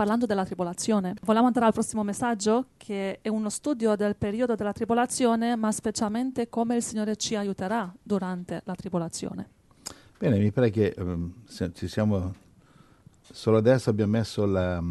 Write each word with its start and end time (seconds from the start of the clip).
Parlando 0.00 0.24
della 0.24 0.46
tribolazione, 0.46 1.12
vogliamo 1.24 1.48
andare 1.48 1.66
al 1.66 1.74
prossimo 1.74 2.02
messaggio 2.02 2.68
che 2.78 3.18
è 3.20 3.28
uno 3.28 3.50
studio 3.50 3.96
del 3.96 4.16
periodo 4.16 4.54
della 4.54 4.72
tribolazione, 4.72 5.56
ma 5.56 5.70
specialmente 5.72 6.48
come 6.48 6.76
il 6.76 6.82
Signore 6.82 7.16
ci 7.16 7.36
aiuterà 7.36 7.92
durante 8.02 8.62
la 8.64 8.74
tribolazione. 8.74 9.46
Bene, 10.16 10.38
mi 10.38 10.50
pare 10.52 10.70
che 10.70 10.94
um, 10.96 11.30
ci 11.74 11.86
siamo. 11.86 12.34
Solo 13.20 13.58
adesso 13.58 13.90
abbiamo 13.90 14.12
messo 14.12 14.46
la, 14.46 14.82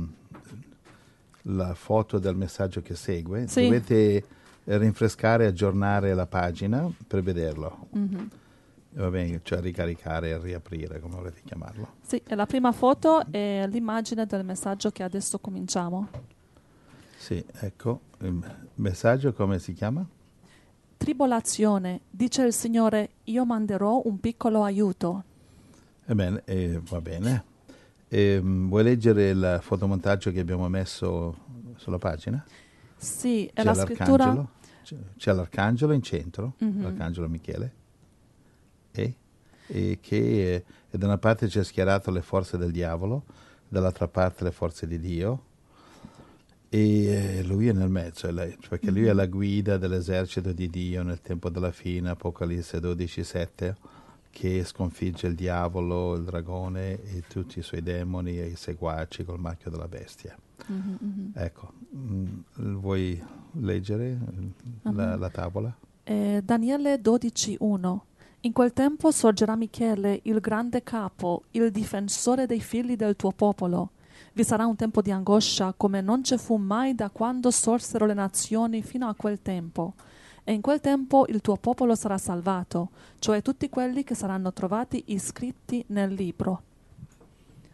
la 1.42 1.74
foto 1.74 2.20
del 2.20 2.36
messaggio 2.36 2.84
che 2.84 2.94
segue. 2.94 3.48
Sì. 3.48 3.64
Dovete 3.64 4.24
rinfrescare 4.66 5.46
e 5.46 5.48
aggiornare 5.48 6.14
la 6.14 6.28
pagina 6.28 6.88
per 7.08 7.24
vederlo. 7.24 7.88
Mhm. 7.94 8.30
Va 8.92 9.10
bene, 9.10 9.40
cioè 9.44 9.62
ricaricare 9.62 10.30
e 10.30 10.38
riaprire, 10.40 11.00
come 11.00 11.16
volete 11.16 11.42
chiamarlo. 11.46 11.96
Sì, 12.02 12.22
e 12.26 12.36
la 12.36 12.46
prima 12.48 12.72
foto 12.72 13.24
è 13.32 13.66
l'immagine 13.68 14.26
del 14.26 14.44
messaggio 14.44 14.90
che 14.92 15.04
adesso 15.04 15.38
cominciamo. 15.40 16.08
Sì, 17.18 17.44
ecco. 17.60 18.02
Il 18.22 18.42
messaggio 18.76 19.32
come 19.34 19.60
si 19.60 19.74
chiama? 19.74 20.06
Tribolazione, 20.98 22.02
dice 22.10 22.44
il 22.44 22.52
Signore, 22.54 23.10
io 23.26 23.46
manderò 23.46 24.02
un 24.04 24.20
piccolo 24.20 24.64
aiuto. 24.64 25.24
Ebbene, 26.06 26.42
eh, 26.46 26.82
va 26.84 27.00
bene. 27.00 27.44
Ehm, 28.10 28.68
vuoi 28.68 28.84
leggere 28.84 29.30
il 29.30 29.60
fotomontaggio 29.62 30.32
che 30.32 30.40
abbiamo 30.40 30.68
messo 30.68 31.38
sulla 31.78 32.00
pagina? 32.00 32.44
Sì, 32.98 33.46
è 33.46 33.54
C'è 33.54 33.64
la 33.64 33.74
scrittura... 33.76 34.26
l'arcangelo, 34.26 34.50
c'è, 35.16 35.32
l'arcangelo 35.34 35.94
in 35.94 36.02
centro, 36.02 36.56
Mhm. 36.58 36.82
l'arcangelo 36.82 37.30
Michele, 37.30 37.74
e, 38.92 39.16
e 39.68 39.98
che 40.02 40.54
eh, 40.90 40.98
da 40.98 41.06
una 41.06 41.18
parte 41.18 41.48
c'è 41.48 41.64
schierato 41.64 42.12
le 42.12 42.22
forze 42.22 42.58
del 42.58 42.72
diavolo, 42.72 43.24
dall'altra 43.68 44.08
parte 44.08 44.44
le 44.44 44.52
forze 44.52 44.88
di 44.88 45.00
Dio, 45.00 45.44
e 46.72 47.06
eh, 47.40 47.44
lui 47.44 47.68
è 47.68 47.74
nel 47.74 47.90
mezzo, 47.90 48.28
è 48.28 48.32
lei, 48.32 48.56
perché 48.68 48.92
lui 48.92 49.06
è 49.06 49.14
la 49.14 49.26
guida 49.26 49.78
dell'esercito 49.78 50.52
di 50.54 50.70
Dio 50.70 51.02
nel 51.04 51.22
tempo 51.22 51.50
della 51.50 51.72
fine, 51.72 52.10
Apocalisse 52.10 52.80
12:7, 52.80 53.76
che 54.30 54.64
sconfigge 54.64 55.26
il 55.26 55.34
diavolo, 55.34 56.14
il 56.16 56.24
dragone 56.24 57.02
e 57.04 57.24
tutti 57.28 57.58
i 57.58 57.64
suoi 57.64 57.82
demoni 57.82 58.40
e 58.40 58.46
i 58.48 58.56
seguaci 58.56 59.24
col 59.26 59.40
marchio 59.40 59.72
della 59.72 59.88
bestia. 59.88 60.38
Mhm, 60.68 60.98
mhm. 61.02 61.32
Ecco, 61.34 61.72
mm, 61.96 62.26
vuoi 62.78 63.20
leggere 63.54 64.18
la, 64.84 64.92
Mhm. 65.14 65.20
la 65.20 65.30
tavola? 65.32 65.76
Eh, 66.04 66.42
Daniele 66.44 67.02
12.1 67.02 68.06
In 68.44 68.54
quel 68.54 68.72
tempo 68.72 69.12
sorgerà 69.12 69.58
Michele, 69.58 70.22
il 70.24 70.40
grande 70.40 70.82
capo, 70.82 71.44
il 71.52 71.72
difensore 71.72 72.46
dei 72.46 72.62
figli 72.62 72.96
del 72.96 73.18
tuo 73.18 73.32
popolo. 73.32 73.90
Vi 74.32 74.46
sarà 74.46 74.66
un 74.66 74.78
tempo 74.78 75.02
di 75.02 75.12
angoscia 75.12 75.74
come 75.76 76.00
non 76.00 76.24
ci 76.24 76.38
fu 76.38 76.56
mai 76.56 76.96
da 76.96 77.10
quando 77.10 77.52
sorsero 77.52 78.06
le 78.06 78.14
nazioni 78.14 78.82
fino 78.82 79.10
a 79.10 79.14
quel 79.14 79.42
tempo. 79.42 79.96
E 80.46 80.54
in 80.54 80.62
quel 80.62 80.80
tempo 80.80 81.26
il 81.28 81.42
tuo 81.42 81.58
popolo 81.58 81.96
sarà 81.96 82.18
salvato, 82.18 82.92
cioè 83.20 83.42
tutti 83.42 83.68
quelli 83.68 84.06
che 84.06 84.16
saranno 84.16 84.54
trovati 84.54 85.04
iscritti 85.08 85.84
nel 85.88 86.14
libro. 86.14 86.62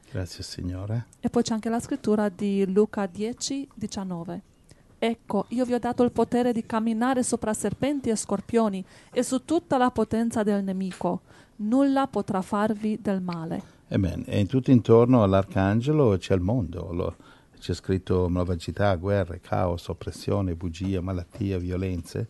Grazie 0.09 0.43
Signore. 0.43 1.05
E 1.19 1.29
poi 1.29 1.43
c'è 1.43 1.53
anche 1.53 1.69
la 1.69 1.79
scrittura 1.79 2.27
di 2.29 2.65
Luca 2.71 3.05
10, 3.05 3.69
19. 3.75 4.41
Ecco, 4.97 5.45
io 5.49 5.65
vi 5.65 5.73
ho 5.73 5.79
dato 5.79 6.03
il 6.03 6.11
potere 6.11 6.51
di 6.53 6.65
camminare 6.65 7.21
sopra 7.23 7.53
serpenti 7.53 8.09
e 8.09 8.15
scorpioni 8.15 8.83
e 9.11 9.23
su 9.23 9.43
tutta 9.45 9.77
la 9.77 9.91
potenza 9.91 10.41
del 10.43 10.63
nemico. 10.63 11.21
Nulla 11.57 12.07
potrà 12.07 12.41
farvi 12.41 12.99
del 13.01 13.21
male. 13.21 13.61
Amen. 13.89 14.23
E 14.25 14.39
in 14.39 14.47
tutto 14.47 14.71
intorno 14.71 15.23
all'arcangelo 15.23 16.17
c'è 16.17 16.33
il 16.33 16.41
mondo. 16.41 16.91
Lo- 16.91 17.15
c'è 17.59 17.73
scritto 17.73 18.27
malvagità, 18.29 18.93
guerre, 18.95 19.39
caos, 19.41 19.87
oppressione, 19.87 20.55
bugia, 20.55 21.01
malattia, 21.01 21.57
violenze. 21.57 22.27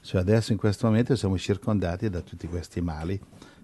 Cioè 0.00 0.20
adesso 0.20 0.52
in 0.52 0.58
questo 0.58 0.86
momento 0.86 1.14
siamo 1.14 1.38
circondati 1.38 2.08
da 2.10 2.20
tutti 2.20 2.48
questi 2.48 2.80
mali, 2.80 3.20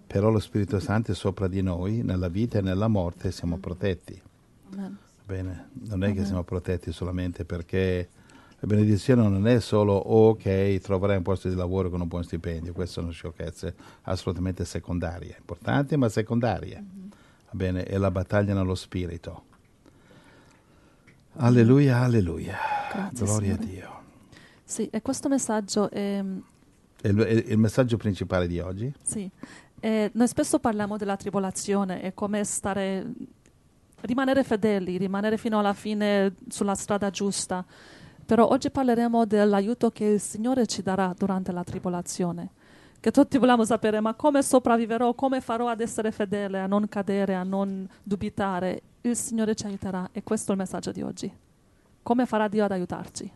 però 0.06 0.30
lo 0.30 0.38
Spirito 0.38 0.78
Santo 0.78 1.10
è 1.12 1.15
sopra 1.15 1.48
di 1.48 1.60
noi, 1.62 2.03
nella 2.03 2.28
vita 2.28 2.59
e 2.59 2.62
nella 2.62 2.86
morte 2.88 3.32
siamo 3.32 3.59
protetti. 3.59 4.20
Amen. 4.72 4.97
Bene, 5.25 5.69
non 5.88 6.04
è 6.04 6.12
che 6.12 6.20
Mhm. 6.20 6.25
siamo 6.26 6.42
protetti 6.44 6.92
solamente 6.92 7.44
perché 7.44 8.09
la 8.60 8.66
benedizione 8.66 9.22
non 9.22 9.46
è 9.46 9.60
solo 9.60 9.92
ok, 9.94 10.78
troverai 10.78 11.16
un 11.16 11.22
posto 11.22 11.48
di 11.48 11.54
lavoro 11.54 11.91
con 11.91 12.00
un 12.00 12.08
buon 12.08 12.24
stipendio, 12.24 12.72
queste 12.72 12.94
sono 13.00 13.12
sciocchezze 13.12 13.74
assolutamente 14.02 14.64
secondarie, 14.64 15.36
importanti 15.38 15.96
ma 15.96 16.08
secondarie. 16.08 16.84
Va 17.50 17.52
bene, 17.52 17.84
è 17.84 17.97
la 17.98 18.10
battaglia 18.10 18.54
nello 18.54 18.74
spirito. 18.74 19.44
Alleluia, 21.36 21.98
alleluia. 22.00 22.56
Grazie, 22.92 23.24
Gloria 23.24 23.54
Signore. 23.56 23.62
a 23.62 23.66
Dio. 23.66 24.02
Sì, 24.64 24.88
e 24.91 25.02
questo 25.02 25.28
messaggio 25.28 25.88
è, 25.88 26.22
È 27.00 27.08
il, 27.08 27.16
è 27.16 27.52
il 27.52 27.58
messaggio 27.58 27.97
principale 27.97 28.48
di 28.48 28.58
oggi? 28.58 28.92
Sì, 29.02 29.30
eh, 29.78 30.10
noi 30.12 30.26
spesso 30.26 30.58
parliamo 30.58 30.97
della 30.97 31.16
tribolazione 31.16 32.02
e 32.02 32.12
come 32.12 32.42
stare, 32.42 33.06
rimanere 34.00 34.42
fedeli, 34.42 34.98
rimanere 34.98 35.38
fino 35.38 35.60
alla 35.60 35.74
fine 35.74 36.34
sulla 36.48 36.74
strada 36.74 37.10
giusta. 37.10 37.64
Però 38.28 38.47
oggi 38.47 38.71
parleremo 38.71 39.25
dell'aiuto 39.25 39.91
che 39.91 40.05
il 40.05 40.21
Signore 40.21 40.66
ci 40.66 40.83
darà 40.83 41.15
durante 41.16 41.50
la 41.50 41.65
tribolazione. 41.65 42.50
Che 43.00 43.11
tutti 43.11 43.39
vogliamo 43.39 43.65
sapere, 43.65 44.00
ma 44.00 44.12
come 44.12 44.43
sopravviverò, 44.43 45.15
come 45.15 45.41
farò 45.41 45.69
ad 45.69 45.81
essere 45.81 46.11
fedele, 46.11 46.61
a 46.61 46.66
non 46.66 46.87
cadere, 46.91 47.34
a 47.34 47.43
non 47.43 47.89
dubitare? 48.03 48.83
Il 49.00 49.16
Signore 49.16 49.55
ci 49.55 49.65
aiuterà 49.65 50.11
e 50.12 50.22
questo 50.22 50.50
è 50.50 50.55
il 50.56 50.61
messaggio 50.61 50.93
di 50.93 51.00
oggi. 51.00 51.33
Come 52.03 52.27
farà 52.27 52.49
Dio 52.49 52.66
ad 52.66 52.72
aiutarci? 52.72 53.33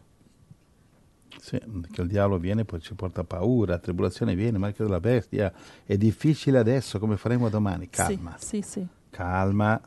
Sì, 1.38 1.58
che 1.90 2.02
il 2.02 2.08
diavolo 2.08 2.36
viene 2.36 2.66
poi 2.66 2.82
ci 2.82 2.92
porta 2.92 3.24
paura, 3.24 3.72
la 3.72 3.78
tribolazione 3.78 4.34
viene, 4.34 4.58
marchio 4.58 4.84
della 4.84 5.00
bestia. 5.00 5.50
È 5.86 5.96
difficile 5.96 6.58
adesso, 6.58 6.98
come 6.98 7.16
faremo 7.16 7.48
domani? 7.48 7.88
Calma. 7.88 8.34
Sì, 8.36 8.60
sì, 8.60 8.68
sì. 8.68 8.86
calma. 9.08 9.80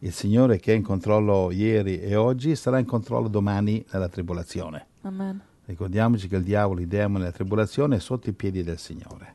Il 0.00 0.12
Signore 0.12 0.58
che 0.58 0.72
è 0.72 0.76
in 0.76 0.82
controllo 0.82 1.50
ieri 1.50 2.00
e 2.00 2.14
oggi 2.14 2.56
sarà 2.56 2.78
in 2.78 2.84
controllo 2.84 3.28
domani 3.28 3.84
nella 3.90 4.08
tribolazione. 4.08 4.86
Amen. 5.02 5.40
Ricordiamoci 5.66 6.28
che 6.28 6.36
il 6.36 6.42
diavolo, 6.42 6.80
i 6.80 6.86
demoni, 6.86 7.24
la 7.24 7.32
tribolazione 7.32 7.96
è 7.96 8.00
sotto 8.00 8.28
i 8.28 8.32
piedi 8.32 8.62
del 8.62 8.78
Signore. 8.78 9.34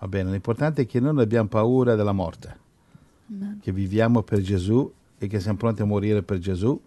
Va 0.00 0.08
bene, 0.08 0.30
l'importante 0.30 0.82
è 0.82 0.86
che 0.86 0.98
noi 1.00 1.12
non 1.14 1.22
abbiamo 1.22 1.48
paura 1.48 1.94
della 1.94 2.12
morte, 2.12 2.56
Amen. 3.30 3.58
che 3.60 3.72
viviamo 3.72 4.22
per 4.22 4.40
Gesù 4.40 4.92
e 5.16 5.26
che 5.26 5.40
siamo 5.40 5.58
pronti 5.58 5.82
a 5.82 5.84
morire 5.84 6.22
per 6.22 6.38
Gesù. 6.38 6.80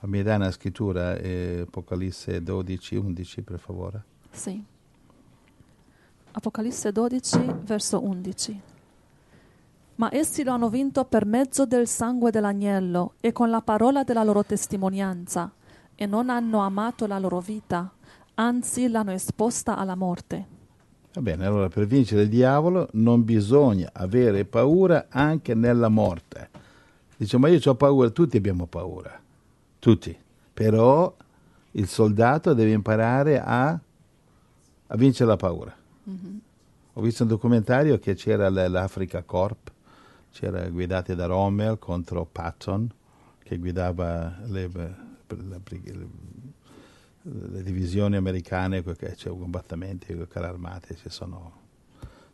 Mi 0.00 0.22
dai 0.22 0.36
una 0.36 0.50
scrittura, 0.50 1.16
eh, 1.16 1.64
Apocalisse 1.66 2.42
12, 2.42 2.96
11, 2.96 3.42
per 3.42 3.58
favore. 3.58 4.04
Sì. 4.30 4.62
Apocalisse 6.32 6.90
12, 6.90 7.54
verso 7.64 8.02
11. 8.02 8.60
Ma 10.02 10.12
essi 10.12 10.42
lo 10.42 10.50
hanno 10.50 10.68
vinto 10.68 11.04
per 11.04 11.24
mezzo 11.26 11.64
del 11.64 11.86
sangue 11.86 12.32
dell'agnello 12.32 13.12
e 13.20 13.30
con 13.30 13.50
la 13.50 13.60
parola 13.60 14.02
della 14.02 14.24
loro 14.24 14.42
testimonianza, 14.42 15.52
e 15.94 16.06
non 16.06 16.28
hanno 16.28 16.58
amato 16.58 17.06
la 17.06 17.20
loro 17.20 17.38
vita, 17.38 17.88
anzi 18.34 18.88
l'hanno 18.88 19.12
esposta 19.12 19.76
alla 19.76 19.94
morte. 19.94 20.46
Va 21.14 21.20
bene, 21.20 21.46
allora 21.46 21.68
per 21.68 21.86
vincere 21.86 22.22
il 22.22 22.28
diavolo 22.28 22.88
non 22.94 23.22
bisogna 23.22 23.90
avere 23.92 24.44
paura 24.44 25.06
anche 25.08 25.54
nella 25.54 25.88
morte. 25.88 26.50
Dice, 27.16 27.38
ma 27.38 27.46
io 27.46 27.60
ho 27.64 27.74
paura, 27.76 28.10
tutti 28.10 28.36
abbiamo 28.36 28.66
paura, 28.66 29.20
tutti. 29.78 30.18
Però 30.52 31.14
il 31.70 31.86
soldato 31.86 32.54
deve 32.54 32.72
imparare 32.72 33.40
a, 33.40 33.68
a 33.68 34.96
vincere 34.96 35.28
la 35.28 35.36
paura. 35.36 35.72
Ho 36.94 37.00
visto 37.00 37.22
un 37.22 37.28
documentario 37.28 38.00
che 38.00 38.16
c'era 38.16 38.50
l'Africa 38.50 39.22
Corp, 39.22 39.70
c'era 40.32 40.68
guidati 40.68 41.14
da 41.14 41.26
Rommel 41.26 41.78
contro 41.78 42.24
Patton, 42.24 42.90
che 43.42 43.58
guidava 43.58 44.38
le, 44.46 44.68
le- 44.72 44.96
le- 45.28 45.60
divisioni 47.62 48.16
americane, 48.16 48.82
c'è 48.82 49.28
combattimenti 49.30 50.14
con 50.14 50.26
carri 50.28 50.46
armati, 50.46 50.94
si 50.96 51.08
sono, 51.08 51.52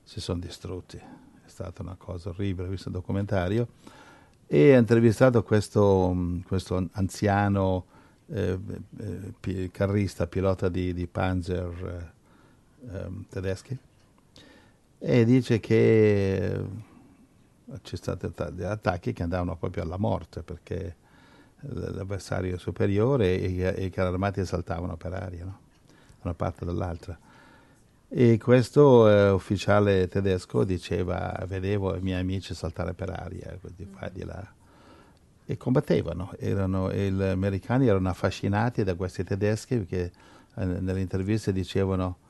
si 0.02 0.20
sono 0.20 0.38
distrutti. 0.40 0.96
È 0.96 1.48
stata 1.48 1.82
una 1.82 1.96
cosa 1.98 2.30
orribile, 2.30 2.68
ho 2.68 2.70
visto 2.70 2.88
il 2.88 2.94
documentario. 2.94 3.68
e 4.46 4.74
ha 4.74 4.78
intervistato 4.78 5.42
questo, 5.42 6.16
questo 6.46 6.88
anziano 6.92 7.84
eh, 8.28 8.58
eh, 9.42 9.70
carrista, 9.70 10.26
pilota 10.26 10.68
di, 10.68 10.94
di 10.94 11.06
Panzer 11.06 12.12
eh, 12.90 12.96
ehm, 12.96 13.24
tedeschi 13.28 13.78
e 15.00 15.24
dice 15.24 15.60
che 15.60 16.60
ci 17.82 17.96
sono 17.96 18.16
stati 18.16 18.54
degli 18.54 18.64
attacchi 18.64 19.12
che 19.12 19.22
andavano 19.22 19.56
proprio 19.56 19.82
alla 19.82 19.98
morte 19.98 20.42
perché 20.42 20.96
l'avversario 21.60 22.56
superiore 22.58 23.38
e, 23.40 23.74
e 23.76 23.84
i 23.84 23.90
carri 23.90 24.12
armati 24.12 24.44
saltavano 24.44 24.96
per 24.96 25.12
aria, 25.12 25.44
no? 25.44 25.58
una 26.22 26.34
parte 26.34 26.64
dall'altra. 26.64 27.18
E 28.10 28.38
questo 28.38 29.08
eh, 29.08 29.30
ufficiale 29.30 30.08
tedesco 30.08 30.64
diceva, 30.64 31.44
vedevo 31.46 31.94
i 31.94 32.00
miei 32.00 32.20
amici 32.20 32.54
saltare 32.54 32.94
per 32.94 33.10
aria, 33.10 33.58
di 33.76 33.86
qua 33.86 34.08
di 34.08 34.24
là. 34.24 34.46
E 35.44 35.56
combattevano, 35.56 36.32
erano, 36.38 36.90
e 36.90 37.10
gli 37.10 37.22
americani 37.22 37.86
erano 37.86 38.08
affascinati 38.08 38.82
da 38.82 38.94
questi 38.94 39.24
tedeschi 39.24 39.76
perché 39.76 40.12
eh, 40.56 40.64
nelle 40.64 41.00
interviste 41.00 41.52
dicevano 41.52 42.16
eh, 42.16 42.27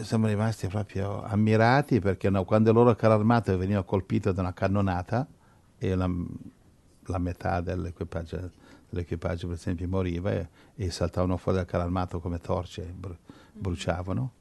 siamo 0.00 0.26
rimasti 0.26 0.68
proprio 0.68 1.22
ammirati 1.22 2.00
perché 2.00 2.30
no, 2.30 2.44
quando 2.44 2.70
il 2.70 2.76
loro 2.76 2.94
carro 2.94 3.14
armato 3.14 3.56
veniva 3.58 3.84
colpito 3.84 4.32
da 4.32 4.40
una 4.40 4.54
cannonata 4.54 5.26
e 5.76 5.94
la, 5.94 6.10
la 7.06 7.18
metà 7.18 7.60
dell'equipaggio, 7.60 8.50
dell'equipaggio, 8.88 9.48
per 9.48 9.56
esempio 9.56 9.86
moriva 9.88 10.32
e, 10.32 10.48
e, 10.76 10.90
saltavano 10.90 11.36
fuori 11.36 11.58
dal 11.58 11.66
carro 11.66 11.84
armato 11.84 12.20
come 12.20 12.38
torce, 12.38 12.82
bru- 12.82 13.16
bruciavano. 13.52 14.32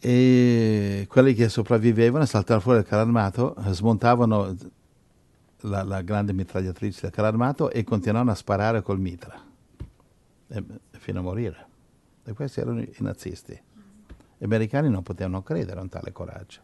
E 0.00 1.06
quelli 1.08 1.34
che 1.34 1.48
sopravvivevano 1.48 2.24
saltavano 2.24 2.60
fuori 2.60 2.78
dal 2.78 2.88
carro 2.88 3.02
armato, 3.02 3.54
smontavano 3.68 4.56
la, 5.60 5.84
la 5.84 6.00
grande 6.02 6.32
mitragliatrice 6.32 7.02
del 7.02 7.10
carro 7.10 7.28
armato 7.28 7.70
e 7.70 7.84
continuavano 7.84 8.32
a 8.32 8.34
sparare 8.34 8.82
col 8.82 8.98
mitra 8.98 9.40
e, 10.48 10.64
fino 10.98 11.20
a 11.20 11.22
morire. 11.22 11.68
E 12.30 12.32
questi 12.32 12.60
erano 12.60 12.80
i 12.80 12.94
nazisti. 12.98 13.60
Gli 14.38 14.44
americani 14.44 14.88
non 14.88 15.02
potevano 15.02 15.42
credere 15.42 15.80
a 15.80 15.82
un 15.82 15.88
tale 15.88 16.12
coraggio, 16.12 16.60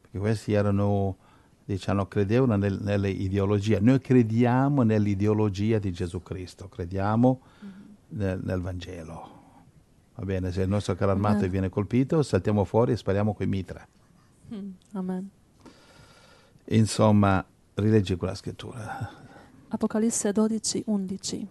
perché 0.00 0.18
questi 0.18 0.54
erano, 0.54 1.16
diciamo, 1.64 2.06
credevano 2.06 2.56
nel, 2.56 2.76
nelle 2.82 3.08
ideologie. 3.08 3.78
Noi 3.78 4.00
crediamo 4.00 4.82
nell'ideologia 4.82 5.78
di 5.78 5.92
Gesù 5.92 6.20
Cristo, 6.20 6.68
crediamo 6.68 7.40
nel, 8.08 8.40
nel 8.42 8.60
Vangelo. 8.60 9.34
Va 10.16 10.24
bene, 10.24 10.50
se 10.50 10.62
il 10.62 10.68
nostro 10.68 10.96
carro 10.96 11.12
armato 11.12 11.38
Amen. 11.38 11.50
viene 11.50 11.68
colpito, 11.68 12.24
saltiamo 12.24 12.64
fuori 12.64 12.90
e 12.90 12.96
spariamo 12.96 13.34
coi 13.34 13.46
mitra. 13.46 13.86
Mm. 14.52 14.70
Amen. 14.94 15.30
Insomma, 16.64 17.44
rileggi 17.74 18.16
quella 18.16 18.34
scrittura. 18.34 19.10
Apocalisse 19.68 20.32
12, 20.32 20.82
11. 20.86 21.48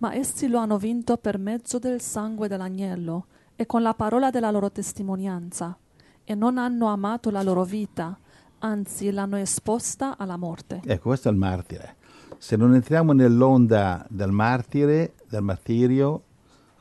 Ma 0.00 0.14
essi 0.14 0.48
lo 0.48 0.58
hanno 0.58 0.78
vinto 0.78 1.18
per 1.18 1.36
mezzo 1.38 1.78
del 1.78 2.00
sangue 2.00 2.48
dell'agnello 2.48 3.26
e 3.54 3.66
con 3.66 3.82
la 3.82 3.92
parola 3.92 4.30
della 4.30 4.50
loro 4.50 4.72
testimonianza, 4.72 5.76
e 6.24 6.34
non 6.34 6.56
hanno 6.56 6.86
amato 6.86 7.30
la 7.30 7.42
loro 7.42 7.64
vita, 7.64 8.18
anzi 8.60 9.10
l'hanno 9.10 9.36
esposta 9.36 10.16
alla 10.16 10.38
morte. 10.38 10.80
Ecco, 10.86 11.08
questo 11.08 11.28
è 11.28 11.32
il 11.32 11.36
martire. 11.36 11.96
Se 12.38 12.56
non 12.56 12.74
entriamo 12.74 13.12
nell'onda 13.12 14.06
del 14.08 14.30
martire, 14.30 15.16
del 15.28 15.42
martirio, 15.42 16.22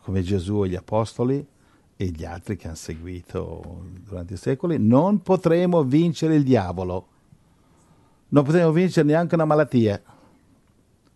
come 0.01 0.21
Gesù 0.21 0.63
e 0.63 0.69
gli 0.69 0.75
apostoli 0.75 1.45
e 1.98 2.06
gli 2.06 2.24
altri 2.24 2.56
che 2.56 2.68
hanno 2.68 2.77
seguito 2.77 3.83
durante 4.01 4.36
i 4.36 4.38
secoli, 4.38 4.77
non 4.80 5.21
potremo 5.21 5.83
vincere 5.83 6.36
il 6.36 6.44
diavolo. 6.44 7.07
Non 8.30 8.45
potremo 8.45 8.71
vincere 8.71 9.06
neanche 9.06 9.36
una 9.36 9.44
malattia. 9.44 10.01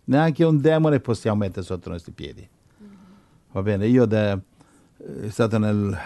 Neanche 0.06 0.44
un 0.44 0.60
demone 0.60 1.00
possiamo 1.00 1.38
mettere 1.38 1.64
sotto 1.64 1.88
i 1.88 1.92
nostri 1.92 2.12
piedi. 2.12 2.46
Va 3.52 3.62
bene, 3.62 3.86
io 3.86 4.04
da, 4.04 4.38
è 4.96 5.28
stato 5.28 5.58
nel, 5.58 5.96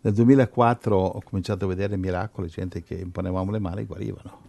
nel 0.00 0.12
2004 0.12 0.96
ho 0.96 1.20
cominciato 1.24 1.64
a 1.64 1.68
vedere 1.68 1.96
miracoli, 1.96 2.48
gente 2.48 2.82
che 2.82 2.94
imponevamo 2.94 3.50
le 3.50 3.58
mani 3.58 3.80
e 3.80 3.84
guarivano, 3.86 4.40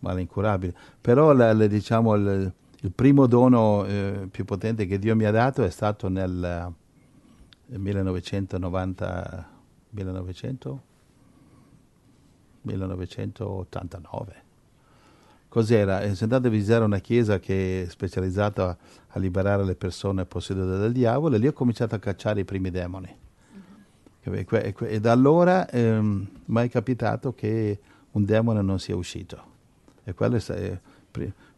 male 0.00 0.20
incurabili. 0.20 0.74
Però 1.00 1.32
la, 1.32 1.52
la, 1.54 1.66
diciamo, 1.66 2.14
il, 2.14 2.52
il, 2.80 2.90
primo 2.90 3.26
dono 3.26 3.86
eh, 3.86 4.28
più 4.30 4.44
potente 4.44 4.86
che 4.86 4.98
Dio 4.98 5.16
mi 5.16 5.24
ha 5.24 5.30
dato 5.30 5.62
è 5.62 5.70
stato 5.70 6.08
nel 6.08 6.72
1990, 7.66 9.48
1900, 9.90 10.82
1989 12.62 14.41
cos'era? 15.52 16.00
Sono 16.00 16.16
andato 16.20 16.46
a 16.46 16.50
visitare 16.50 16.82
una 16.82 17.00
chiesa 17.00 17.38
che 17.38 17.82
è 17.82 17.88
specializzata 17.90 18.74
a 19.08 19.18
liberare 19.18 19.62
le 19.66 19.74
persone 19.74 20.24
possedute 20.24 20.78
dal 20.78 20.92
diavolo 20.92 21.36
e 21.36 21.38
lì 21.38 21.46
ho 21.46 21.52
cominciato 21.52 21.94
a 21.94 21.98
cacciare 21.98 22.40
i 22.40 22.44
primi 22.44 22.70
demoni. 22.70 23.14
Mm-hmm. 24.26 24.46
E 24.78 25.00
da 25.00 25.12
allora 25.12 25.68
ehm, 25.68 26.26
è 26.54 26.68
capitato 26.70 27.34
che 27.34 27.78
un 28.12 28.24
demone 28.24 28.62
non 28.62 28.78
sia 28.78 28.96
uscito. 28.96 29.50
È, 30.02 30.14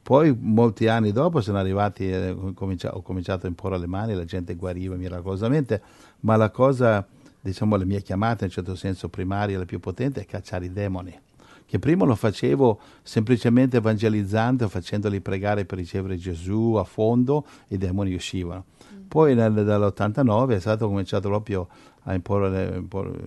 poi 0.03 0.37
molti 0.41 0.89
anni 0.89 1.13
dopo 1.13 1.41
sono 1.41 1.59
arrivati, 1.59 2.11
eh, 2.11 2.31
ho 2.31 3.03
cominciato 3.03 3.47
a 3.47 3.49
imporre 3.49 3.79
le 3.79 3.87
mani, 3.87 4.15
la 4.15 4.25
gente 4.25 4.57
guariva 4.57 4.97
miracolosamente, 4.97 5.81
ma 6.21 6.35
la 6.35 6.51
cosa, 6.51 7.07
diciamo, 7.41 7.77
la 7.77 7.85
mia 7.85 8.01
chiamata 8.01 8.45
in 8.45 8.51
certo 8.51 8.75
senso 8.75 9.09
primaria, 9.09 9.57
la 9.57 9.65
più 9.65 9.79
potente, 9.79 10.21
è 10.21 10.27
cacciare 10.27 10.65
i 10.65 10.73
demoni 10.73 11.17
che 11.75 11.81
prima 11.81 12.05
lo 12.05 12.15
facevo 12.15 12.79
semplicemente 13.03 13.79
evangelizzando, 13.79 14.69
facendoli 14.69 15.21
pregare 15.21 15.65
per 15.65 15.79
ricevere 15.79 16.17
Gesù 16.17 16.75
a 16.75 16.85
fondo 16.85 17.45
e 17.67 17.75
i 17.75 17.79
demoni 17.79 18.15
uscivano. 18.15 18.67
Mm. 18.93 19.07
Poi 19.09 19.35
nel, 19.35 19.53
dall'89 19.53 20.51
è 20.51 20.61
stato 20.61 20.87
cominciato 20.87 21.27
proprio 21.29 21.67
a 22.03 22.15
imporre, 22.15 22.77
imporre, 22.77 23.19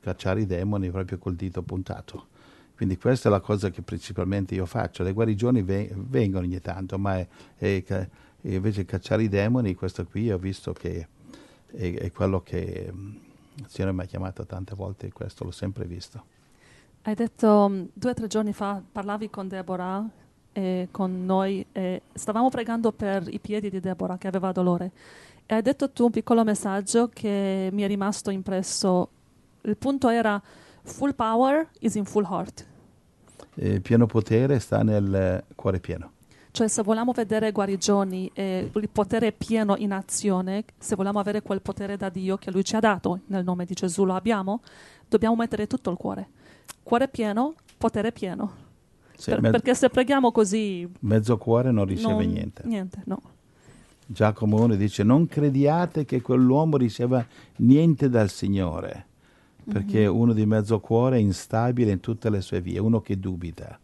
cacciare 0.00 0.40
i 0.40 0.46
demoni 0.46 0.90
proprio 0.90 1.18
col 1.18 1.36
dito 1.36 1.62
puntato. 1.62 2.26
Quindi 2.74 2.98
questa 2.98 3.28
è 3.28 3.30
la 3.30 3.38
cosa 3.38 3.70
che 3.70 3.82
principalmente 3.82 4.56
io 4.56 4.66
faccio. 4.66 5.04
Le 5.04 5.12
guarigioni 5.12 5.62
vengono 5.62 6.44
ogni 6.44 6.60
tanto, 6.60 6.98
ma 6.98 7.18
è, 7.18 7.28
è, 7.56 7.84
è 7.84 8.08
invece 8.42 8.84
cacciare 8.84 9.22
i 9.22 9.28
demoni, 9.28 9.76
questo 9.76 10.04
qui 10.04 10.32
ho 10.32 10.38
visto 10.38 10.72
che 10.72 11.06
è, 11.70 11.94
è 11.94 12.10
quello 12.10 12.40
che 12.40 12.90
mm, 12.92 13.14
il 13.54 13.66
Signore 13.68 13.94
mi 13.94 14.02
ha 14.02 14.06
chiamato 14.06 14.44
tante 14.44 14.74
volte 14.74 15.12
questo 15.12 15.44
l'ho 15.44 15.52
sempre 15.52 15.84
visto. 15.84 16.33
Hai 17.06 17.14
detto 17.14 17.68
mm, 17.68 17.84
due 17.92 18.10
o 18.12 18.14
tre 18.14 18.26
giorni 18.28 18.54
fa, 18.54 18.82
parlavi 18.90 19.28
con 19.28 19.46
Deborah 19.46 20.08
e 20.52 20.88
con 20.90 21.26
noi 21.26 21.64
e 21.70 22.00
stavamo 22.14 22.48
pregando 22.48 22.92
per 22.92 23.26
i 23.28 23.38
piedi 23.40 23.68
di 23.68 23.78
Deborah 23.78 24.16
che 24.16 24.26
aveva 24.26 24.52
dolore. 24.52 24.90
E 25.44 25.54
hai 25.54 25.60
detto 25.60 25.90
tu 25.90 26.04
un 26.04 26.10
piccolo 26.10 26.44
messaggio 26.44 27.10
che 27.12 27.68
mi 27.70 27.82
è 27.82 27.86
rimasto 27.86 28.30
impresso. 28.30 29.10
Il 29.62 29.76
punto 29.76 30.08
era 30.08 30.40
full 30.82 31.14
power 31.14 31.68
is 31.80 31.94
in 31.96 32.06
full 32.06 32.24
heart. 32.24 32.66
Il 33.56 33.82
pieno 33.82 34.06
potere 34.06 34.58
sta 34.58 34.82
nel 34.82 35.44
cuore 35.54 35.80
pieno. 35.80 36.12
Cioè 36.52 36.68
se 36.68 36.82
vogliamo 36.82 37.12
vedere 37.12 37.52
guarigioni 37.52 38.30
e 38.32 38.70
il 38.72 38.88
potere 38.88 39.32
pieno 39.32 39.76
in 39.76 39.92
azione, 39.92 40.64
se 40.78 40.96
vogliamo 40.96 41.18
avere 41.18 41.42
quel 41.42 41.60
potere 41.60 41.98
da 41.98 42.08
Dio 42.08 42.38
che 42.38 42.50
Lui 42.50 42.64
ci 42.64 42.76
ha 42.76 42.80
dato, 42.80 43.20
nel 43.26 43.44
nome 43.44 43.66
di 43.66 43.74
Gesù 43.74 44.06
lo 44.06 44.14
abbiamo, 44.14 44.62
dobbiamo 45.06 45.36
mettere 45.36 45.66
tutto 45.66 45.90
il 45.90 45.98
cuore 45.98 46.28
cuore 46.82 47.08
pieno, 47.08 47.54
potere 47.78 48.12
pieno. 48.12 48.62
Sì, 49.16 49.30
per, 49.30 49.40
mezzo, 49.40 49.52
perché 49.52 49.74
se 49.74 49.88
preghiamo 49.88 50.32
così... 50.32 50.88
Mezzo 51.00 51.36
cuore 51.38 51.70
non 51.70 51.84
riceve 51.84 52.24
non, 52.24 52.32
niente. 52.32 52.62
Niente, 52.66 53.02
no. 53.04 53.22
Giacomo 54.06 54.62
1 54.62 54.74
dice 54.74 55.02
non 55.02 55.26
crediate 55.26 56.04
che 56.04 56.20
quell'uomo 56.20 56.76
riceva 56.76 57.24
niente 57.56 58.08
dal 58.10 58.28
Signore, 58.28 59.06
perché 59.64 60.00
mm-hmm. 60.00 60.14
uno 60.14 60.32
di 60.32 60.44
mezzo 60.44 60.78
cuore 60.80 61.16
è 61.16 61.20
instabile 61.20 61.92
in 61.92 62.00
tutte 62.00 62.28
le 62.28 62.40
sue 62.40 62.60
vie, 62.60 62.78
uno 62.78 63.00
che 63.00 63.18
dubita. 63.18 63.78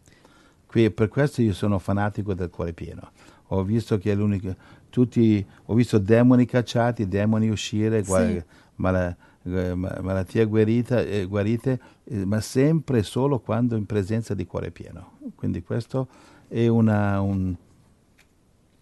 Qui, 0.67 0.91
per 0.91 1.07
questo 1.07 1.41
io 1.41 1.53
sono 1.53 1.79
fanatico 1.79 2.33
del 2.33 2.49
cuore 2.49 2.73
pieno. 2.73 3.11
Ho 3.47 3.63
visto 3.63 3.97
che 3.97 4.11
è 4.11 4.15
l'unico, 4.15 4.55
tutti, 4.89 5.45
ho 5.65 5.73
visto 5.73 5.97
demoni 5.97 6.45
cacciati, 6.45 7.07
demoni 7.07 7.49
uscire, 7.49 8.03
sì. 8.03 8.09
guarda, 8.09 8.45
ma 8.75 8.91
la, 8.91 9.15
eh, 9.43 9.73
malattie 9.75 10.45
guarita, 10.45 11.01
eh, 11.01 11.25
guarite, 11.25 11.79
eh, 12.03 12.25
ma 12.25 12.39
sempre 12.41 12.99
e 12.99 13.03
solo 13.03 13.39
quando 13.39 13.75
in 13.75 13.85
presenza 13.85 14.33
di 14.33 14.45
cuore 14.45 14.71
pieno. 14.71 15.17
Quindi 15.35 15.63
questo 15.63 16.07
è 16.47 16.67
una, 16.67 17.21
un, 17.21 17.55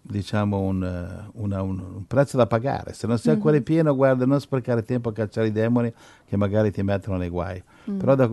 diciamo 0.02 0.58
un, 0.58 0.82
eh, 0.84 1.30
una, 1.34 1.62
un, 1.62 1.78
un, 1.78 2.06
prezzo 2.06 2.36
da 2.36 2.46
pagare. 2.46 2.92
Se 2.92 3.06
non 3.06 3.18
sei 3.18 3.32
mm-hmm. 3.32 3.42
cuore 3.42 3.62
pieno, 3.62 3.94
guarda, 3.94 4.26
non 4.26 4.40
sprecare 4.40 4.82
tempo 4.82 5.08
a 5.08 5.12
cacciare 5.12 5.46
i 5.46 5.52
demoni 5.52 5.92
che 6.26 6.36
magari 6.36 6.70
ti 6.70 6.82
mettono 6.82 7.16
nei 7.16 7.28
guai. 7.28 7.62
Mm. 7.90 7.98
Però 7.98 8.14
da, 8.14 8.28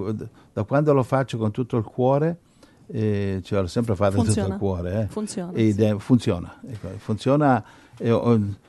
da, 0.53 0.63
quando 0.63 0.93
lo 0.93 1.03
faccio 1.03 1.37
con 1.37 1.51
tutto 1.51 1.77
il 1.77 1.83
cuore, 1.83 2.39
eh, 2.87 3.41
cioè 3.43 3.61
l'ho 3.61 3.67
sempre 3.67 3.95
fatto 3.95 4.15
funziona. 4.15 4.41
tutto 4.41 4.53
il 4.53 4.59
cuore. 4.59 5.01
Eh. 5.01 5.07
Funziona. 5.07 5.51
Sì. 5.55 5.73
De- 5.73 5.99
funziona. 5.99 6.59
Ecco, 6.67 6.87
funziona 6.97 7.63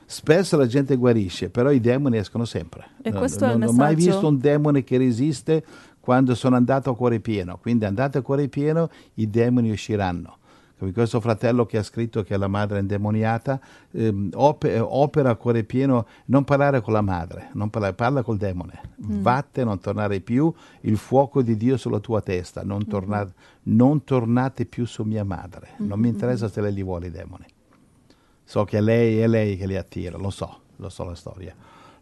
spesso 0.05 0.57
la 0.57 0.67
gente 0.67 0.95
guarisce, 0.95 1.49
però 1.49 1.71
i 1.71 1.79
demoni 1.79 2.17
escono 2.17 2.45
sempre. 2.45 2.85
E 3.01 3.11
questo 3.11 3.45
non, 3.45 3.49
è 3.49 3.53
il 3.53 3.59
non 3.59 3.69
ho 3.69 3.73
mai 3.73 3.95
visto 3.95 4.27
un 4.27 4.39
demone 4.39 4.83
che 4.83 4.97
resiste 4.97 5.63
quando 5.99 6.33
sono 6.33 6.55
andato 6.55 6.89
a 6.89 6.95
cuore 6.95 7.19
pieno. 7.19 7.57
Quindi 7.61 7.85
andate 7.85 8.17
a 8.17 8.21
cuore 8.21 8.47
pieno, 8.47 8.89
i 9.15 9.29
demoni 9.29 9.69
usciranno. 9.69 10.37
Questo 10.93 11.19
fratello 11.19 11.65
che 11.65 11.77
ha 11.77 11.83
scritto 11.83 12.23
che 12.23 12.37
la 12.37 12.47
madre 12.47 12.77
è 12.77 12.81
indemoniata 12.81 13.59
ehm, 13.91 14.29
op- 14.33 14.77
opera 14.79 15.31
a 15.31 15.35
cuore 15.35 15.65
pieno, 15.65 16.07
non 16.25 16.45
parlare 16.45 16.79
con 16.79 16.93
la 16.93 17.01
madre, 17.01 17.49
non 17.53 17.69
parlare, 17.69 17.93
parla 17.93 18.23
col 18.23 18.37
demone. 18.37 18.79
Mm. 19.05 19.21
Vatte, 19.21 19.65
non 19.65 19.79
tornare 19.79 20.21
più, 20.21 20.51
il 20.81 20.95
fuoco 20.95 21.41
di 21.41 21.57
Dio 21.57 21.75
sulla 21.75 21.99
tua 21.99 22.21
testa, 22.21 22.63
non, 22.63 22.87
torna- 22.87 23.19
mm-hmm. 23.19 23.75
non 23.75 24.05
tornate 24.05 24.65
più 24.65 24.85
su 24.85 25.03
mia 25.03 25.25
madre. 25.25 25.71
Mm-hmm. 25.73 25.89
Non 25.89 25.99
mi 25.99 26.07
interessa 26.07 26.47
se 26.47 26.61
lei 26.61 26.73
li 26.73 26.83
vuole 26.83 27.07
i 27.07 27.11
demoni. 27.11 27.45
So 28.49 28.63
che 28.63 28.81
lei 28.81 29.19
è 29.19 29.27
lei 29.27 29.57
che 29.57 29.67
li 29.67 29.75
attira, 29.75 30.17
lo 30.17 30.31
so, 30.31 30.61
lo 30.77 30.89
so 30.89 31.03
la 31.03 31.13
storia 31.13 31.53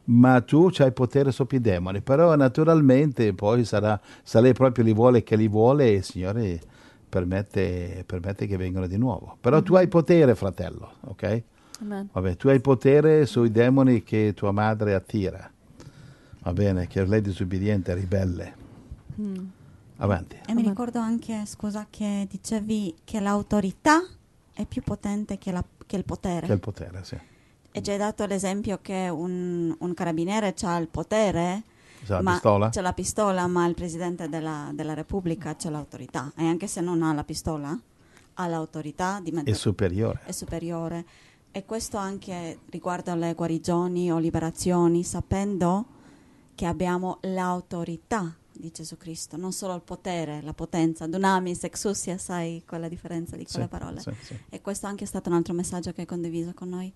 ma 0.10 0.40
tu 0.40 0.70
hai 0.78 0.94
potere 0.94 1.34
sopra 1.34 1.58
i 1.58 1.60
demoni. 1.60 2.00
Però 2.00 2.34
naturalmente 2.38 3.34
poi 3.34 3.66
sarà, 3.66 4.00
se 4.24 4.40
lei 4.40 4.54
proprio 4.54 4.86
li 4.86 4.94
vuole 4.94 5.22
che 5.22 5.36
li 5.36 5.50
vuole, 5.50 5.90
il 5.90 6.04
Signore 6.06 6.62
permette, 7.10 8.06
permette 8.06 8.48
che 8.48 8.56
vengano 8.56 8.88
di 8.88 8.98
nuovo. 8.98 9.36
Però 9.42 9.58
mm-hmm. 9.58 9.66
tu 9.66 9.76
hai 9.76 9.90
potere, 9.90 10.34
fratello, 10.36 10.94
ok? 11.02 11.44
Vabbè, 11.80 12.38
tu 12.38 12.48
hai 12.48 12.62
potere 12.62 13.26
sui 13.26 13.52
demoni 13.52 14.02
che 14.02 14.32
tua 14.34 14.52
madre 14.52 14.94
attira. 14.94 15.52
Va 16.40 16.54
bene, 16.54 16.88
che 16.88 17.06
lei 17.06 17.20
è 17.20 17.22
disobbediente, 17.22 17.94
ribelle. 17.94 18.56
Mm. 19.20 19.46
Avanti. 19.98 20.38
E 20.48 20.54
mi 20.54 20.62
ricordo 20.62 21.00
anche, 21.00 21.44
scusa, 21.46 21.88
che 21.90 22.26
dicevi 22.30 22.96
che 23.04 23.20
l'autorità 23.20 24.02
è 24.54 24.66
più 24.66 24.82
potente 24.82 25.38
che, 25.38 25.52
la, 25.52 25.64
che 25.88 25.96
il 25.96 26.06
potere. 26.06 26.46
Che 26.46 26.54
il 26.54 26.60
potere, 26.60 27.04
sì. 27.04 27.18
E 27.72 27.82
ci 27.82 27.90
hai 27.90 27.98
dato 27.98 28.26
l'esempio 28.26 28.80
che 28.82 29.10
un, 29.10 29.76
un 29.78 29.94
carabiniere 29.94 30.54
ha 30.62 30.78
il 30.78 30.88
potere, 30.88 31.64
c'è 32.06 32.22
la 32.22 32.32
pistola? 32.32 32.70
C'è 32.70 32.82
la 32.82 32.94
pistola, 32.94 33.48
ma 33.48 33.66
il 33.66 33.74
Presidente 33.74 34.30
della, 34.30 34.70
della 34.74 34.94
Repubblica 34.94 35.56
c'è 35.56 35.70
l'autorità. 35.70 36.32
E 36.36 36.46
anche 36.46 36.68
se 36.68 36.82
non 36.82 37.02
ha 37.02 37.14
la 37.14 37.24
pistola, 37.24 37.78
ha 38.36 38.48
l'autorità 38.48 39.20
di 39.22 39.32
mettere... 39.32 39.56
È 39.56 39.60
superiore. 39.60 40.22
È 40.26 40.32
superiore. 40.32 41.06
E 41.52 41.66
questo 41.66 41.98
anche 41.98 42.60
riguardo 42.70 43.12
alle 43.12 43.34
guarigioni 43.34 44.12
o 44.12 44.18
liberazioni, 44.20 45.04
sapendo 45.04 45.86
che 46.56 46.66
abbiamo 46.66 47.18
l'autorità 47.22 48.36
di 48.60 48.72
Gesù 48.72 48.98
Cristo, 48.98 49.38
non 49.38 49.52
solo 49.52 49.74
il 49.76 49.82
potere, 49.82 50.42
la 50.42 50.54
potenza, 50.54 51.08
dunamis, 51.08 51.64
exousia, 51.64 52.18
sai 52.18 52.64
quella 52.66 52.88
differenza 52.88 53.36
di 53.36 53.46
quelle 53.46 53.64
sì, 53.64 53.70
parole. 53.70 54.00
Sì, 54.00 54.12
sì. 54.22 54.40
E 54.50 54.62
questo 54.62 54.88
anche 54.88 55.04
è 55.04 55.08
stato 55.08 55.30
un 55.30 55.36
altro 55.36 55.54
messaggio 55.54 55.92
che 55.92 56.02
hai 56.02 56.08
condiviso 56.08 56.54
con 56.54 56.70
noi 56.70 56.92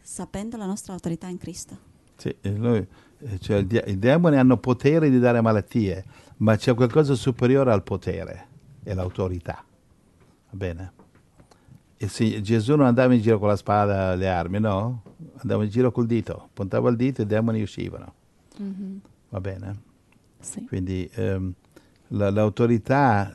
sapendo 0.00 0.56
la 0.56 0.66
nostra 0.66 0.92
autorità 0.92 1.26
in 1.28 1.38
Cristo. 1.38 1.88
Sì, 2.16 2.34
noi, 2.42 2.86
eh, 3.18 3.38
cioè, 3.38 3.64
i 3.86 3.98
demoni 3.98 4.36
hanno 4.36 4.58
potere 4.58 5.08
di 5.08 5.18
dare 5.18 5.40
malattie, 5.40 6.04
ma 6.38 6.56
c'è 6.56 6.74
qualcosa 6.74 7.14
superiore 7.14 7.72
al 7.72 7.82
potere, 7.82 8.46
è 8.82 8.92
l'autorità. 8.92 9.64
Va 10.50 10.56
bene? 10.56 10.92
E 11.96 12.08
se 12.08 12.40
Gesù 12.40 12.76
non 12.76 12.86
andava 12.86 13.14
in 13.14 13.20
giro 13.20 13.38
con 13.38 13.48
la 13.48 13.56
spada 13.56 14.12
e 14.12 14.16
le 14.16 14.28
armi, 14.28 14.58
no? 14.58 15.02
Andava 15.36 15.64
in 15.64 15.70
giro 15.70 15.92
col 15.92 16.06
dito, 16.06 16.48
puntava 16.52 16.88
il 16.90 16.96
dito 16.96 17.20
e 17.20 17.24
i 17.24 17.26
demoni 17.26 17.62
uscivano. 17.62 18.14
Mm-hmm. 18.60 18.96
Va 19.28 19.40
bene? 19.40 19.82
Sì. 20.40 20.64
Quindi 20.64 21.08
ehm, 21.14 21.52
la, 22.08 22.30
l'autorità 22.30 23.32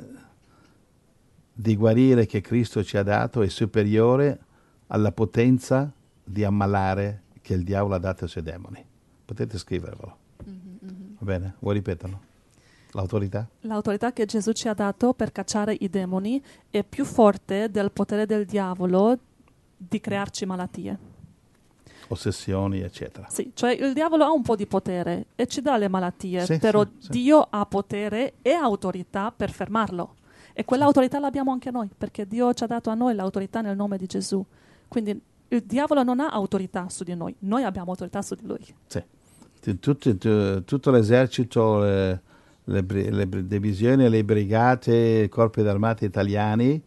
di 1.54 1.76
guarire 1.76 2.26
che 2.26 2.42
Cristo 2.42 2.84
ci 2.84 2.98
ha 2.98 3.04
dato 3.04 3.42
è 3.42 3.48
superiore 3.48 4.40
alla 4.88 5.12
potenza 5.12 5.92
di 6.24 6.44
ammalare 6.44 7.24
che 7.42 7.54
il 7.54 7.64
diavolo 7.64 7.96
ha 7.96 8.00
dato 8.00 8.26
ai 8.26 8.30
suoi 8.30 8.44
demoni. 8.44 8.84
Potete 9.24 9.58
scrivervelo. 9.58 10.18
Mm-hmm. 10.48 11.16
Va 11.20 11.26
bene? 11.26 11.56
Vuoi 11.60 11.76
ripeterlo? 11.76 12.20
L'autorità? 12.92 13.48
L'autorità 13.62 14.14
che 14.14 14.26
Gesù 14.26 14.52
ci 14.52 14.68
ha 14.68 14.74
dato 14.74 15.14
per 15.14 15.32
cacciare 15.32 15.76
i 15.80 15.90
demoni 15.90 16.42
è 16.70 16.84
più 16.84 17.06
forte 17.06 17.70
del 17.70 17.92
potere 17.92 18.26
del 18.26 18.46
diavolo 18.46 19.18
di 19.78 20.00
crearci 20.00 20.46
malattie. 20.46 20.98
Ossessioni, 22.08 22.82
eccetera. 22.82 23.28
Sì, 23.30 23.52
cioè 23.54 23.72
il 23.72 23.94
diavolo 23.94 24.24
ha 24.24 24.32
un 24.32 24.42
po' 24.42 24.56
di 24.56 24.68
potere 24.68 25.28
e 25.36 25.48
ci 25.48 25.62
dà 25.62 25.78
le 25.78 25.88
malattie, 25.88 26.46
sì, 26.46 26.60
però 26.60 26.86
sì, 26.98 27.10
Dio 27.10 27.48
ha 27.50 27.66
potere 27.66 28.34
e 28.42 28.52
autorità 28.52 29.34
per 29.36 29.52
fermarlo. 29.52 30.16
E 30.54 30.64
quell'autorità 30.64 31.20
l'abbiamo 31.20 31.52
anche 31.52 31.72
noi, 31.72 31.90
perché 31.96 32.28
Dio 32.28 32.54
ci 32.54 32.64
ha 32.64 32.68
dato 32.68 32.90
a 32.90 32.94
noi 32.94 33.14
l'autorità 33.16 33.62
nel 33.62 33.76
nome 33.76 33.98
di 33.98 34.06
Gesù. 34.06 34.44
Quindi 34.88 35.20
il 35.50 35.64
diavolo 35.64 36.04
non 36.04 36.20
ha 36.20 36.30
autorità 36.30 36.88
su 36.90 37.04
di 37.04 37.16
noi, 37.16 37.36
noi 37.40 37.64
abbiamo 37.64 37.92
autorità 37.92 38.22
su 38.22 38.36
di 38.36 38.46
lui. 38.46 38.66
Sì. 38.88 39.04
Tutto, 39.80 40.64
tutto 40.64 40.92
l'esercito, 40.92 41.80
le, 41.80 42.22
le, 42.66 42.84
le, 42.88 43.48
divisioni, 43.48 44.08
le 44.08 44.24
brigate, 44.24 45.24
i 45.24 45.30
corpi 45.30 45.64
d'armata 45.64 46.06
italiani, 46.06 46.82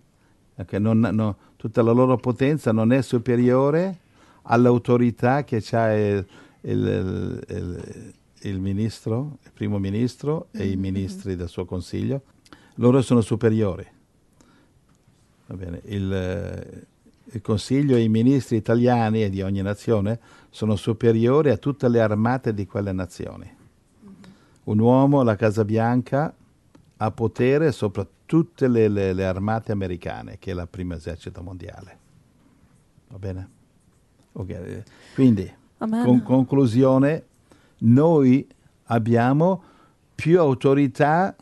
non, 0.78 1.00
no, 1.12 1.36
tutta 1.56 1.82
la 1.82 1.92
loro 1.92 2.16
potenza 2.16 2.72
non 2.72 2.92
è 2.92 3.02
superiore 3.02 3.98
all'autorità 4.50 5.44
che 5.44 5.62
ha 5.72 5.94
il, 5.94 6.26
il, 6.62 7.44
il, 7.48 8.14
il, 8.40 8.60
ministro, 8.60 9.38
il 9.42 9.50
primo 9.52 9.78
ministro 9.78 10.48
e 10.52 10.58
mm-hmm. 10.58 10.72
i 10.72 10.76
ministri 10.76 11.36
del 11.36 11.48
suo 11.48 11.64
consiglio. 11.64 12.22
Loro 12.74 13.02
sono 13.02 13.20
superiori. 13.20 13.86
Va 15.46 15.54
bene. 15.54 15.80
Il, 15.84 16.86
il 17.30 17.40
Consiglio 17.42 17.96
e 17.96 18.02
i 18.02 18.08
ministri 18.08 18.56
italiani 18.56 19.22
e 19.22 19.30
di 19.30 19.42
ogni 19.42 19.62
nazione 19.62 20.18
sono 20.50 20.76
superiori 20.76 21.50
a 21.50 21.56
tutte 21.56 21.88
le 21.88 22.00
armate 22.00 22.54
di 22.54 22.66
quelle 22.66 22.92
nazioni. 22.92 23.56
Un 24.64 24.78
uomo, 24.78 25.22
la 25.22 25.36
Casa 25.36 25.64
Bianca, 25.64 26.34
ha 27.00 27.10
potere 27.10 27.72
sopra 27.72 28.06
tutte 28.26 28.68
le, 28.68 28.88
le, 28.88 29.12
le 29.12 29.24
armate 29.24 29.72
americane, 29.72 30.38
che 30.38 30.50
è 30.50 30.54
la 30.54 30.66
prima 30.66 30.94
esercito 30.94 31.42
mondiale. 31.42 31.98
Va 33.08 33.18
bene? 33.18 33.56
Okay. 34.40 34.82
Quindi, 35.14 35.52
con 35.78 36.22
conclusione, 36.22 37.24
noi 37.78 38.46
abbiamo 38.84 39.62
più 40.14 40.38
autorità 40.40 41.34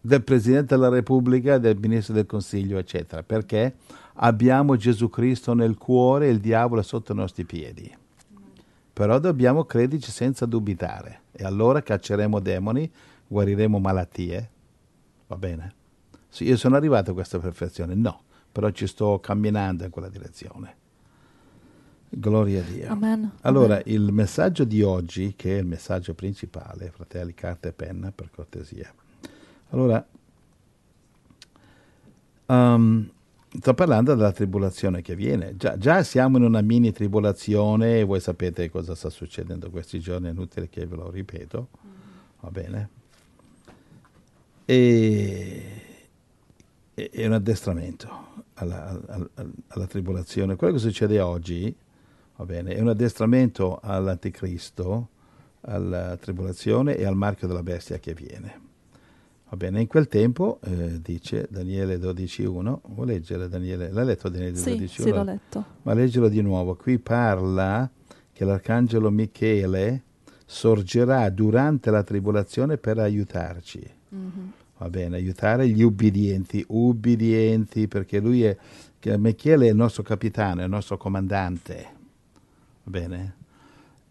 del 0.00 0.22
Presidente 0.22 0.74
della 0.74 0.88
Repubblica, 0.88 1.58
del 1.58 1.78
Ministro 1.78 2.14
del 2.14 2.26
Consiglio, 2.26 2.78
eccetera. 2.78 3.22
Perché? 3.22 3.76
abbiamo 4.16 4.76
Gesù 4.76 5.08
Cristo 5.08 5.54
nel 5.54 5.76
cuore 5.76 6.26
e 6.26 6.30
il 6.30 6.40
diavolo 6.40 6.80
è 6.80 6.84
sotto 6.84 7.12
i 7.12 7.16
nostri 7.16 7.44
piedi. 7.44 7.92
Però 8.92 9.18
dobbiamo 9.18 9.64
crederci 9.64 10.10
senza 10.10 10.46
dubitare 10.46 11.22
e 11.32 11.44
allora 11.44 11.82
cacceremo 11.82 12.38
demoni, 12.38 12.90
guariremo 13.26 13.78
malattie. 13.78 14.50
Va 15.26 15.36
bene? 15.36 15.74
Sì, 16.28 16.44
io 16.44 16.56
sono 16.56 16.76
arrivato 16.76 17.10
a 17.10 17.14
questa 17.14 17.38
perfezione? 17.38 17.94
No, 17.94 18.22
però 18.52 18.70
ci 18.70 18.86
sto 18.86 19.18
camminando 19.18 19.84
in 19.84 19.90
quella 19.90 20.08
direzione. 20.08 20.76
Gloria 22.16 22.60
a 22.60 22.64
Dio. 22.64 22.88
Amen. 22.88 23.32
Allora, 23.42 23.74
Amen. 23.74 23.84
il 23.86 24.12
messaggio 24.12 24.64
di 24.64 24.82
oggi, 24.82 25.34
che 25.36 25.56
è 25.56 25.60
il 25.60 25.66
messaggio 25.66 26.14
principale, 26.14 26.90
fratelli, 26.90 27.34
carta 27.34 27.68
e 27.68 27.72
penna, 27.72 28.12
per 28.12 28.30
cortesia. 28.30 28.92
Allora, 29.70 30.06
um, 32.46 33.10
Sto 33.56 33.72
parlando 33.72 34.16
della 34.16 34.32
tribolazione 34.32 35.00
che 35.00 35.14
viene. 35.14 35.56
Già, 35.56 35.78
già, 35.78 36.02
siamo 36.02 36.38
in 36.38 36.42
una 36.42 36.60
mini 36.60 36.90
tribolazione 36.90 38.00
e 38.00 38.02
voi 38.02 38.18
sapete 38.18 38.68
cosa 38.68 38.96
sta 38.96 39.10
succedendo 39.10 39.70
questi 39.70 40.00
giorni, 40.00 40.26
è 40.26 40.30
inutile 40.32 40.68
che 40.68 40.84
ve 40.86 40.96
lo 40.96 41.08
ripeto. 41.08 41.68
Va 42.40 42.50
bene? 42.50 42.88
E, 44.64 45.62
è 46.94 47.26
un 47.26 47.32
addestramento 47.32 48.44
alla, 48.54 49.00
alla, 49.06 49.30
alla, 49.68 49.86
tribolazione. 49.86 50.56
Quello 50.56 50.72
che 50.72 50.80
succede 50.80 51.20
oggi, 51.20 51.72
è 52.36 52.80
un 52.80 52.88
addestramento 52.88 53.78
all'anticristo, 53.82 55.08
alla 55.62 56.16
tribolazione 56.16 56.96
e 56.96 57.04
al 57.04 57.16
marchio 57.16 57.46
della 57.46 57.62
bestia 57.62 57.98
che 57.98 58.12
viene. 58.14 58.62
Va 59.48 59.56
bene, 59.56 59.80
in 59.82 59.86
quel 59.86 60.08
tempo, 60.08 60.58
eh, 60.64 61.00
dice 61.00 61.46
Daniele 61.48 61.96
12.1, 61.96 62.78
vuoi 62.86 63.06
leggere 63.06 63.48
Daniele? 63.48 63.92
L'hai 63.92 64.04
letto 64.04 64.28
Daniele 64.28 64.56
sì, 64.56 64.70
12.1? 64.72 64.86
Sì, 64.86 65.10
l'ho 65.10 65.22
letto. 65.22 65.64
Ma 65.82 65.94
leggelo 65.94 66.28
di 66.28 66.40
nuovo. 66.40 66.74
Qui 66.74 66.98
parla 66.98 67.88
che 68.32 68.44
l'arcangelo 68.44 69.10
Michele 69.10 70.02
sorgerà 70.44 71.30
durante 71.30 71.90
la 71.90 72.02
tribolazione 72.02 72.78
per 72.78 72.98
aiutarci. 72.98 73.88
Mm-hmm. 74.14 74.48
Va 74.78 74.90
bene, 74.90 75.16
aiutare 75.16 75.68
gli 75.68 75.82
ubbidienti, 75.82 76.64
ubbidienti, 76.66 77.86
perché 77.86 78.18
lui 78.18 78.42
è, 78.42 78.56
Michele 79.16 79.66
è 79.66 79.70
il 79.70 79.76
nostro 79.76 80.02
capitano, 80.02 80.62
è 80.62 80.64
il 80.64 80.70
nostro 80.70 80.96
comandante. 80.96 81.93
Bene? 82.84 83.36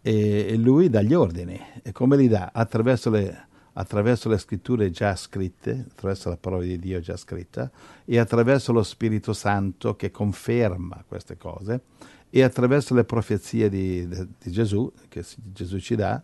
E, 0.02 0.46
e 0.50 0.56
lui 0.56 0.90
dà 0.90 1.00
gli 1.00 1.14
ordini. 1.14 1.58
E 1.82 1.92
come 1.92 2.16
li 2.16 2.28
dà? 2.28 2.50
Attraverso 2.52 3.10
le 3.10 3.46
attraverso 3.74 4.28
le 4.28 4.38
scritture 4.38 4.90
già 4.90 5.16
scritte, 5.16 5.86
attraverso 5.90 6.28
la 6.28 6.36
parola 6.36 6.62
di 6.62 6.78
Dio 6.78 7.00
già 7.00 7.16
scritta, 7.16 7.70
e 8.04 8.18
attraverso 8.18 8.72
lo 8.72 8.82
Spirito 8.82 9.32
Santo 9.32 9.96
che 9.96 10.10
conferma 10.10 11.04
queste 11.06 11.36
cose, 11.36 11.82
e 12.30 12.42
attraverso 12.42 12.94
le 12.94 13.04
profezie 13.04 13.68
di, 13.68 14.06
di 14.06 14.50
Gesù, 14.50 14.92
che 15.08 15.24
Gesù 15.52 15.78
ci 15.78 15.96
dà, 15.96 16.22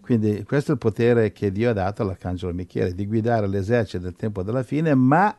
Quindi 0.00 0.42
questo 0.42 0.72
è 0.72 0.74
il 0.74 0.80
potere 0.80 1.30
che 1.30 1.52
Dio 1.52 1.70
ha 1.70 1.72
dato 1.72 2.02
all'Arcangelo 2.02 2.52
Michele, 2.52 2.92
di 2.92 3.06
guidare 3.06 3.46
l'esercito 3.46 4.02
del 4.02 4.16
tempo 4.16 4.42
della 4.42 4.64
fine, 4.64 4.94
ma 4.94 5.36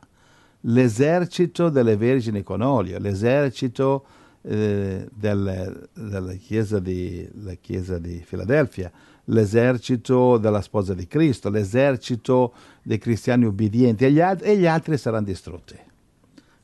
l'esercito 0.61 1.67
delle 1.67 1.97
vergini 1.97 2.43
con 2.43 2.61
olio, 2.61 2.97
l'esercito 2.97 4.05
eh, 4.43 5.07
del, 5.13 5.89
della, 5.93 6.33
chiesa 6.33 6.79
di, 6.79 7.29
chiesa 7.61 7.97
di 7.97 8.21
Filadelfia, 8.25 8.91
l'esercito 9.25 10.37
della 10.37 10.61
sposa 10.61 10.93
di 10.93 11.07
Cristo, 11.07 11.49
l'esercito 11.49 12.53
dei 12.83 12.97
cristiani 12.97 13.45
ubbidienti 13.45 14.05
e 14.05 14.11
gli, 14.11 14.19
altri, 14.19 14.49
e 14.49 14.57
gli 14.57 14.65
altri 14.65 14.97
saranno 14.97 15.25
distrutti. 15.25 15.75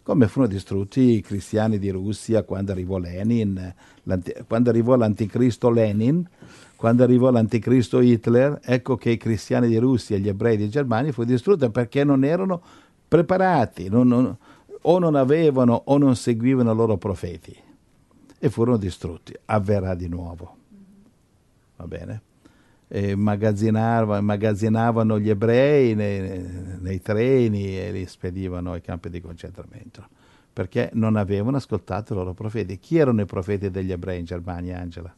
Come 0.04 0.28
furono 0.28 0.52
distrutti 0.52 1.18
i 1.18 1.22
cristiani 1.22 1.78
di 1.78 1.90
Russia 1.90 2.44
quando 2.44 2.72
arrivò 2.72 2.98
Lenin, 2.98 3.74
quando 4.48 4.70
arrivò 4.70 4.96
l'anticristo 4.96 5.70
Lenin, 5.70 6.28
quando 6.76 7.04
arrivò 7.04 7.30
l'anticristo 7.30 8.00
Hitler, 8.02 8.60
ecco 8.64 8.96
che 8.96 9.12
i 9.12 9.18
cristiani 9.18 9.68
di 9.68 9.78
Russia 9.78 10.16
e 10.16 10.20
gli 10.20 10.28
ebrei 10.28 10.58
di 10.58 10.68
Germania 10.68 11.12
furono 11.12 11.32
distrutti 11.32 11.70
perché 11.70 12.04
non 12.04 12.24
erano 12.24 12.62
preparati, 13.08 13.88
non, 13.88 14.08
non, 14.08 14.36
o 14.82 15.00
non 15.00 15.16
avevano 15.16 15.84
o 15.86 15.98
non 15.98 16.16
seguivano 16.16 16.72
i 16.72 16.76
loro 16.76 16.98
profeti 16.98 17.68
e 18.40 18.50
furono 18.50 18.78
distrutti. 18.78 19.34
Avverrà 19.46 19.94
di 19.94 20.08
nuovo. 20.08 20.56
Va 21.76 21.88
bene? 21.88 22.22
E 22.88 23.12
immagazzinavano 23.12 25.20
gli 25.20 25.30
ebrei 25.30 25.94
nei, 25.94 26.78
nei, 26.80 27.02
treni 27.02 27.78
e 27.78 27.92
li 27.92 28.06
spedivano 28.08 28.72
ai 28.72 28.82
campi 28.82 29.10
di 29.10 29.22
concentramento 29.22 30.08
perché 30.52 30.90
non 30.94 31.16
avevano 31.16 31.58
ascoltato 31.58 32.14
i 32.14 32.16
loro 32.16 32.34
profeti. 32.34 32.80
Chi 32.80 32.98
erano 32.98 33.22
i 33.22 33.26
profeti 33.26 33.70
degli 33.70 33.92
ebrei 33.92 34.20
in 34.20 34.26
Germania, 34.26 34.80
Angela? 34.80 35.14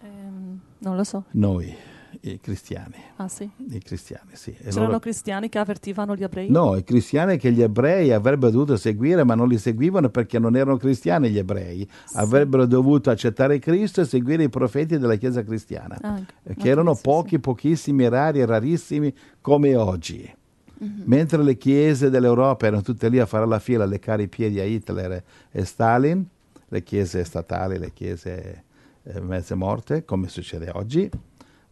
Um, 0.00 0.60
non 0.78 0.96
lo 0.96 1.04
so. 1.04 1.24
Noi 1.32 1.74
i 2.20 2.40
cristiani. 2.40 2.96
Ah 3.16 3.28
sì? 3.28 3.48
I 3.70 3.78
cristiani, 3.80 4.30
sì. 4.32 4.50
E 4.50 4.68
C'erano 4.68 4.86
loro... 4.86 4.98
cristiani 4.98 5.48
che 5.48 5.58
avvertivano 5.58 6.16
gli 6.16 6.22
ebrei? 6.22 6.50
No, 6.50 6.76
i 6.76 6.84
cristiani 6.84 7.36
che 7.36 7.52
gli 7.52 7.62
ebrei 7.62 8.12
avrebbero 8.12 8.50
dovuto 8.50 8.76
seguire, 8.76 9.24
ma 9.24 9.34
non 9.34 9.48
li 9.48 9.58
seguivano 9.58 10.08
perché 10.08 10.38
non 10.38 10.56
erano 10.56 10.76
cristiani 10.76 11.30
gli 11.30 11.38
ebrei. 11.38 11.88
Sì. 12.06 12.16
Avrebbero 12.16 12.66
dovuto 12.66 13.10
accettare 13.10 13.58
Cristo 13.58 14.00
e 14.00 14.04
seguire 14.04 14.42
i 14.42 14.48
profeti 14.48 14.98
della 14.98 15.16
Chiesa 15.16 15.42
cristiana, 15.42 15.98
ah, 16.00 16.20
che 16.42 16.52
okay, 16.52 16.68
erano 16.68 16.94
sì, 16.94 17.02
pochi, 17.02 17.28
sì. 17.30 17.38
pochissimi, 17.38 18.08
rari 18.08 18.40
e 18.40 18.46
rarissimi 18.46 19.14
come 19.40 19.76
oggi. 19.76 20.36
Mm-hmm. 20.82 21.02
Mentre 21.04 21.42
le 21.42 21.56
chiese 21.56 22.08
dell'Europa 22.08 22.66
erano 22.66 22.82
tutte 22.82 23.08
lì 23.08 23.18
a 23.18 23.26
fare 23.26 23.46
la 23.46 23.58
fila, 23.58 23.84
a 23.84 23.86
leccare 23.86 24.22
i 24.22 24.28
piedi 24.28 24.60
a 24.60 24.64
Hitler 24.64 25.22
e 25.50 25.64
Stalin, 25.64 26.24
le 26.68 26.82
chiese 26.82 27.24
statali, 27.24 27.78
le 27.78 27.92
chiese 27.92 28.64
eh, 29.02 29.20
mezze 29.20 29.54
morte, 29.54 30.04
come 30.04 30.28
succede 30.28 30.70
oggi, 30.72 31.10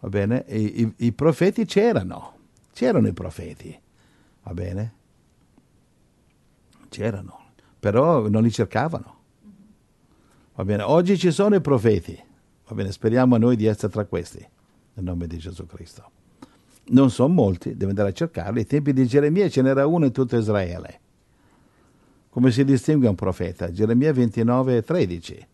va 0.00 0.08
bene? 0.08 0.44
I, 0.48 0.82
i, 0.82 0.94
I, 1.06 1.12
profeti 1.12 1.64
c'erano, 1.64 2.34
c'erano 2.72 3.06
i 3.08 3.12
profeti, 3.12 3.78
va 4.42 4.52
bene? 4.52 4.94
C'erano, 6.88 7.50
però 7.78 8.28
non 8.28 8.42
li 8.42 8.50
cercavano. 8.50 9.14
Va 10.54 10.64
bene, 10.64 10.82
oggi 10.82 11.18
ci 11.18 11.30
sono 11.30 11.54
i 11.54 11.60
profeti, 11.60 12.18
va 12.68 12.74
bene, 12.74 12.92
speriamo 12.92 13.36
noi 13.36 13.56
di 13.56 13.66
essere 13.66 13.92
tra 13.92 14.04
questi, 14.04 14.46
nel 14.94 15.04
nome 15.04 15.26
di 15.26 15.38
Gesù 15.38 15.66
Cristo. 15.66 16.10
Non 16.88 17.10
sono 17.10 17.34
molti, 17.34 17.76
devo 17.76 17.90
andare 17.90 18.10
a 18.10 18.12
cercarli. 18.12 18.60
Ai 18.60 18.66
tempi 18.66 18.92
di 18.92 19.06
Geremia 19.06 19.48
ce 19.48 19.60
n'era 19.60 19.86
uno 19.86 20.04
in 20.04 20.12
tutto 20.12 20.36
Israele. 20.36 21.00
Come 22.30 22.52
si 22.52 22.64
distingue 22.64 23.08
un 23.08 23.16
profeta? 23.16 23.72
Geremia 23.72 24.12
29, 24.12 24.82
13 24.82 25.46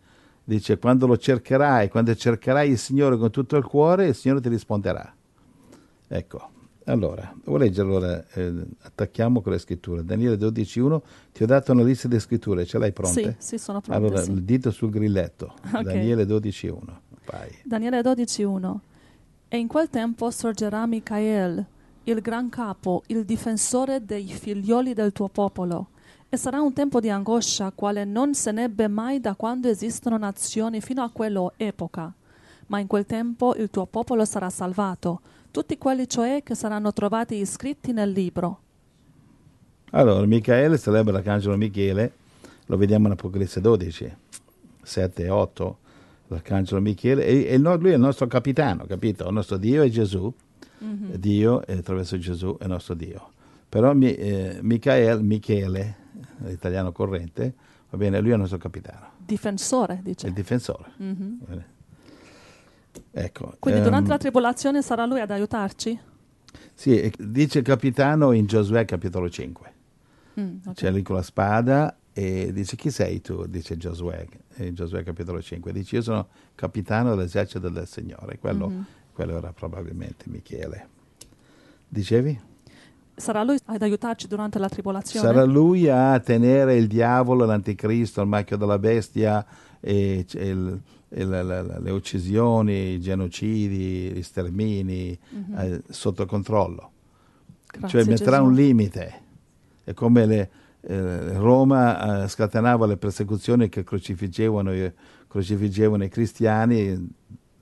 dice 0.44 0.78
quando 0.78 1.06
lo 1.06 1.16
cercherai, 1.16 1.88
quando 1.88 2.14
cercherai 2.14 2.70
il 2.70 2.78
Signore 2.78 3.16
con 3.16 3.30
tutto 3.30 3.56
il 3.56 3.64
cuore, 3.64 4.08
il 4.08 4.14
Signore 4.14 4.40
ti 4.40 4.48
risponderà. 4.48 5.14
Ecco, 6.08 6.50
allora, 6.84 7.32
devo 7.42 7.56
leggere 7.56 7.88
allora, 7.88 8.24
eh, 8.32 8.52
attacchiamo 8.82 9.40
con 9.40 9.52
le 9.52 9.58
scritture. 9.58 10.04
Daniele 10.04 10.36
12.1, 10.36 11.00
ti 11.32 11.42
ho 11.42 11.46
dato 11.46 11.72
una 11.72 11.82
lista 11.82 12.08
di 12.08 12.18
scritture, 12.18 12.64
ce 12.64 12.78
l'hai 12.78 12.92
pronta? 12.92 13.20
Sì, 13.20 13.34
sì, 13.38 13.58
sono 13.58 13.80
pronte. 13.80 14.04
Allora, 14.04 14.22
sì. 14.22 14.32
il 14.32 14.42
dito 14.42 14.70
sul 14.70 14.90
grilletto, 14.90 15.54
Ok. 15.72 15.82
Daniele 15.82 16.24
12.1, 16.24 16.76
vai. 17.26 17.50
Daniele 17.62 18.00
12.1 18.00 18.76
E 19.48 19.58
in 19.58 19.68
quel 19.68 19.88
tempo 19.90 20.30
sorgerà 20.30 20.86
Micael, 20.86 21.64
il 22.04 22.20
gran 22.20 22.48
capo, 22.48 23.02
il 23.06 23.24
difensore 23.24 24.04
dei 24.04 24.26
figlioli 24.26 24.92
del 24.92 25.12
tuo 25.12 25.28
popolo. 25.28 25.88
E 26.34 26.38
sarà 26.38 26.62
un 26.62 26.72
tempo 26.72 26.98
di 26.98 27.10
angoscia, 27.10 27.72
quale 27.74 28.06
non 28.06 28.32
se 28.32 28.52
n'ebbe 28.52 28.88
mai 28.88 29.20
da 29.20 29.34
quando 29.34 29.68
esistono 29.68 30.16
nazioni 30.16 30.80
fino 30.80 31.02
a 31.02 31.10
quella 31.10 31.52
epoca. 31.58 32.10
Ma 32.68 32.78
in 32.78 32.86
quel 32.86 33.04
tempo 33.04 33.54
il 33.56 33.68
tuo 33.68 33.84
popolo 33.84 34.24
sarà 34.24 34.48
salvato, 34.48 35.20
tutti 35.50 35.76
quelli 35.76 36.08
cioè 36.08 36.42
che 36.42 36.54
saranno 36.54 36.90
trovati 36.94 37.34
iscritti 37.34 37.92
nel 37.92 38.12
libro. 38.12 38.60
Allora, 39.90 40.24
Michaele 40.24 40.78
celebra 40.78 41.12
l'arcangelo 41.12 41.54
Michele, 41.58 42.14
lo 42.64 42.78
vediamo 42.78 43.08
in 43.08 43.12
Apocalisse 43.12 43.60
12, 43.60 44.16
7 44.84 45.24
e 45.24 45.28
8, 45.28 45.78
l'arcangelo 46.28 46.80
Michele, 46.80 47.26
e, 47.26 47.44
e 47.44 47.58
lui 47.58 47.90
è 47.90 47.94
il 47.96 48.00
nostro 48.00 48.26
capitano, 48.26 48.86
capito? 48.86 49.26
Il 49.26 49.34
nostro 49.34 49.58
Dio 49.58 49.82
è 49.82 49.88
Gesù, 49.90 50.32
Dio 50.78 51.66
e 51.66 51.74
attraverso 51.74 52.16
Gesù 52.16 52.56
è 52.58 52.62
il 52.62 52.70
nostro 52.70 52.94
Dio. 52.94 53.32
Però 53.68 53.92
eh, 53.92 54.60
Michael, 54.62 55.22
Michele, 55.22 56.00
l'italiano 56.44 56.92
corrente, 56.92 57.54
va 57.90 57.96
bene, 57.98 58.20
lui 58.20 58.30
è 58.30 58.34
il 58.34 58.38
nostro 58.40 58.58
capitano, 58.58 59.10
Difensore, 59.18 60.00
dice. 60.02 60.26
il 60.26 60.32
difensore. 60.32 60.90
Mhm. 60.96 61.38
Bene. 61.46 61.66
Ecco. 63.10 63.56
Quindi 63.58 63.80
ehm, 63.80 63.86
durante 63.86 64.08
la 64.10 64.18
tribolazione 64.18 64.82
sarà 64.82 65.04
lui 65.06 65.20
ad 65.20 65.30
aiutarci? 65.30 65.98
Sì, 66.74 67.12
dice 67.18 67.62
capitano 67.62 68.32
in 68.32 68.46
Giosuè 68.46 68.84
capitolo 68.84 69.28
5. 69.30 69.72
Mm, 70.40 70.56
ok. 70.66 70.74
C'è 70.74 70.90
lì 70.90 71.02
con 71.02 71.16
la 71.16 71.22
spada 71.22 71.96
e 72.12 72.52
dice 72.52 72.76
chi 72.76 72.90
sei 72.90 73.20
tu? 73.20 73.46
Dice 73.46 73.76
Giosuè, 73.76 74.26
in 74.56 74.74
Giosuè 74.74 75.02
capitolo 75.02 75.40
5. 75.40 75.72
Dice 75.72 75.96
io 75.96 76.02
sono 76.02 76.28
capitano 76.54 77.14
dell'esercito 77.14 77.68
del 77.68 77.86
Signore. 77.86 78.38
Quello, 78.38 78.68
Mhm. 78.68 78.84
quello 79.12 79.36
era 79.36 79.52
probabilmente 79.52 80.24
Michele. 80.28 80.88
Dicevi? 81.88 82.40
Sarà 83.14 83.42
lui 83.44 83.58
ad 83.66 83.82
aiutarci 83.82 84.26
durante 84.26 84.58
la 84.58 84.68
tribolazione? 84.68 85.26
Sarà 85.26 85.44
lui 85.44 85.88
a 85.88 86.18
tenere 86.20 86.76
il 86.76 86.86
diavolo, 86.86 87.44
l'anticristo, 87.44 88.20
il 88.22 88.28
marchio 88.28 88.56
della 88.56 88.78
bestia, 88.78 89.44
e, 89.80 90.24
c- 90.26 90.34
il- 90.34 90.80
il- 91.14 91.28
la- 91.28 91.42
la- 91.42 91.78
le 91.78 91.90
uccisioni, 91.90 92.94
i 92.94 93.00
genocidi, 93.00 94.10
gli 94.12 94.22
stermini 94.22 95.16
Mhm. 95.30 95.58
eh, 95.58 95.82
sotto 95.90 96.24
controllo. 96.26 96.90
Grazie, 97.70 97.88
cioè 98.02 98.10
metterà 98.10 98.36
Gesù. 98.38 98.44
un 98.48 98.54
limite. 98.54 99.14
È 99.84 99.92
come 99.94 100.26
le, 100.26 100.50
eh, 100.80 101.32
Roma 101.38 102.24
eh, 102.24 102.28
scatenava 102.28 102.86
le 102.86 102.96
persecuzioni 102.96 103.68
che 103.68 103.84
crocifiggevano, 103.84 104.72
i- 104.74 104.92
crocifiggevano 105.28 106.04
i 106.04 106.08
cristiani 106.08 107.08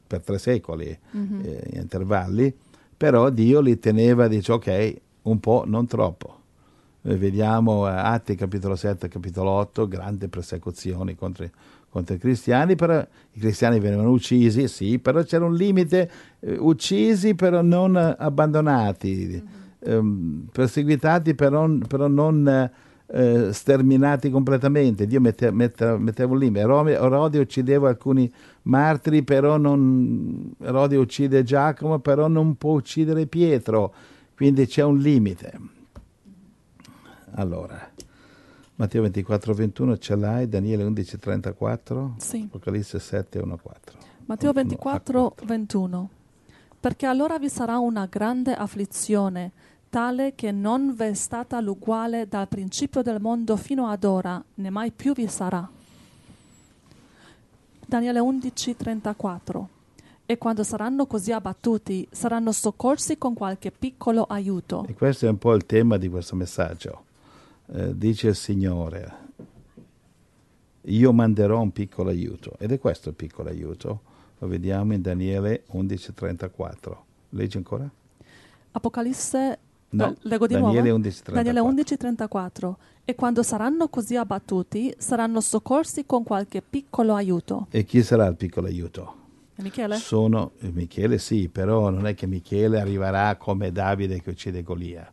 per 0.07 0.21
tre 0.23 0.39
secoli, 0.39 0.97
Mhm. 1.11 1.41
eh, 1.45 1.69
in 1.73 1.81
intervalli, 1.81 2.55
però 2.97 3.31
Dio 3.31 3.61
li 3.61 3.79
teneva, 3.79 4.29
dice 4.29 4.53
ok, 4.53 4.97
un 5.23 5.41
po', 5.41 5.65
non 5.67 5.87
troppo. 5.87 6.39
Noi 7.03 7.17
vediamo 7.17 7.89
eh, 7.89 7.93
Atti 7.93 8.35
capitolo 8.35 8.77
7, 8.77 9.09
capitolo 9.09 9.51
8, 9.51 9.89
grandi 9.89 10.29
persecuzioni 10.29 11.15
contro, 11.15 11.49
contro 11.89 12.15
i 12.15 12.19
cristiani, 12.19 12.77
però 12.77 12.99
i 13.33 13.41
cristiani 13.41 13.81
venivano 13.81 14.11
uccisi, 14.11 14.69
sì, 14.69 14.99
però 14.99 15.23
c'era 15.23 15.47
un 15.47 15.55
limite, 15.55 16.11
eh, 16.41 16.57
uccisi 16.59 17.35
però 17.35 17.63
non 17.63 17.97
eh, 17.97 18.17
abbandonati, 18.19 19.43
ehm, 19.79 20.49
perseguitati 20.53 21.35
però, 21.35 21.67
però 21.89 22.07
non 22.07 22.47
eh, 22.47 22.71
eh, 23.13 23.53
sterminati 23.53 24.31
completamente. 24.31 25.07
Dio 25.07 25.21
mette- 25.21 25.51
mette- 25.51 25.97
metteva 25.99 26.33
un 26.33 26.39
limite. 26.39 26.61
Erode 26.61 27.39
uccideva 27.39 27.89
alcuni 27.89 28.31
martiri, 28.63 29.23
però 29.23 29.57
non, 29.57 30.53
Erode 30.61 30.97
uccide 30.97 31.43
Giacomo, 31.43 31.99
però 31.99 32.29
non 32.29 32.57
può 32.57 32.75
uccidere 32.75 33.27
Pietro, 33.27 33.93
quindi 34.41 34.67
c'è 34.67 34.83
un 34.83 34.97
limite. 34.97 35.53
Allora, 37.33 37.91
Matteo 38.77 39.03
24, 39.03 39.53
21 39.53 39.99
ce 39.99 40.17
l'hai, 40.17 40.49
Daniele 40.49 40.83
11, 40.83 41.19
34, 41.19 42.15
Sì. 42.17 42.45
Apocalisse 42.47 42.99
7, 42.99 43.39
1, 43.39 43.59
4. 43.59 43.99
Matteo 44.25 44.49
No, 44.49 44.55
24, 44.55 45.35
A4. 45.37 45.45
21. 45.45 46.11
Perché 46.81 47.05
allora 47.05 47.39
vi 47.39 47.51
sarà 47.51 47.77
una 47.81 48.07
grande 48.07 48.55
afflizione, 48.55 49.53
tale 49.91 50.35
che 50.35 50.53
non 50.53 50.95
v'è 50.95 51.13
stata 51.13 51.61
l'uguale 51.61 52.27
dal 52.27 52.49
principio 52.49 53.03
del 53.03 53.21
mondo 53.21 53.59
fino 53.59 53.89
ad 53.89 54.05
ora, 54.05 54.43
né 54.55 54.71
mai 54.71 54.91
più 54.91 55.13
vi 55.13 55.29
sarà. 55.29 55.69
Daniele 57.87 58.21
11, 58.21 58.75
34. 58.75 59.69
E 60.31 60.39
quando 60.39 60.63
saranno 60.63 61.07
così 61.07 61.33
abbattuti, 61.33 62.07
saranno 62.09 62.53
soccorsi 62.53 63.19
con 63.19 63.35
qualche 63.35 63.73
piccolo 63.73 64.23
aiuto. 64.23 64.85
E 64.87 64.95
questo 64.95 65.27
è 65.27 65.29
un 65.29 65.39
po' 65.39 65.55
il 65.55 65.67
tema 65.67 65.97
di 65.97 66.09
questo 66.09 66.37
messaggio. 66.37 67.03
Eh, 67.73 67.99
dice 67.99 68.29
il 68.29 68.37
Signore, 68.37 69.13
io 70.83 71.13
manderò 71.13 71.61
un 71.61 71.73
piccolo 71.73 72.11
aiuto. 72.11 72.53
Ed 72.59 72.71
è 72.71 72.79
questo 72.79 73.09
il 73.09 73.17
piccolo 73.17 73.49
aiuto. 73.49 74.03
Lo 74.39 74.47
vediamo 74.47 74.93
in 74.95 75.03
Daniele 75.03 75.65
11:34. 75.73 77.05
Leggi 77.31 77.57
ancora? 77.57 77.91
Apocalisse, 78.71 79.59
No, 79.89 80.11
eh, 80.11 80.17
leggo 80.21 80.47
di 80.47 80.55
Daniele 80.55 80.91
nuovo. 80.91 81.09
11:34. 81.09 81.33
Daniele 81.35 81.61
11:34. 81.61 82.77
E 83.05 83.17
quando 83.17 83.43
saranno 83.43 83.89
così 83.89 84.15
abbattuti, 84.15 84.95
saranno 84.97 85.41
soccorsi 85.41 86.07
con 86.07 86.23
qualche 86.23 86.63
piccolo 86.63 87.15
aiuto. 87.15 87.67
E 87.71 87.83
chi 87.83 88.05
sarà 88.05 88.27
il 88.27 88.37
piccolo 88.37 88.69
aiuto? 88.69 89.19
Michele? 89.61 89.97
Sono 89.97 90.53
eh, 90.61 90.71
Michele 90.73 91.19
sì, 91.19 91.49
però 91.49 91.91
non 91.91 92.07
è 92.07 92.15
che 92.15 92.27
Michele 92.27 92.81
arriverà 92.81 93.37
come 93.37 93.73
Davide 93.73 94.21
che 94.21 94.31
uccide 94.31 94.63
Golia. 94.63 95.11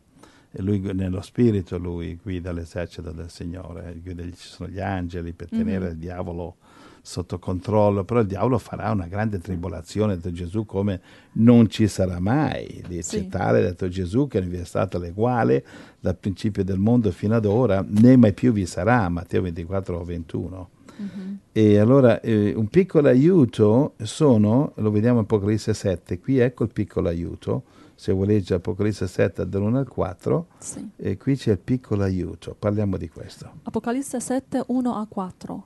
E 0.51 0.61
lui 0.61 0.79
nello 0.93 1.21
spirito 1.21 1.77
lui 1.77 2.17
guida 2.21 2.51
l'esercito 2.51 3.11
del 3.11 3.29
Signore, 3.29 3.99
guida- 4.01 4.23
ci 4.23 4.31
sono 4.35 4.69
gli 4.69 4.79
angeli 4.79 5.33
per 5.33 5.49
tenere 5.49 5.89
il 5.89 5.97
diavolo 5.97 6.55
sotto 7.01 7.39
controllo, 7.39 8.03
però 8.03 8.19
il 8.19 8.27
diavolo 8.27 8.57
farà 8.57 8.91
una 8.91 9.07
grande 9.07 9.39
tribolazione, 9.39 10.15
detto 10.15 10.31
Gesù, 10.31 10.65
come 10.65 10.99
non 11.33 11.69
ci 11.69 11.87
sarà 11.87 12.19
mai. 12.19 12.83
Dice 12.87 13.01
Sì. 13.19 13.27
tale, 13.27 13.61
detto 13.61 13.87
Gesù, 13.87 14.27
che 14.27 14.39
non 14.41 14.49
vi 14.49 14.57
è 14.57 14.65
stata 14.65 14.97
l'eguale 14.97 15.63
dal 15.99 16.17
principio 16.17 16.63
del 16.65 16.79
mondo 16.79 17.11
fino 17.11 17.35
ad 17.35 17.45
ora, 17.45 17.85
né 17.87 18.17
mai 18.17 18.33
più 18.33 18.51
vi 18.51 18.65
sarà, 18.65 19.07
Matteo 19.09 19.41
24, 19.43 20.03
21. 20.03 20.69
E 21.51 21.77
allora 21.77 22.19
eh, 22.21 22.53
un 22.55 22.67
piccolo 22.67 23.07
aiuto 23.07 23.93
sono, 24.03 24.71
lo 24.75 24.91
vediamo 24.91 25.19
in 25.19 25.23
Apocalisse 25.23 25.73
7, 25.73 26.19
qui 26.19 26.39
ecco 26.39 26.63
il 26.63 26.71
piccolo 26.71 27.07
aiuto, 27.09 27.63
se 27.95 28.11
vuoi 28.11 28.27
leggere 28.27 28.55
Apocalisse 28.55 29.07
7 29.07 29.47
dall'1 29.47 29.75
al 29.75 29.87
4, 29.87 30.47
Sì. 30.59 30.89
e 30.97 31.17
qui 31.17 31.35
c'è 31.35 31.51
il 31.51 31.59
piccolo 31.59 32.03
aiuto, 32.03 32.55
parliamo 32.57 32.97
di 32.97 33.09
questo. 33.09 33.49
Apocalisse 33.63 34.19
7, 34.19 34.63
1 34.67 34.95
a 34.95 35.05
4. 35.07 35.65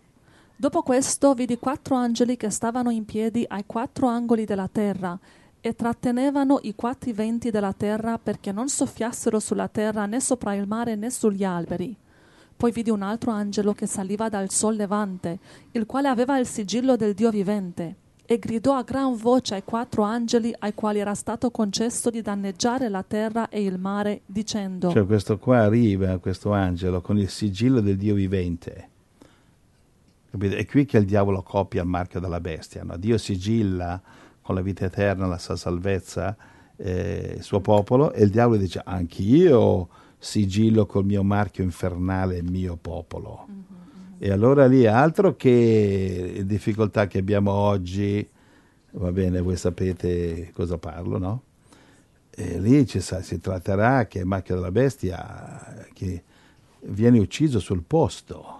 Dopo 0.56 0.82
questo 0.84 1.34
vidi 1.34 1.58
quattro 1.58 1.96
angeli 1.96 2.38
che 2.38 2.50
stavano 2.52 2.90
in 2.92 3.04
piedi 3.06 3.44
ai 3.48 3.64
quattro 3.66 4.08
angoli 4.08 4.46
della 4.46 4.70
terra 4.72 5.18
e 5.60 5.76
trattenevano 5.76 6.60
i 6.64 6.76
quattro 6.76 7.12
venti 7.14 7.50
della 7.52 7.74
terra 7.74 8.18
perché 8.18 8.52
non 8.52 8.70
soffiassero 8.70 9.40
sulla 9.40 9.68
terra 9.68 10.06
né 10.06 10.20
sopra 10.20 10.54
il 10.54 10.68
mare 10.68 10.96
né 10.96 11.10
sugli 11.10 11.44
alberi. 11.44 11.96
Poi 12.62 12.72
vidi 12.72 12.92
un 12.92 13.02
altro 13.02 13.32
angelo 13.32 13.74
che 13.74 13.88
saliva 13.88 14.30
dal 14.30 14.52
sol 14.52 14.76
levante, 14.76 15.40
il 15.72 15.88
quale 15.88 16.10
aveva 16.10 16.38
il 16.38 16.46
sigillo 16.46 16.96
del 16.96 17.16
Dio 17.16 17.32
vivente, 17.32 17.96
e 18.24 18.38
gridò 18.38 18.76
a 18.76 18.84
gran 18.84 19.16
voce 19.16 19.56
ai 19.56 19.64
quattro 19.64 20.04
angeli 20.04 20.54
ai 20.60 20.76
quali 20.76 21.00
era 21.00 21.16
stato 21.16 21.50
concesso 21.50 22.12
di 22.12 22.22
danneggiare 22.22 22.88
la 22.88 23.02
terra 23.02 23.50
e 23.50 23.64
il 23.64 23.80
mare, 23.80 24.22
dicendo 24.28 24.92
Cioè 24.92 25.08
questo 25.08 25.40
qua 25.40 25.62
arriva, 25.62 26.20
questo 26.20 26.52
angelo, 26.52 27.02
con 27.02 27.18
il 27.18 27.30
sigillo 27.30 27.82
del 27.82 27.98
Dio 27.98 28.14
vivente. 28.14 28.90
Capite? 30.30 30.58
È 30.58 30.66
qui 30.68 30.86
che 30.86 31.00
il 31.00 31.06
diavolo 31.06 31.42
copia 31.42 31.82
il 31.82 31.88
marchio 31.88 32.20
della 32.20 32.40
bestia. 32.40 32.84
no? 32.84 32.96
Dio 32.96 33.18
sigilla 33.18 34.00
con 34.40 34.54
la 34.54 34.62
vita 34.62 34.86
eterna 34.86 35.26
la 35.26 35.40
sua 35.40 35.56
salvezza 35.56 36.38
eh, 36.76 37.34
il 37.38 37.44
suo 37.44 37.60
popolo 37.60 38.12
e 38.12 38.22
il 38.22 38.30
diavolo 38.30 38.58
dice 38.58 38.84
anch'io 38.86 39.90
sigillo 40.22 40.86
col 40.86 41.04
mio 41.04 41.24
marchio 41.24 41.64
infernale 41.64 42.38
il 42.38 42.50
mio 42.50 42.78
popolo. 42.80 43.48
E 44.20 44.32
allora 44.32 44.68
lì 44.68 44.86
altro 44.86 45.36
che 45.36 46.44
difficoltà 46.46 47.08
che 47.08 47.18
abbiamo 47.18 47.52
oggi, 47.52 48.26
va 48.92 49.12
bene, 49.12 49.42
voi 49.42 49.58
sapete 49.58 50.52
cosa 50.54 50.78
parlo, 50.78 51.18
no? 51.18 51.44
E 52.30 52.60
lì 52.60 52.86
ci 52.86 53.02
si 53.02 53.40
tratterà 53.40 54.06
che 54.06 54.20
il 54.20 54.26
marchio 54.26 54.56
della 54.56 54.72
bestia 54.72 55.88
che 55.92 56.24
viene 56.82 57.18
ucciso 57.18 57.60
sul 57.60 57.82
posto. 57.82 58.60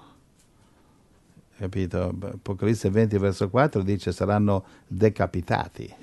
Capito? 1.58 2.16
Apocalisse 2.20 2.90
20 2.90 3.20
verso 3.20 3.48
4 3.48 3.84
dice 3.84 4.12
saranno 4.12 4.66
decapitati. 4.88 5.94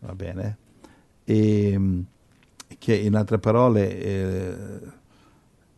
Va 0.00 0.14
bene? 0.14 0.56
E 1.24 2.04
che 2.78 2.94
in 2.96 3.14
altre 3.16 3.38
parole 3.38 3.98
eh, 3.98 4.80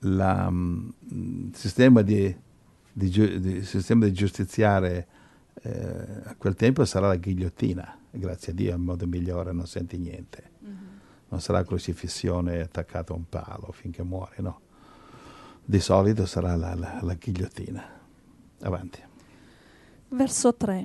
la, 0.01 0.49
mm, 0.51 0.89
il 1.09 1.51
sistema 1.55 2.03
di, 2.03 2.35
di 2.93 3.09
di- 3.09 3.51
il 3.57 3.67
sistema 3.67 4.05
di 4.05 4.13
giustiziare 4.13 5.07
eh, 5.63 6.07
a 6.25 6.35
quel 6.37 6.55
tempo 6.55 6.85
sarà 6.85 7.09
la 7.09 7.17
ghigliottina, 7.17 7.99
grazie 8.11 8.53
a 8.53 8.55
Dio, 8.55 8.75
in 8.75 8.83
modo 8.83 9.07
migliore 9.07 9.53
non 9.53 9.67
senti 9.67 9.99
niente. 9.99 10.49
Non 11.29 11.41
sarà 11.41 11.63
crocifissione 11.65 12.61
attaccata 12.61 13.13
a 13.13 13.17
un 13.17 13.29
palo 13.29 13.71
finché 13.73 14.03
muore, 14.03 14.37
no. 14.39 14.61
Di 15.65 15.79
solito 15.79 16.27
sarà 16.27 16.57
la, 16.57 16.75
la- 16.75 16.99
la 17.03 17.15
ghigliottina. 17.15 17.99
Avanti. 18.63 19.01
Verso 20.09 20.55
3. 20.55 20.83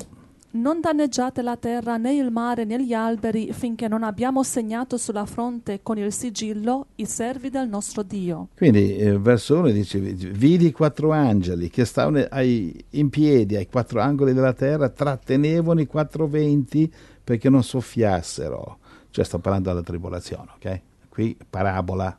Non 0.56 0.80
danneggiate 0.80 1.42
la 1.42 1.58
terra 1.58 1.98
né 1.98 2.14
il 2.14 2.32
mare 2.32 2.64
né 2.64 2.82
gli 2.82 2.94
alberi 2.94 3.52
finché 3.52 3.90
non 3.90 4.04
abbiamo 4.04 4.42
segnato 4.42 4.96
sulla 4.96 5.26
fronte 5.26 5.82
con 5.84 5.98
il 5.98 6.14
sigillo 6.14 6.88
i 6.96 7.06
servi 7.06 7.50
del 7.50 7.68
nostro 7.68 8.04
Dio. 8.04 8.48
Quindi 8.56 8.96
eh, 8.96 9.20
verso 9.20 9.58
1 9.58 9.72
dice, 9.72 10.00
vidi 10.00 10.72
quattro 10.72 11.12
angeli 11.12 11.70
che 11.70 11.84
stavano 11.84 12.26
ai- 12.30 12.74
in 12.92 13.10
piedi 13.10 13.58
ai 13.58 13.68
quattro 13.68 14.00
angoli 14.00 14.32
della 14.32 14.54
terra, 14.54 14.88
trattenevano 14.88 15.82
i 15.82 15.88
quattro 15.88 16.26
venti 16.26 16.90
perché 17.22 17.50
non 17.50 17.62
soffiassero. 17.62 18.78
Cioè 19.10 19.26
sto 19.26 19.40
parlando 19.40 19.70
della 19.70 19.84
tribolazione, 19.84 20.52
ok? 20.56 20.82
Qui 21.10 21.38
parabola, 21.50 22.18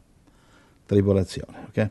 tribolazione, 0.85 1.69
ok? 1.69 1.91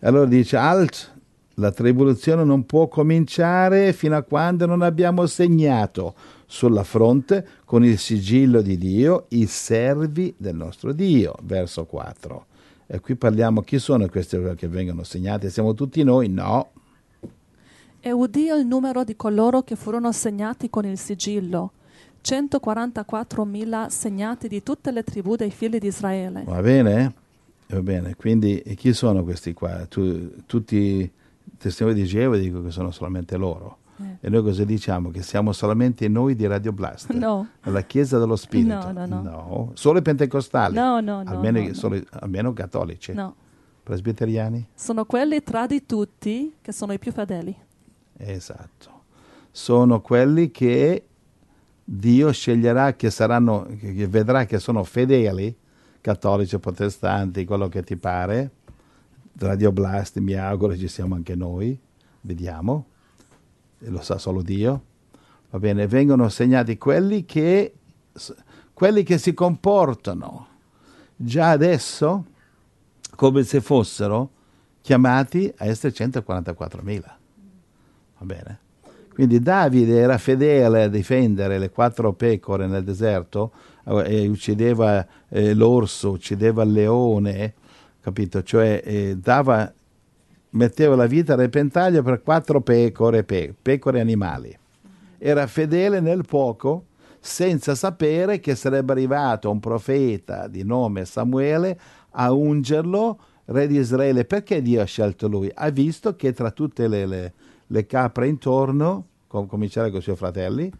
Allora 0.00 0.24
dice, 0.24 0.56
alt, 0.56 1.13
la 1.54 1.70
tribolazione 1.70 2.44
non 2.44 2.66
può 2.66 2.88
cominciare 2.88 3.92
fino 3.92 4.16
a 4.16 4.22
quando 4.22 4.66
non 4.66 4.82
abbiamo 4.82 5.26
segnato 5.26 6.14
sulla 6.46 6.84
fronte 6.84 7.46
con 7.64 7.84
il 7.84 7.98
sigillo 7.98 8.60
di 8.60 8.76
Dio 8.76 9.26
i 9.28 9.46
servi 9.46 10.34
del 10.36 10.56
nostro 10.56 10.92
Dio, 10.92 11.34
verso 11.42 11.84
4. 11.84 12.46
E 12.86 13.00
qui 13.00 13.16
parliamo 13.16 13.62
chi 13.62 13.78
sono 13.78 14.06
questi 14.08 14.38
che 14.56 14.68
vengono 14.68 15.04
segnati? 15.04 15.48
Siamo 15.50 15.74
tutti 15.74 16.02
noi? 16.02 16.28
No. 16.28 16.70
E 18.00 18.12
udì 18.12 18.46
il 18.46 18.66
numero 18.66 19.04
di 19.04 19.16
coloro 19.16 19.62
che 19.62 19.76
furono 19.76 20.12
segnati 20.12 20.68
con 20.68 20.84
il 20.84 20.98
sigillo. 20.98 21.72
144.000 22.22 23.86
segnati 23.88 24.48
di 24.48 24.62
tutte 24.62 24.90
le 24.90 25.02
tribù 25.02 25.36
dei 25.36 25.50
figli 25.50 25.78
di 25.78 25.86
Israele. 25.86 26.42
Va 26.46 26.60
bene? 26.60 27.14
Va 27.68 27.80
bene, 27.80 28.14
quindi 28.14 28.62
chi 28.76 28.92
sono 28.92 29.24
questi 29.24 29.54
qua? 29.54 29.86
Tu- 29.86 30.44
tutti 30.46 31.10
testimoni 31.64 31.94
di 31.94 32.04
Geova 32.04 32.36
dicono 32.36 32.62
che 32.62 32.70
sono 32.70 32.90
solamente 32.90 33.36
loro. 33.38 33.78
Eh. 33.96 34.26
E 34.26 34.28
noi 34.28 34.42
cosa 34.42 34.64
diciamo? 34.64 35.10
Che 35.10 35.22
siamo 35.22 35.52
solamente 35.52 36.06
noi 36.08 36.34
di 36.34 36.46
Radio 36.46 36.72
Blast? 36.72 37.10
No. 37.12 37.48
La 37.62 37.80
Chiesa 37.82 38.18
dello 38.18 38.36
Spirito? 38.36 38.92
No, 38.92 39.06
no, 39.06 39.22
no. 39.22 39.70
Solo 39.74 40.00
i 40.00 40.02
pentecostali? 40.02 40.74
No, 40.74 41.00
no, 41.00 41.22
no, 41.22 41.30
Almeno, 41.30 41.60
no, 41.60 41.68
no. 41.68 41.72
solo- 41.74 42.02
almeno 42.20 42.52
cattolici? 42.52 43.14
No, 43.14 43.34
Presbiteriani? 43.82 44.68
sono 44.74 45.06
quelli 45.06 45.42
tra 45.42 45.66
di 45.66 45.86
tutti 45.86 46.54
che 46.60 46.72
sono 46.72 46.92
i 46.92 46.98
più 46.98 47.12
fedeli. 47.12 47.56
Esatto. 48.18 48.90
Sono 49.50 50.00
quelli 50.02 50.50
che 50.50 51.06
Dio 51.82 52.30
sceglierà 52.32 52.94
che 52.94 53.10
saranno, 53.10 53.66
che 53.80 54.06
vedrà 54.06 54.44
che 54.44 54.58
sono 54.58 54.84
fedeli, 54.84 55.56
cattolici, 56.00 56.58
protestanti, 56.58 57.44
quello 57.46 57.68
che 57.68 57.82
ti 57.82 57.96
pare. 57.96 58.50
Radio 59.38 59.72
Blast, 59.72 60.18
mi 60.18 60.34
auguro 60.34 60.76
ci 60.76 60.88
siamo 60.88 61.14
anche 61.14 61.34
noi, 61.34 61.78
vediamo, 62.20 62.86
e 63.80 63.90
lo 63.90 64.00
sa 64.00 64.18
solo 64.18 64.42
Dio. 64.42 64.82
Va 65.50 65.58
bene, 65.58 65.86
vengono 65.86 66.28
segnati 66.28 66.78
quelli 66.78 67.24
che, 67.24 67.74
quelli 68.72 69.02
che 69.02 69.18
si 69.18 69.34
comportano 69.34 70.46
già 71.16 71.50
adesso 71.50 72.24
come 73.16 73.42
se 73.42 73.60
fossero 73.60 74.30
chiamati 74.80 75.52
a 75.58 75.66
essere 75.66 75.92
144.000. 75.92 77.00
Va 78.18 78.24
bene? 78.24 78.58
Quindi 79.14 79.40
Davide 79.40 79.96
era 79.98 80.18
fedele 80.18 80.82
a 80.82 80.88
difendere 80.88 81.58
le 81.58 81.70
quattro 81.70 82.12
pecore 82.14 82.66
nel 82.66 82.82
deserto 82.82 83.52
eh, 83.84 84.22
e 84.22 84.26
uccideva 84.26 85.06
eh, 85.28 85.54
l'orso, 85.54 86.10
uccideva 86.10 86.64
il 86.64 86.72
leone, 86.72 87.54
capito? 88.04 88.42
Cioè 88.42 88.82
eh, 88.84 89.16
dava, 89.16 89.72
metteva 90.50 90.94
la 90.94 91.06
vita 91.06 91.32
a 91.32 91.36
repentaglio 91.36 92.02
per 92.02 92.20
quattro 92.20 92.60
pecore, 92.60 93.24
pe- 93.24 93.54
pecore 93.60 93.98
animali. 93.98 94.54
Era 95.16 95.46
fedele 95.46 96.00
nel 96.00 96.26
poco 96.26 96.84
senza 97.18 97.74
sapere 97.74 98.40
che 98.40 98.54
sarebbe 98.56 98.92
arrivato 98.92 99.50
un 99.50 99.58
profeta 99.58 100.48
di 100.48 100.64
nome 100.64 101.06
Samuele 101.06 101.80
a 102.10 102.30
ungerlo 102.30 103.18
re 103.46 103.66
di 103.66 103.78
Israele. 103.78 104.26
Perché 104.26 104.60
Dio 104.60 104.82
ha 104.82 104.84
scelto 104.84 105.26
lui? 105.26 105.50
Ha 105.54 105.70
visto 105.70 106.14
che 106.14 106.34
tra 106.34 106.50
tutte 106.50 106.86
le, 106.88 107.06
le- 107.06 107.32
le 107.66 107.86
capre 107.86 108.28
intorno, 108.28 109.06
com- 109.26 109.46
cominciare 109.46 109.88
con 109.88 110.00
i 110.00 110.02
suoi 110.02 110.16
fratelli, 110.16 110.70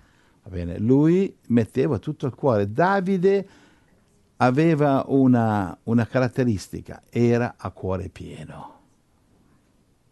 bene, 0.46 0.78
lui 0.78 1.34
metteva 1.46 1.98
tutto 1.98 2.26
il 2.26 2.34
cuore. 2.34 2.70
Davide 2.70 3.46
aveva 4.36 5.04
una, 5.08 5.76
una 5.84 6.06
caratteristica, 6.06 7.02
era 7.10 7.54
a 7.56 7.70
cuore 7.70 8.08
pieno. 8.08 8.72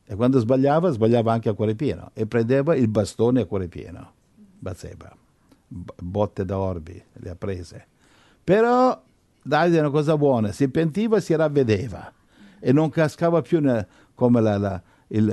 E 0.04 0.14
quando 0.14 0.38
sbagliava, 0.38 0.90
sbagliava 0.90 1.32
anche 1.32 1.48
a 1.48 1.54
cuore 1.54 1.74
pieno 1.74 2.10
e 2.12 2.26
prendeva 2.26 2.74
il 2.74 2.88
bastone 2.88 3.42
a 3.42 3.46
cuore 3.46 3.68
pieno. 3.68 4.12
Batseba. 4.58 5.14
botte 5.68 6.44
d'orbi, 6.44 7.02
le 7.12 7.30
ha 7.30 7.34
prese. 7.34 7.86
Però 8.44 9.00
Davide 9.42 9.78
è 9.78 9.80
una 9.80 9.90
cosa 9.90 10.16
buona, 10.16 10.52
si 10.52 10.68
pentiva 10.68 11.16
e 11.16 11.20
si 11.20 11.34
ravvedeva 11.34 12.12
e 12.60 12.72
non 12.72 12.90
cascava 12.90 13.42
più 13.42 13.60
nel, 13.60 13.84
come 14.14 14.40
la, 14.40 14.56
la, 14.56 14.82
il, 15.08 15.28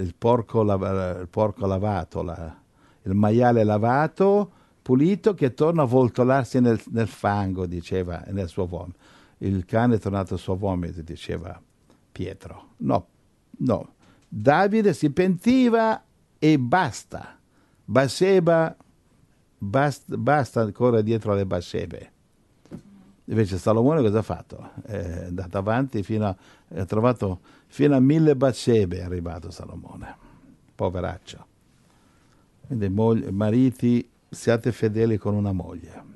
il, 0.00 0.14
porco, 0.16 0.60
il, 0.60 1.28
porco, 1.30 1.66
lavato, 1.66 2.22
la, 2.22 2.54
il 3.02 3.14
maiale 3.14 3.64
lavato, 3.64 4.50
pulito, 4.86 5.34
che 5.34 5.52
torna 5.52 5.82
a 5.82 5.84
voltolarsi 5.84 6.60
nel, 6.60 6.80
nel 6.90 7.08
fango, 7.08 7.66
diceva, 7.66 8.22
nel 8.28 8.46
suo 8.46 8.66
vomito. 8.66 8.98
Il 9.38 9.64
cane 9.64 9.96
è 9.96 9.98
tornato 9.98 10.34
al 10.34 10.38
suo 10.38 10.54
vomito, 10.54 11.02
diceva 11.02 11.60
Pietro. 12.12 12.74
No, 12.76 13.08
no. 13.58 13.94
Davide 14.28 14.94
si 14.94 15.10
pentiva 15.10 16.00
e 16.38 16.56
basta. 16.60 17.36
Baseba, 17.84 18.76
basta, 19.58 20.16
basta 20.16 20.60
ancora 20.60 21.00
dietro 21.00 21.32
alle 21.32 21.46
Basebe. 21.46 22.12
Invece 23.24 23.58
Salomone 23.58 24.02
cosa 24.02 24.20
ha 24.20 24.22
fatto? 24.22 24.70
È 24.84 25.24
andato 25.26 25.58
avanti 25.58 26.04
fino 26.04 26.26
a, 26.26 26.36
ha 26.76 26.84
trovato 26.84 27.40
fino 27.66 27.96
a 27.96 27.98
mille 27.98 28.36
Basebe 28.36 28.98
è 28.98 29.02
arrivato 29.02 29.50
Salomone. 29.50 30.16
Poveraccio. 30.76 31.46
Quindi 32.68 32.88
mogli, 32.88 33.26
mariti, 33.30 34.08
siate 34.28 34.72
fedeli 34.72 35.16
con 35.18 35.34
una 35.34 35.52
moglie. 35.52 36.14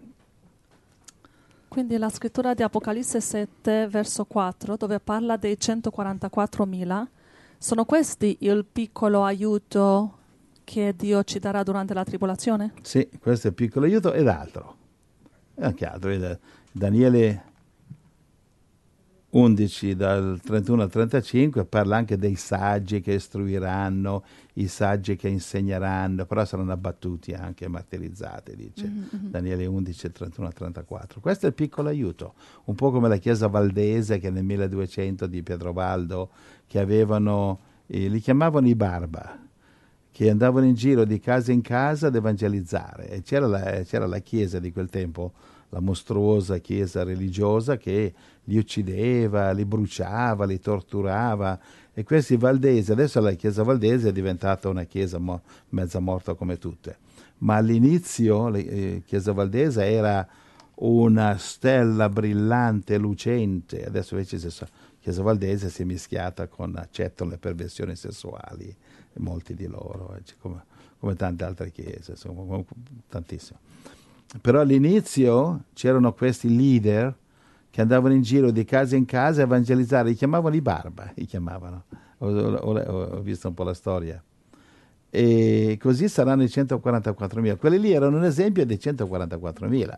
Quindi 1.68 1.96
la 1.99 2.09
scrittura 2.09 2.53
di 2.55 2.62
Apocalisse 2.62 3.20
7, 3.20 3.87
verso 3.88 4.25
4, 4.25 4.77
dove 4.77 4.99
parla 4.99 5.37
dei 5.37 5.57
144.000, 5.61 7.07
sono 7.59 7.85
questi 7.85 8.38
il 8.40 8.64
piccolo 8.64 9.23
aiuto 9.23 10.18
che 10.64 10.94
Dio 10.96 11.23
ci 11.25 11.38
darà 11.38 11.62
durante 11.62 11.94
la 11.94 12.05
tribolazione? 12.05 12.73
Sì, 12.83 13.09
questo 13.20 13.46
è 13.46 13.51
il 13.51 13.57
piccolo 13.57 13.87
aiuto 13.87 14.12
ed 14.12 14.27
altro. 14.27 14.77
E 15.55 15.64
anche 15.64 15.87
altro. 15.87 16.38
Daniele 16.73 17.42
11 19.31 19.95
dal 19.95 20.40
31 20.43 20.83
al 20.83 20.90
35 20.90 21.64
parla 21.64 21.97
anche 21.97 22.16
dei 22.16 22.35
saggi 22.35 23.01
che 23.01 23.12
istruiranno, 23.12 24.25
i 24.55 24.66
saggi 24.66 25.14
che 25.14 25.29
insegneranno, 25.29 26.27
però 26.27 26.45
saranno 26.45 26.73
abbattuti 26.73 27.33
anche 27.33 27.69
martirizzati, 27.69 28.57
dice 28.57 28.88
mm-hmm. 28.88 29.31
Daniele 29.31 29.66
11 29.66 30.11
31 30.11 30.47
al 30.49 30.55
34. 30.55 31.21
Questo 31.21 31.47
è 31.47 31.49
il 31.51 31.55
piccolo 31.55 31.88
aiuto, 31.88 32.35
un 32.64 32.75
po' 32.75 32.90
come 32.90 33.09
la 33.09 33.19
chiesa 33.19 33.47
valdese 33.47 34.19
che 34.19 34.31
nel 34.31 34.45
1200 34.45 35.27
di 35.29 35.43
Piedrovaldo, 35.45 36.31
che 36.66 36.81
avevano, 36.81 37.61
eh, 37.87 38.09
li 38.09 38.19
chiamavano 38.19 38.66
i 38.66 38.75
barba, 38.75 39.38
che 40.11 40.29
andavano 40.29 40.66
in 40.66 40.75
giro 40.75 41.05
di 41.05 41.21
casa 41.21 41.53
in 41.53 41.61
casa 41.61 42.09
ad 42.09 42.16
evangelizzare 42.16 43.09
e 43.11 43.23
c'era 43.23 43.47
la, 43.47 43.83
c'era 43.85 44.07
la 44.07 44.19
chiesa 44.19 44.59
di 44.59 44.73
quel 44.73 44.88
tempo 44.88 45.33
la 45.71 45.81
mostruosa 45.81 46.59
chiesa 46.59 47.05
religiosa 47.05 47.77
che 47.77 48.12
li 48.44 48.59
uccideva, 48.59 49.53
li 49.53 49.64
bruciava, 49.64 50.44
li 50.44 50.61
torturava. 50.61 51.59
E 51.92 52.05
questi 52.05 52.37
valdesi, 52.37 52.92
adesso 52.92 53.20
la 53.20 53.33
chiesa 53.33 53.62
valdese 53.62 54.09
è 54.09 54.12
diventata 54.12 54.68
una 54.68 54.85
chiesa 54.85 55.18
mo- 55.18 55.42
mezza 55.70 55.98
morta 55.98 56.35
come 56.35 56.57
tutte, 56.59 56.98
ma 57.38 57.57
all'inizio 57.57 58.48
la 58.48 58.59
eh, 58.59 59.03
chiesa 59.05 59.33
valdese 59.33 59.85
era 59.85 60.26
una 60.76 61.37
stella 61.37 62.09
brillante, 62.09 62.96
lucente, 62.96 63.85
adesso 63.85 64.14
invece 64.14 64.38
la 64.61 64.68
chiesa 64.98 65.22
valdese 65.22 65.68
si 65.68 65.83
è 65.83 65.85
mischiata 65.85 66.46
con, 66.46 66.76
accettano 66.76 67.31
le 67.31 67.38
perversioni 67.38 67.96
sessuali, 67.96 68.74
molti 69.14 69.55
di 69.55 69.66
loro, 69.66 70.14
eh, 70.16 70.22
come, 70.38 70.64
come 70.98 71.16
tante 71.16 71.44
altre 71.44 71.70
chiese, 71.70 72.12
insomma, 72.12 72.62
tantissimo. 73.09 73.59
Però 74.40 74.61
all'inizio 74.61 75.64
c'erano 75.74 76.12
questi 76.12 76.55
leader 76.55 77.14
che 77.70 77.80
andavano 77.80 78.14
in 78.14 78.22
giro 78.22 78.50
di 78.50 78.64
casa 78.64 78.96
in 78.96 79.04
casa 79.04 79.42
a 79.42 79.44
evangelizzare, 79.44 80.09
li 80.09 80.14
chiamavano 80.14 80.54
i 80.54 80.61
barba, 80.61 81.11
li 81.14 81.24
chiamavano. 81.24 81.85
Ho, 82.18 82.28
ho, 82.28 82.78
ho 82.78 83.20
visto 83.20 83.48
un 83.48 83.54
po' 83.54 83.62
la 83.62 83.74
storia. 83.74 84.22
E 85.09 85.78
così 85.80 86.09
saranno 86.09 86.42
i 86.42 86.46
144.000. 86.46 87.56
Quelli 87.56 87.78
lì 87.78 87.92
erano 87.92 88.16
un 88.16 88.24
esempio 88.24 88.66
dei 88.66 88.78
144.000, 88.80 89.94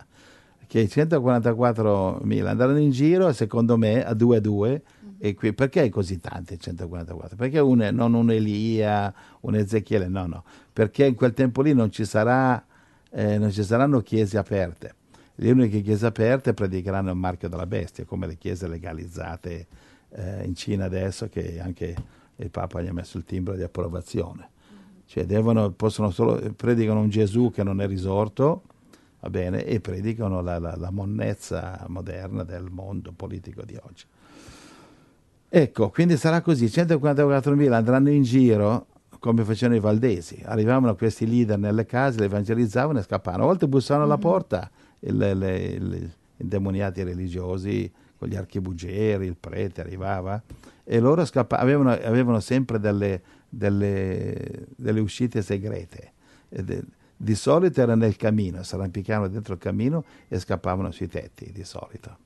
che 0.67 0.81
i 0.81 0.87
144.000 0.87 2.47
andarono 2.47 2.79
in 2.79 2.91
giro, 2.91 3.33
secondo 3.33 3.77
me, 3.77 4.05
a 4.05 4.15
due 4.15 4.37
a 4.37 4.41
due. 4.41 4.83
E 5.19 5.35
qui, 5.35 5.53
perché 5.53 5.89
così 5.89 6.19
tanti 6.19 6.59
144? 6.59 7.37
Perché 7.37 7.59
un, 7.59 7.89
non 7.93 8.15
un 8.15 8.31
Elia, 8.31 9.13
un 9.41 9.55
Ezechiele, 9.55 10.09
no, 10.09 10.27
no. 10.27 10.45
Perché 10.73 11.07
in 11.07 11.15
quel 11.15 11.33
tempo 11.33 11.63
lì 11.63 11.75
non 11.75 11.91
ci 11.91 12.05
sarà 12.05 12.65
eh, 13.13 13.39
non 13.39 13.51
ci 13.51 13.63
saranno 13.63 14.01
chiese 14.01 14.39
aperte. 14.39 14.95
Le 15.37 15.51
uniche 15.51 15.81
chiese 15.81 16.07
aperte 16.07 16.55
predicheranno 16.55 17.11
il 17.11 17.17
marchio 17.17 17.49
della 17.49 17.67
bestia, 17.67 18.05
come 18.05 18.27
le 18.27 18.37
chiese 18.37 18.69
legalizzate 18.69 19.67
eh, 20.11 20.45
in 20.45 20.55
Cina 20.55 20.85
adesso, 20.85 21.29
che 21.29 21.61
anche 21.61 21.95
il 22.37 22.51
Papa 22.51 22.83
gli 22.83 22.89
ha 22.89 22.93
messo 22.93 23.17
il 23.19 23.25
timbro 23.25 23.55
di 23.55 23.63
approvazione. 23.63 24.51
Cioè 25.07 25.25
devono, 25.25 25.71
possono 25.71 26.11
solo, 26.11 26.41
predicano 26.55 27.01
un 27.01 27.09
Gesù 27.09 27.51
che 27.51 27.63
non 27.63 27.81
è 27.81 27.87
risorto, 27.87 28.63
va 29.21 29.31
bene, 29.31 29.65
e 29.65 29.81
predicano 29.81 30.41
la, 30.41 30.59
la, 30.59 30.77
la 30.77 30.91
monnezza 30.91 31.85
moderna 31.89 32.45
del 32.45 32.69
mondo 32.71 33.13
politico 33.13 33.63
di 33.63 33.77
oggi. 33.81 34.05
Ecco, 35.49 35.91
quindi 35.91 36.17
sarà 36.17 36.41
così, 36.41 36.65
144.000 36.67 37.73
andranno 37.73 38.11
in 38.11 38.23
giro 38.23 38.87
come 39.19 39.45
facevano 39.45 39.77
i 39.77 39.81
valdesi. 39.81 40.43
Arrivavano 40.45 40.97
questi 40.97 41.29
leader 41.29 41.59
nelle 41.59 41.87
case, 41.87 42.19
le 42.19 42.25
evangelizzavano 42.25 42.99
e 42.99 43.03
scappavano. 43.03 43.45
A 43.45 43.47
volte 43.47 43.69
bussavano 43.69 44.05
alla 44.05 44.19
mm-hmm. 45.05 45.19
porta 45.19 45.47
i 45.47 46.11
indemoniati 46.43 47.03
religiosi 47.03 47.91
con 48.19 48.29
gli 48.29 48.37
archibugeri, 48.37 49.27
il 49.27 49.37
prete 49.37 49.81
arrivava 49.81 50.43
e 50.85 50.99
loro 50.99 51.25
scappavano, 51.25 51.69
avevano, 51.69 51.91
avevano 51.91 52.41
sempre 52.41 52.79
delle, 52.79 53.23
delle, 53.49 54.67
delle, 54.77 55.01
uscite 55.01 55.43
segrete. 55.43 56.13
De, 56.49 56.83
di 57.17 57.35
solito 57.37 57.81
era 57.81 57.95
nel 57.95 58.17
camino, 58.17 58.63
si 58.65 58.75
arrampicavano 58.75 59.29
dentro 59.29 59.55
il 59.55 59.61
camino 59.61 60.05
e 60.29 60.39
scappavano 60.39 60.91
sui 60.91 61.09
tetti, 61.09 61.53
di 61.53 61.65
solito. 61.65 62.19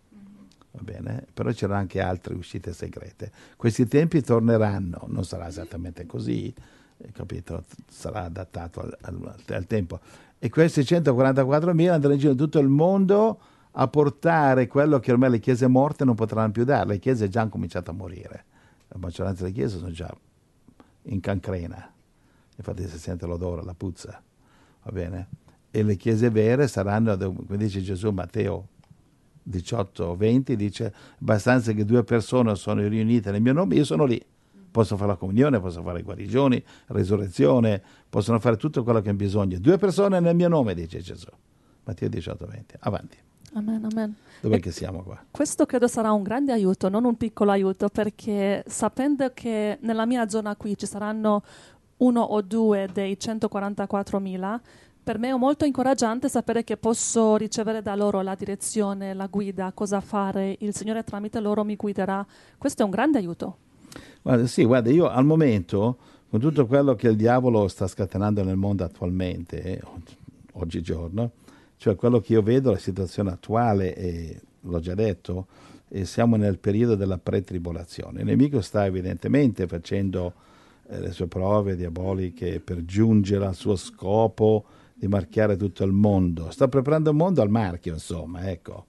Va 0.70 0.80
bene? 0.82 1.26
Però 1.32 1.50
c'erano 1.52 1.78
anche 1.78 2.00
altre 2.00 2.34
uscite 2.34 2.72
segrete. 2.72 3.30
Questi 3.56 3.86
tempi 3.86 4.22
torneranno, 4.22 5.04
non 5.08 5.24
sarà 5.24 5.48
esattamente 5.48 6.06
così, 6.06 6.52
eh, 6.98 7.12
capito? 7.12 7.64
sarà 7.88 8.24
adattato 8.24 8.80
al, 8.80 8.96
al, 9.02 9.34
al, 9.48 9.66
tempo. 9.66 10.00
E 10.46 10.48
questi 10.48 10.82
144.000 10.82 11.90
andranno 11.90 12.14
in 12.14 12.20
giro 12.20 12.30
in 12.30 12.38
tutto 12.38 12.61
il 12.61 12.68
mondo 12.68 13.40
a 13.72 13.88
portare 13.88 14.68
quello 14.68 15.00
che 15.00 15.11
ormai 15.11 15.28
le 15.28 15.40
chiese 15.40 15.66
morte 15.66 16.04
non 16.04 16.14
potranno 16.14 16.52
più 16.52 16.62
dare. 16.62 16.87
Le 16.87 16.98
chiese 17.00 17.28
già 17.28 17.40
hanno 17.40 17.50
cominciato 17.50 17.90
a 17.90 17.94
morire. 17.94 18.44
La 18.90 18.98
maggioranza 19.00 19.42
delle 19.42 19.52
chiese 19.52 19.78
sono 19.78 19.90
già 19.90 20.09
in 21.02 21.18
cancrena. 21.18 21.92
Infatti 22.54 22.87
si 22.87 22.96
sente 22.96 23.26
l'odore, 23.26 23.64
la 23.64 23.74
puzza. 23.74 24.22
Va 24.85 24.92
bene? 24.92 25.28
E 25.72 25.82
le 25.82 25.96
chiese 25.96 26.30
vere 26.30 26.68
saranno, 26.68 27.16
come 27.16 27.56
dice 27.56 27.82
Gesù 27.82 28.11
Matteo 28.11 28.68
18, 29.42 30.14
20, 30.14 30.54
dice 30.54 30.94
abbastanza 31.18 31.72
che 31.72 31.85
due 31.85 32.04
persone 32.04 32.54
sono 32.54 32.87
riunite 32.87 33.32
nel 33.32 33.42
mio 33.42 33.52
nome, 33.52 33.74
io 33.74 33.85
sono 33.85 34.04
lì 34.04 34.24
posso 34.76 34.98
fare 34.98 35.12
la 35.12 35.16
comunione, 35.16 35.58
posso 35.58 35.82
fare 35.82 36.02
guarigioni, 36.02 36.62
resurrezione, 36.88 37.82
possono 38.10 38.38
fare 38.38 38.58
tutto 38.58 38.84
quello 38.84 39.00
che 39.00 39.08
hanno 39.08 39.16
bisogno. 39.16 39.58
Due 39.58 39.78
persone 39.78 40.20
nel 40.20 40.36
mio 40.36 40.48
nome, 40.48 40.74
dice 40.74 41.00
Gesù. 41.00 41.28
Matteo 41.84 42.10
18, 42.10 42.46
20. 42.46 42.74
Avanti. 42.80 43.16
Amen, 43.54 43.88
amen. 43.90 44.14
Dov'è 44.42 44.60
che 44.60 44.70
siamo 44.70 45.02
qua? 45.02 45.24
Questo 45.30 45.64
credo 45.64 45.88
sarà 45.88 46.12
un 46.12 46.22
grande 46.22 46.52
aiuto, 46.52 46.90
non 46.90 47.06
un 47.06 47.16
piccolo 47.16 47.52
aiuto, 47.52 47.88
perché 47.88 48.64
sapendo 48.66 49.30
che 49.32 49.78
nella 49.80 50.04
mia 50.04 50.28
zona 50.28 50.54
qui 50.56 50.76
ci 50.76 50.84
saranno 50.84 51.42
uno 51.98 52.20
o 52.20 52.42
due 52.42 52.86
dei 52.92 53.16
144.000, 53.18 54.60
per 55.02 55.18
me 55.18 55.30
è 55.30 55.34
molto 55.36 55.64
incoraggiante 55.64 56.28
sapere 56.28 56.64
che 56.64 56.76
posso 56.76 57.36
ricevere 57.36 57.80
da 57.80 57.94
loro 57.94 58.20
la 58.20 58.34
direzione, 58.34 59.14
la 59.14 59.26
guida, 59.26 59.72
cosa 59.72 60.02
fare. 60.02 60.54
Il 60.58 60.74
Signore 60.74 61.02
tramite 61.02 61.40
loro 61.40 61.64
mi 61.64 61.76
guiderà. 61.76 62.26
Questo 62.58 62.82
è 62.82 62.84
un 62.84 62.90
grande 62.90 63.16
aiuto. 63.16 63.56
Guarda, 64.26 64.48
sì, 64.48 64.64
guarda, 64.64 64.90
io 64.90 65.08
al 65.08 65.24
momento, 65.24 65.98
con 66.28 66.40
tutto 66.40 66.66
quello 66.66 66.96
che 66.96 67.06
il 67.06 67.14
diavolo 67.14 67.68
sta 67.68 67.86
scatenando 67.86 68.42
nel 68.42 68.56
mondo 68.56 68.82
attualmente, 68.82 69.62
eh, 69.62 69.80
oggigiorno, 70.54 71.30
cioè 71.76 71.94
quello 71.94 72.18
che 72.18 72.32
io 72.32 72.42
vedo, 72.42 72.72
la 72.72 72.78
situazione 72.78 73.30
attuale, 73.30 73.94
e 73.94 74.40
l'ho 74.62 74.80
già 74.80 74.96
detto, 74.96 75.46
e 75.86 76.04
siamo 76.06 76.34
nel 76.34 76.58
periodo 76.58 76.96
della 76.96 77.18
pretribolazione. 77.18 78.22
Il 78.22 78.26
nemico 78.26 78.60
sta 78.62 78.84
evidentemente 78.84 79.68
facendo 79.68 80.32
eh, 80.88 80.98
le 80.98 81.12
sue 81.12 81.28
prove 81.28 81.76
diaboliche 81.76 82.58
per 82.58 82.84
giungere 82.84 83.46
al 83.46 83.54
suo 83.54 83.76
scopo 83.76 84.64
di 84.92 85.06
marchiare 85.06 85.56
tutto 85.56 85.84
il 85.84 85.92
mondo. 85.92 86.50
Sta 86.50 86.66
preparando 86.66 87.10
il 87.10 87.16
mondo 87.16 87.42
al 87.42 87.50
marchio, 87.50 87.92
insomma, 87.92 88.50
ecco. 88.50 88.86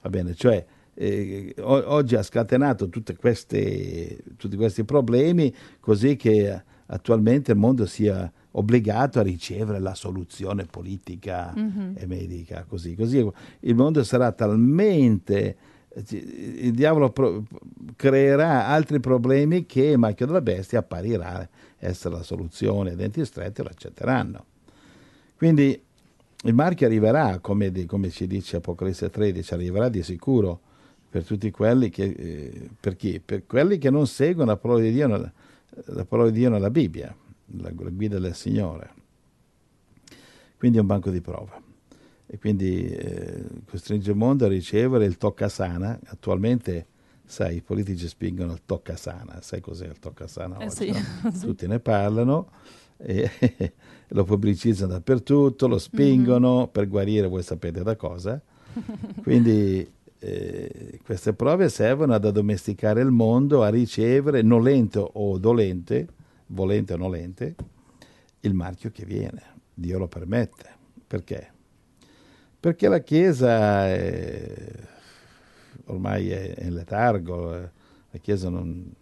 Va 0.00 0.10
bene, 0.10 0.34
cioè 0.34 0.66
eh, 1.02 1.54
oggi 1.62 2.14
ha 2.14 2.22
scatenato 2.22 2.88
queste, 3.18 4.18
tutti 4.36 4.56
questi 4.56 4.84
problemi 4.84 5.52
così 5.80 6.14
che 6.14 6.62
attualmente 6.86 7.50
il 7.50 7.58
mondo 7.58 7.86
sia 7.86 8.30
obbligato 8.52 9.18
a 9.18 9.22
ricevere 9.22 9.80
la 9.80 9.94
soluzione 9.94 10.66
politica 10.66 11.52
e 11.94 12.06
medica, 12.06 12.64
così. 12.68 12.94
Così 12.94 13.26
il 13.60 13.74
mondo 13.74 14.04
sarà 14.04 14.30
talmente 14.30 15.56
il 15.94 16.72
diavolo 16.72 17.10
pro- 17.10 17.42
creerà 17.96 18.66
altri 18.68 19.00
problemi 19.00 19.66
che 19.66 19.84
il 19.84 19.98
marchio 19.98 20.26
della 20.26 20.40
bestia 20.40 20.78
apparirà 20.78 21.46
essere 21.78 22.14
la 22.14 22.22
soluzione, 22.22 22.92
i 22.92 22.96
denti 22.96 23.24
stretti 23.24 23.62
lo 23.62 23.68
accetteranno. 23.68 24.44
Quindi 25.36 25.78
il 26.44 26.54
marchio 26.54 26.86
arriverà, 26.86 27.40
come, 27.40 27.70
di, 27.70 27.86
come 27.86 28.10
ci 28.10 28.26
dice 28.26 28.56
Apocalisse 28.56 29.10
13, 29.10 29.54
arriverà 29.54 29.88
di 29.88 30.02
sicuro 30.02 30.60
per 31.12 31.26
tutti 31.26 31.50
quelli 31.50 31.90
che, 31.90 32.04
eh, 32.04 32.70
per 32.80 32.96
chi? 32.96 33.20
Per 33.20 33.44
quelli 33.44 33.76
che 33.76 33.90
non 33.90 34.06
seguono 34.06 34.50
la 34.50 34.56
parola 34.56 34.80
di 34.80 34.92
Dio, 34.92 35.06
la 35.08 36.04
parola 36.06 36.30
di 36.30 36.38
Dio 36.38 36.48
nella 36.48 36.70
Bibbia, 36.70 37.14
la, 37.58 37.70
la 37.76 37.90
guida 37.90 38.18
del 38.18 38.34
Signore. 38.34 38.94
Quindi 40.56 40.78
è 40.78 40.80
un 40.80 40.86
banco 40.86 41.10
di 41.10 41.20
prova 41.20 41.60
e 42.26 42.38
quindi 42.38 42.86
eh, 42.86 43.44
costringe 43.68 44.10
il 44.10 44.16
mondo 44.16 44.46
a 44.46 44.48
ricevere 44.48 45.04
il 45.04 45.18
tocca 45.18 45.50
sana. 45.50 46.00
Attualmente, 46.06 46.86
sai, 47.26 47.56
i 47.56 47.60
politici 47.60 48.08
spingono 48.08 48.54
il 48.54 48.62
tocca 48.64 48.96
sana, 48.96 49.42
sai 49.42 49.60
cos'è 49.60 49.86
il 49.86 49.98
tocca 49.98 50.26
sana 50.26 50.56
Eh 50.60 50.64
oggi? 50.64 50.74
sì. 50.74 50.90
no? 50.92 51.30
Tutti 51.38 51.66
ne 51.66 51.78
parlano, 51.78 52.48
e 52.96 53.30
lo 54.08 54.24
pubblicizzano 54.24 54.92
dappertutto, 54.92 55.68
lo 55.68 55.76
spingono 55.76 56.68
per 56.68 56.88
guarire, 56.88 57.26
voi 57.26 57.42
sapete 57.42 57.82
da 57.82 57.96
cosa. 57.96 58.40
Quindi 59.22 59.86
eh, 60.24 61.00
queste 61.04 61.32
prove 61.32 61.68
servono 61.68 62.14
ad 62.14 62.24
addomesticare 62.24 63.00
il 63.00 63.10
mondo, 63.10 63.64
a 63.64 63.70
ricevere, 63.70 64.42
nolente 64.42 65.04
o 65.12 65.36
dolente, 65.36 66.06
volente 66.46 66.92
o 66.92 66.96
nolente, 66.96 67.56
il 68.40 68.54
marchio 68.54 68.90
che 68.92 69.04
viene. 69.04 69.42
Dio 69.74 69.98
lo 69.98 70.06
permette. 70.06 70.70
Perché? 71.08 71.50
Perché 72.60 72.86
la 72.86 73.00
Chiesa 73.00 73.88
è- 73.88 74.72
ormai 75.86 76.30
è 76.30 76.54
in 76.62 76.74
letargo, 76.74 77.54
eh, 77.56 77.70
la 78.10 78.18
Chiesa 78.20 78.48
non, 78.48 78.94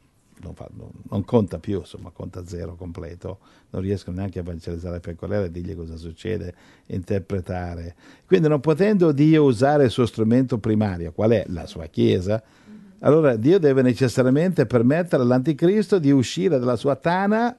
non 0.42 0.54
fa- 0.54 0.68
non- 0.76 0.90
non 1.10 1.24
conta 1.24 1.58
più, 1.58 1.78
insomma, 1.78 2.10
conta 2.10 2.44
zero 2.46 2.74
completo, 2.74 3.38
non 3.70 3.82
riescono 3.82 4.16
neanche 4.16 4.38
a 4.38 4.42
evangelizzare 4.42 4.96
il 4.96 5.00
pecorello 5.00 5.44
e 5.44 5.50
dirgli 5.50 5.74
cosa 5.76 5.96
succede, 5.96 6.54
interpretare. 6.86 7.94
Quindi 8.26 8.48
non 8.48 8.60
potendo 8.60 9.12
Dio 9.12 9.44
usare 9.44 9.84
il 9.84 9.90
suo 9.90 10.06
strumento 10.06 10.58
primario, 10.58 11.12
qual 11.12 11.30
è? 11.30 11.44
La 11.48 11.66
sua 11.66 11.86
Chiesa, 11.86 12.42
allora 13.00 13.36
Dio 13.36 13.58
deve 13.58 13.82
necessariamente 13.82 14.66
permettere 14.66 15.22
all'anticristo 15.22 15.98
di 15.98 16.10
uscire 16.10 16.58
dalla 16.58 16.76
sua 16.76 16.96
tana 16.96 17.56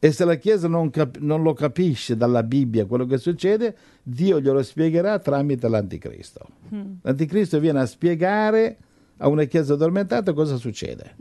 e 0.00 0.12
se 0.12 0.24
la 0.24 0.36
Chiesa 0.36 0.68
non, 0.68 0.90
cap- 0.90 1.18
non 1.18 1.42
lo 1.42 1.52
capisce 1.54 2.16
dalla 2.16 2.42
Bibbia 2.44 2.86
quello 2.86 3.04
che 3.04 3.18
succede, 3.18 3.76
Dio 4.02 4.40
glielo 4.40 4.62
spiegherà 4.62 5.18
tramite 5.18 5.68
l'anticristo. 5.68 6.46
L'anticristo 7.02 7.58
viene 7.58 7.80
a 7.80 7.86
spiegare 7.86 8.76
a 9.18 9.28
una 9.28 9.44
Chiesa 9.44 9.74
addormentata 9.74 10.32
cosa 10.32 10.56
succede. 10.56 11.16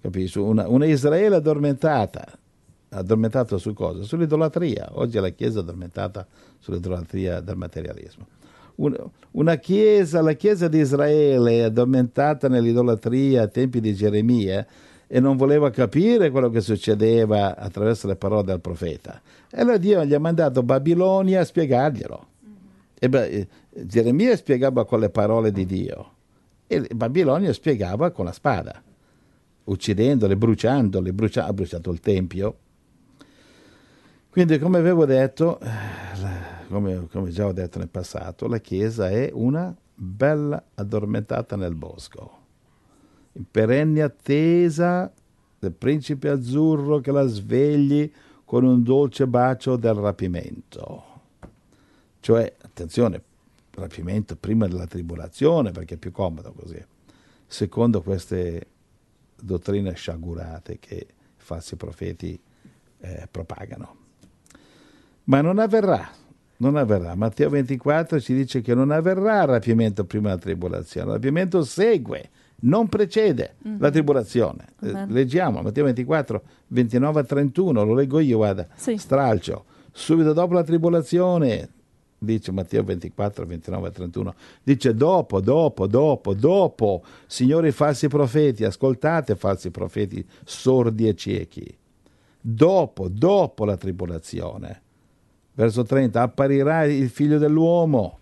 Capisci? 0.00 0.38
Una, 0.38 0.66
una 0.68 0.86
Israele 0.86 1.36
addormentata, 1.36 2.26
addormentata 2.90 3.58
su 3.58 3.72
cosa? 3.72 4.02
Sull'idolatria. 4.02 4.88
Oggi 4.92 5.18
la 5.18 5.28
Chiesa 5.30 5.58
è 5.58 5.62
addormentata 5.62 6.26
sull'idolatria 6.58 7.40
del 7.40 7.56
materialismo. 7.56 8.26
Un- 8.76 8.96
una 9.32 9.56
Chiesa, 9.56 10.22
la 10.22 10.32
Chiesa 10.32 10.68
di 10.68 10.78
Israele 10.78 11.58
è 11.58 11.62
addormentata 11.62 12.48
nell'idolatria 12.48 13.42
ai 13.42 13.50
tempi 13.50 13.80
di 13.80 13.94
Geremia 13.94 14.66
e 15.06 15.20
non 15.20 15.36
voleva 15.36 15.70
capire 15.70 16.30
quello 16.30 16.48
che 16.50 16.60
succedeva 16.60 17.56
attraverso 17.56 18.06
le 18.06 18.16
parole 18.16 18.44
del 18.44 18.60
profeta. 18.60 19.20
E 19.50 19.60
allora 19.60 19.76
Dio 19.76 20.04
gli 20.04 20.14
ha 20.14 20.20
mandato 20.20 20.62
Babilonia 20.62 21.40
a 21.40 21.44
spiegarglielo. 21.44 22.26
E 22.98 23.08
beh, 23.08 23.26
eh, 23.26 23.48
Geremia 23.70 24.36
spiegava 24.36 24.84
con 24.84 25.00
le 25.00 25.10
parole 25.10 25.52
di 25.52 25.66
Dio 25.66 26.12
e 26.72 26.86
Babilonia 26.94 27.52
spiegava 27.52 28.12
con 28.12 28.26
la 28.26 28.30
spada, 28.30 28.80
uccidendole, 29.64 30.36
bruciandole, 30.36 31.12
brucia- 31.12 31.46
ha 31.46 31.52
bruciato 31.52 31.90
il 31.90 31.98
Tempio. 31.98 32.58
Quindi, 34.30 34.56
come 34.60 34.78
avevo 34.78 35.04
detto, 35.04 35.58
eh, 35.58 35.68
come, 36.68 37.08
come 37.10 37.30
già 37.30 37.46
ho 37.46 37.52
detto 37.52 37.80
nel 37.80 37.88
passato, 37.88 38.46
la 38.46 38.58
Chiesa 38.58 39.10
è 39.10 39.30
una 39.32 39.76
bella 39.92 40.62
addormentata 40.76 41.56
nel 41.56 41.74
bosco, 41.74 42.38
in 43.32 43.46
perenne 43.50 44.02
attesa 44.02 45.12
del 45.58 45.72
principe 45.72 46.28
azzurro 46.28 47.00
che 47.00 47.10
la 47.10 47.26
svegli 47.26 48.08
con 48.44 48.62
un 48.62 48.84
dolce 48.84 49.26
bacio 49.26 49.74
del 49.74 49.94
rapimento. 49.94 51.02
Cioè, 52.20 52.54
attenzione, 52.62 53.20
rapimento 53.80 54.36
prima 54.36 54.66
della 54.68 54.86
tribolazione 54.86 55.72
perché 55.72 55.94
è 55.94 55.98
più 55.98 56.12
comodo 56.12 56.52
così, 56.52 56.82
secondo 57.46 58.02
queste 58.02 58.66
dottrine 59.40 59.92
sciagurate 59.94 60.78
che 60.78 60.94
i 60.94 61.06
falsi 61.36 61.76
profeti 61.76 62.38
eh, 63.00 63.28
propagano. 63.30 63.96
Ma 65.24 65.40
non 65.40 65.58
avverrà, 65.58 66.08
non 66.58 66.76
avverrà. 66.76 67.14
Matteo 67.14 67.48
24 67.50 68.20
ci 68.20 68.34
dice 68.34 68.60
che 68.60 68.74
non 68.74 68.90
avverrà 68.90 69.42
il 69.42 69.48
rapimento 69.48 70.04
prima 70.04 70.28
della 70.28 70.40
tribolazione, 70.40 71.06
il 71.08 71.12
rapimento 71.14 71.62
segue, 71.62 72.30
non 72.62 72.88
precede 72.88 73.54
la 73.78 73.90
tribolazione. 73.90 74.72
Amen. 74.80 75.08
leggiamo 75.10 75.62
Matteo 75.62 75.84
24, 75.84 76.42
29 76.68 77.20
a 77.20 77.24
31, 77.24 77.84
lo 77.84 77.94
leggo 77.94 78.18
io, 78.18 78.36
guarda, 78.38 78.66
Sì. 78.74 78.96
stralcio. 78.98 79.64
Subito 79.92 80.32
dopo 80.32 80.52
la 80.54 80.62
tribolazione, 80.62 81.68
dice 82.20 82.52
Matteo 82.52 82.84
24, 82.84 83.46
29 83.46 83.88
a 83.88 83.90
31, 83.90 84.34
dice 84.62 84.94
dopo, 84.94 85.40
dopo, 85.40 85.86
dopo, 85.86 86.34
dopo, 86.34 87.02
signori 87.26 87.72
falsi 87.72 88.08
profeti, 88.08 88.64
ascoltate 88.64 89.34
falsi 89.34 89.70
profeti 89.70 90.24
sordi 90.44 91.08
e 91.08 91.14
ciechi, 91.14 91.76
dopo, 92.40 93.08
dopo 93.08 93.64
la 93.64 93.76
tribolazione. 93.76 94.82
Verso 95.54 95.82
30, 95.82 96.20
apparirà 96.20 96.84
il 96.84 97.08
figlio 97.08 97.38
dell'uomo. 97.38 98.18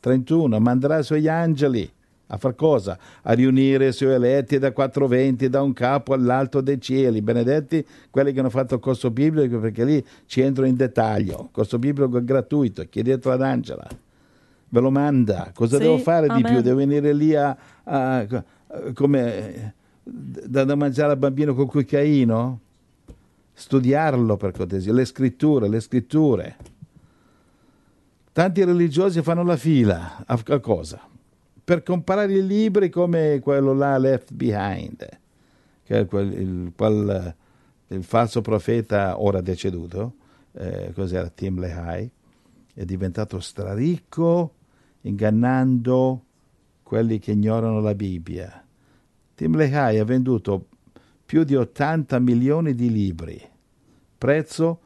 31, 0.00 0.60
manderà 0.60 0.98
i 0.98 1.04
suoi 1.04 1.28
angeli 1.28 1.90
a 2.32 2.36
far 2.36 2.54
cosa? 2.54 2.98
A 3.22 3.32
riunire 3.32 3.88
i 3.88 3.92
suoi 3.92 4.14
eletti 4.14 4.58
da 4.58 4.72
quattro 4.72 5.08
venti, 5.08 5.48
da 5.48 5.62
un 5.62 5.72
capo 5.72 6.14
all'alto 6.14 6.60
dei 6.60 6.80
cieli. 6.80 7.22
Benedetti 7.22 7.84
quelli 8.08 8.32
che 8.32 8.38
hanno 8.38 8.50
fatto 8.50 8.74
il 8.74 8.80
corso 8.80 9.10
biblico, 9.10 9.58
perché 9.58 9.84
lì 9.84 10.04
ci 10.26 10.40
entro 10.40 10.64
in 10.64 10.76
dettaglio. 10.76 11.48
Corso 11.50 11.78
biblico 11.78 12.18
è 12.18 12.22
gratuito, 12.22 12.84
chiedetelo 12.88 13.34
ad 13.34 13.42
Angela. 13.42 13.86
Ve 14.68 14.80
lo 14.80 14.90
manda. 14.90 15.50
Cosa 15.52 15.76
Sì, 15.76 15.82
devo 15.82 15.98
fare 15.98 16.26
di 16.28 16.34
amen. 16.34 16.44
più? 16.44 16.60
Devo 16.60 16.76
venire 16.76 17.12
lì 17.12 17.34
a, 17.34 17.56
a- 17.82 18.26
come 18.94 19.74
da, 20.04 20.62
da 20.64 20.74
mangiare 20.76 21.12
al 21.12 21.18
bambino 21.18 21.54
col 21.54 21.66
cucchiaino? 21.66 22.60
Studiarlo 23.52 24.36
per 24.36 24.52
cortesia, 24.52 24.92
le 24.92 25.04
scritture, 25.04 25.68
le 25.68 25.80
scritture. 25.80 26.56
Tanti 28.32 28.64
religiosi 28.64 29.20
fanno 29.22 29.42
la 29.42 29.56
fila 29.56 30.22
a, 30.24 30.40
a 30.46 30.58
cosa? 30.60 31.08
Per 31.70 31.84
comparare 31.84 32.32
i 32.32 32.44
libri 32.44 32.90
come 32.90 33.38
quello 33.40 33.72
là, 33.72 33.96
Left 33.96 34.32
Behind, 34.32 35.06
che 35.84 36.00
è 36.00 36.04
quel, 36.04 36.32
il, 36.32 36.72
quel, 36.74 37.32
il 37.86 38.02
falso 38.02 38.40
profeta 38.40 39.22
ora 39.22 39.40
deceduto, 39.40 40.14
eh, 40.50 40.90
cos'era 40.92 41.28
Tim 41.28 41.60
Lehigh, 41.60 42.10
è 42.74 42.84
diventato 42.84 43.38
straricco 43.38 44.54
ingannando 45.02 46.24
quelli 46.82 47.20
che 47.20 47.30
ignorano 47.30 47.78
la 47.78 47.94
Bibbia. 47.94 48.66
Tim 49.36 49.54
Lehigh 49.54 50.00
ha 50.00 50.04
venduto 50.04 50.66
più 51.24 51.44
di 51.44 51.54
80 51.54 52.18
milioni 52.18 52.74
di 52.74 52.90
libri, 52.90 53.40
prezzo, 54.18 54.80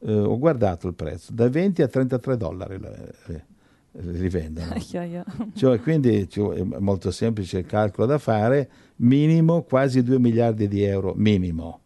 eh, 0.00 0.12
ho 0.12 0.36
guardato 0.40 0.88
il 0.88 0.94
prezzo, 0.94 1.32
da 1.32 1.48
20 1.48 1.82
a 1.82 1.86
33 1.86 2.36
dollari 2.36 2.80
le- 2.80 3.54
li 3.98 4.28
vendono. 4.28 4.72
Aia, 4.72 5.00
aia. 5.00 5.24
Cioè, 5.54 5.80
quindi 5.80 6.28
ci- 6.28 6.40
è 6.40 6.62
molto 6.78 7.10
semplice 7.10 7.58
il 7.58 7.66
calcolo 7.66 8.06
da 8.06 8.18
fare, 8.18 8.70
minimo 8.96 9.62
quasi 9.62 10.02
2 10.02 10.18
miliardi 10.18 10.68
di 10.68 10.82
euro, 10.82 11.12
minimo. 11.16 11.80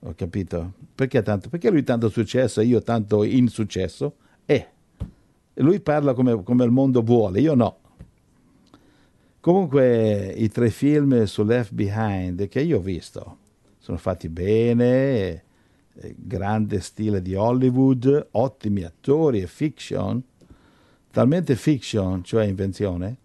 Ho 0.00 0.12
capito? 0.14 0.72
Perché 0.94 1.22
tanto? 1.22 1.48
Perché 1.48 1.70
lui 1.70 1.82
tanto 1.82 2.08
successo 2.08 2.60
e 2.60 2.64
io 2.66 2.82
tanto 2.82 3.24
insuccesso? 3.24 4.14
Eh, 4.46 4.66
lui 5.54 5.80
parla 5.80 6.14
come, 6.14 6.42
come 6.42 6.64
il 6.64 6.70
mondo 6.70 7.02
vuole, 7.02 7.40
io 7.40 7.54
no. 7.54 7.78
Comunque 9.40 10.32
i 10.36 10.48
tre 10.48 10.70
film 10.70 11.24
su 11.24 11.44
Left 11.44 11.72
Behind 11.72 12.48
che 12.48 12.60
io 12.60 12.78
ho 12.78 12.80
visto 12.82 13.38
sono 13.78 13.96
fatti 13.96 14.28
bene, 14.28 15.42
eh, 15.94 16.14
grande 16.14 16.80
stile 16.80 17.22
di 17.22 17.34
Hollywood, 17.34 18.28
ottimi 18.32 18.82
attori 18.84 19.40
e 19.40 19.46
fiction, 19.46 20.22
talmente 21.18 21.56
fiction, 21.56 22.22
cioè 22.22 22.44
invenzione, 22.44 23.16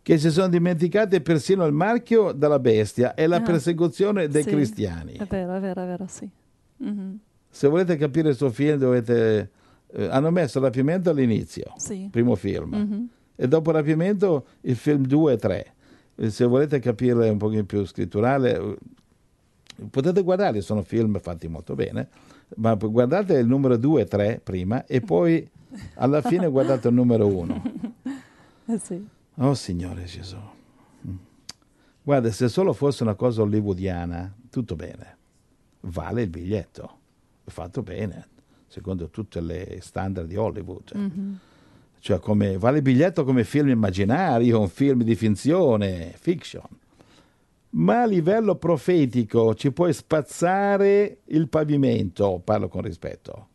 che 0.00 0.16
si 0.16 0.30
sono 0.30 0.48
dimenticati 0.48 1.20
persino 1.20 1.66
il 1.66 1.72
marchio 1.74 2.32
della 2.32 2.58
bestia 2.58 3.12
e 3.12 3.26
la 3.26 3.36
Ah, 3.36 3.40
persecuzione 3.42 4.26
dei 4.26 4.42
sì. 4.42 4.48
cristiani. 4.48 5.12
È 5.18 5.26
vero, 5.26 5.54
è 5.54 5.60
vero, 5.60 5.82
è 5.82 5.86
vero, 5.86 6.06
sì. 6.08 6.26
Mhm. 6.78 7.18
Se 7.50 7.68
volete 7.68 7.96
capire 7.98 8.30
il 8.30 8.36
suo 8.36 8.48
film 8.50 8.78
dovete... 8.78 9.50
eh, 9.92 10.06
hanno 10.06 10.30
messo 10.30 10.60
rapimento 10.60 11.10
all'inizio, 11.10 11.74
Sì. 11.76 12.08
primo 12.10 12.36
film, 12.36 12.74
Mhm. 12.74 13.08
e 13.36 13.46
dopo 13.48 13.70
rapimento 13.70 14.46
il 14.62 14.76
film 14.76 15.04
2 15.04 15.34
e 15.34 15.36
3. 15.36 15.66
E 16.16 16.30
se 16.30 16.46
volete 16.46 16.78
capire 16.78 17.28
un 17.28 17.36
pochino 17.36 17.64
più 17.64 17.84
scritturale, 17.84 18.56
eh, 18.58 18.76
potete 19.90 20.22
guardare, 20.22 20.62
sono 20.62 20.80
film 20.80 21.18
fatti 21.20 21.48
molto 21.48 21.74
bene, 21.74 22.08
ma 22.56 22.74
guardate 22.76 23.34
il 23.34 23.46
numero 23.46 23.76
2 23.76 24.00
e 24.00 24.04
3 24.06 24.40
prima 24.42 24.86
e 24.86 25.02
poi 25.02 25.46
alla 25.94 26.22
fine 26.22 26.48
guardate 26.48 26.88
il 26.88 26.94
numero 26.94 27.26
1. 27.26 27.62
Eh 28.68 28.78
sì. 28.78 29.00
Oh 29.36 29.54
Signore 29.54 30.02
Gesù. 30.06 30.36
Guarda, 32.06 32.30
se 32.30 32.48
solo 32.48 32.72
fosse 32.72 33.02
una 33.02 33.14
cosa 33.14 33.42
hollywoodiana, 33.42 34.32
tutto 34.48 34.76
bene. 34.76 35.16
Vale 35.80 36.22
il 36.22 36.28
biglietto. 36.28 36.98
Fatto 37.44 37.82
bene, 37.82 38.28
secondo 38.68 39.08
tutte 39.08 39.40
le 39.40 39.78
standard 39.80 40.28
di 40.28 40.36
Hollywood. 40.36 40.92
Mhm. 40.94 41.38
Cioè, 41.98 42.20
come, 42.20 42.58
vale 42.58 42.76
il 42.76 42.82
biglietto 42.82 43.24
come 43.24 43.42
film 43.42 43.70
immaginario, 43.70 44.60
un 44.60 44.68
film 44.68 45.02
di 45.02 45.16
finzione, 45.16 46.14
fiction. 46.16 46.66
Ma 47.70 48.02
a 48.02 48.06
livello 48.06 48.54
profetico 48.54 49.56
ci 49.56 49.72
puoi 49.72 49.92
spazzare 49.92 51.22
il 51.24 51.48
pavimento, 51.48 52.40
parlo 52.44 52.68
con 52.68 52.82
rispetto, 52.82 53.48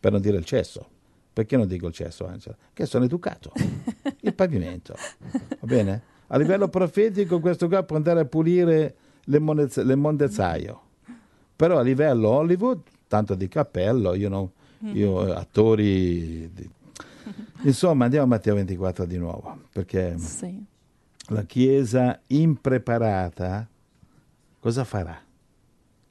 per 0.00 0.12
non 0.12 0.22
dire 0.22 0.38
il 0.38 0.44
cesso. 0.46 0.88
Perché 1.38 1.56
non 1.56 1.68
dico 1.68 1.86
il 1.86 1.92
cesso, 1.92 2.26
Angela? 2.26 2.56
Che 2.72 2.84
sono 2.84 3.04
educato. 3.04 3.52
Il 4.22 4.34
pavimento. 4.34 4.96
Va 5.60 5.66
bene? 5.68 6.02
A 6.26 6.36
livello 6.36 6.66
profetico 6.66 7.38
questo 7.38 7.68
qua 7.68 7.84
può 7.84 7.94
andare 7.94 8.18
a 8.18 8.24
pulire 8.24 8.96
le, 9.22 9.38
mondezza- 9.38 9.84
le 9.84 9.94
mondezzaio. 9.94 10.80
Però 11.54 11.78
a 11.78 11.82
livello 11.82 12.30
Hollywood, 12.30 12.80
tanto 13.06 13.36
di 13.36 13.46
cappello, 13.46 14.14
io, 14.14 14.28
non, 14.28 14.50
io 14.92 15.28
eh, 15.28 15.30
attori... 15.30 16.50
di- 16.52 16.68
Insomma, 17.62 18.02
andiamo 18.06 18.24
a 18.24 18.28
Matteo 18.30 18.56
24 18.56 19.04
di 19.04 19.16
nuovo, 19.16 19.60
perché 19.72 20.18
Sì. 20.18 20.60
la 21.28 21.42
Chiesa 21.44 22.18
impreparata 22.26 23.64
cosa 24.58 24.82
farà? 24.82 25.16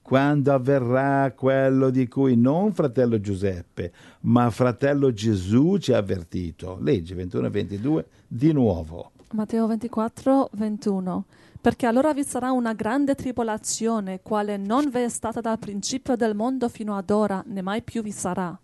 Quando 0.08 0.54
avverrà 0.54 1.34
quello 1.36 1.90
di 1.90 2.08
cui 2.08 2.38
non 2.38 2.74
fratello 2.74 3.20
Giuseppe, 3.20 3.92
ma 4.22 4.50
fratello 4.50 5.12
Gesù 5.12 5.76
ci 5.80 5.92
ha 5.92 5.98
avvertito. 5.98 6.78
Legge 6.80 7.14
21 7.14 7.48
e 7.48 7.50
22 7.50 8.06
di 8.26 8.54
nuovo. 8.54 9.12
Matteo 9.34 9.68
24, 9.68 10.52
21. 10.54 11.26
Perché 11.60 11.88
allora 11.88 12.14
vi 12.14 12.24
sarà 12.24 12.52
una 12.52 12.72
grande 12.72 13.16
tribolazione, 13.16 14.22
quale 14.22 14.56
non 14.56 14.90
vi 14.90 15.00
è 15.00 15.10
stata 15.10 15.42
dal 15.42 15.60
principio 15.60 16.16
del 16.16 16.36
mondo 16.36 16.70
fino 16.70 16.96
ad 16.96 17.10
ora, 17.10 17.44
né 17.46 17.62
mai 17.62 17.82
più 17.82 18.02
vi 18.02 18.12
sarà. 18.12 18.58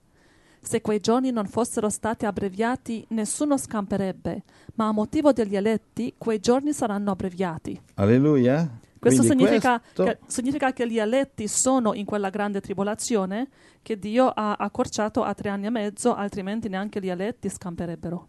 Se 0.61 0.79
quei 0.79 1.01
giorni 1.01 1.31
non 1.31 1.47
fossero 1.47 1.89
stati 1.89 2.25
abbreviati, 2.25 3.05
nessuno 3.09 3.57
scamperebbe, 3.57 4.43
ma 4.75 4.87
a 4.87 4.93
motivo 4.93 5.33
degli 5.33 5.57
eletti, 5.57 6.13
quei 6.17 6.39
giorni 6.39 6.71
saranno 6.71 7.11
abbreviati. 7.11 7.77
Alleluia. 7.95 8.79
Questo 9.03 9.23
significa, 9.23 9.79
questo- 9.79 10.03
Che, 10.03 10.17
significa 10.27 10.73
che 10.73 10.89
gli 10.89 10.97
eletti 10.99 11.47
sono 11.47 11.93
in 11.93 12.05
quella 12.05 12.29
grande 12.29 12.61
tribolazione 12.61 13.47
che 13.81 13.99
Dio 13.99 14.27
ha 14.27 14.53
accorciato 14.55 15.23
a 15.23 15.33
tre 15.33 15.49
anni 15.49 15.65
e 15.65 15.69
mezzo, 15.69 16.15
altrimenti 16.15 16.69
neanche 16.69 16.99
gli 17.01 17.09
eletti 17.09 17.49
scamperebbero. 17.49 18.27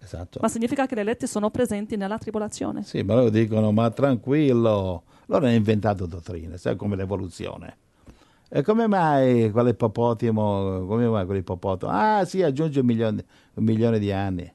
Esatto. 0.00 0.38
Ma 0.40 0.48
significa 0.48 0.86
che 0.86 0.94
gli 0.94 1.00
eletti 1.00 1.26
sono 1.26 1.50
presenti 1.50 1.96
nella 1.96 2.18
tribolazione. 2.18 2.84
Sì, 2.84 3.02
ma 3.02 3.14
loro 3.14 3.30
dicono, 3.30 3.72
ma 3.72 3.90
tranquillo, 3.90 5.02
loro 5.26 5.44
hanno 5.44 5.54
inventato 5.54 6.06
dottrine, 6.06 6.56
sai 6.58 6.76
come 6.76 6.94
l'evoluzione. 6.94 7.78
E 8.48 8.62
come 8.62 8.86
mai 8.86 9.50
quell'ippopotamo, 9.50 10.86
come 10.86 11.08
mai 11.08 11.26
quell'ippopotamo? 11.26 11.92
Ah 11.92 12.24
sì, 12.24 12.42
aggiunge 12.42 12.78
un 12.78 12.86
milione, 12.86 13.24
un 13.54 13.64
milione 13.64 13.98
di 13.98 14.12
anni, 14.12 14.48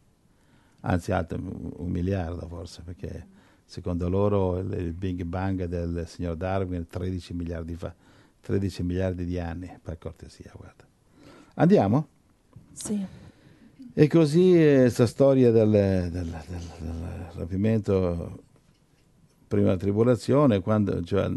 anzi 0.82 1.12
altro, 1.12 1.38
un 1.38 1.72
un 1.76 1.89
miliardo 1.89 2.47
forse, 2.47 2.84
perché 2.84 3.28
secondo 3.72 4.09
loro 4.09 4.59
il, 4.59 4.91
Big 4.91 5.24
Bang 5.24 5.63
del 5.63 6.03
signor 6.05 6.36
Darwin 6.36 6.82
è 6.82 6.88
13 6.88 7.34
miliardi 7.34 7.74
fa, 7.76 7.95
13 8.41 8.84
miliardi 8.84 9.24
di 9.24 9.39
anni, 9.39 9.72
per 9.82 9.97
cortesia, 9.97 10.51
guarda. 10.57 10.84
Andiamo? 11.53 12.07
Sì. 12.74 13.01
E 13.93 14.07
così 14.09 14.51
questa 14.51 15.05
storia 15.05 15.51
del, 15.51 15.69
del- 15.69 16.11
del- 16.11 16.72
del 16.80 17.28
rapimento 17.36 18.43
prima 19.47 19.78
tribolazione, 19.78 20.59
quando 20.59 21.01
cioè, 21.03 21.32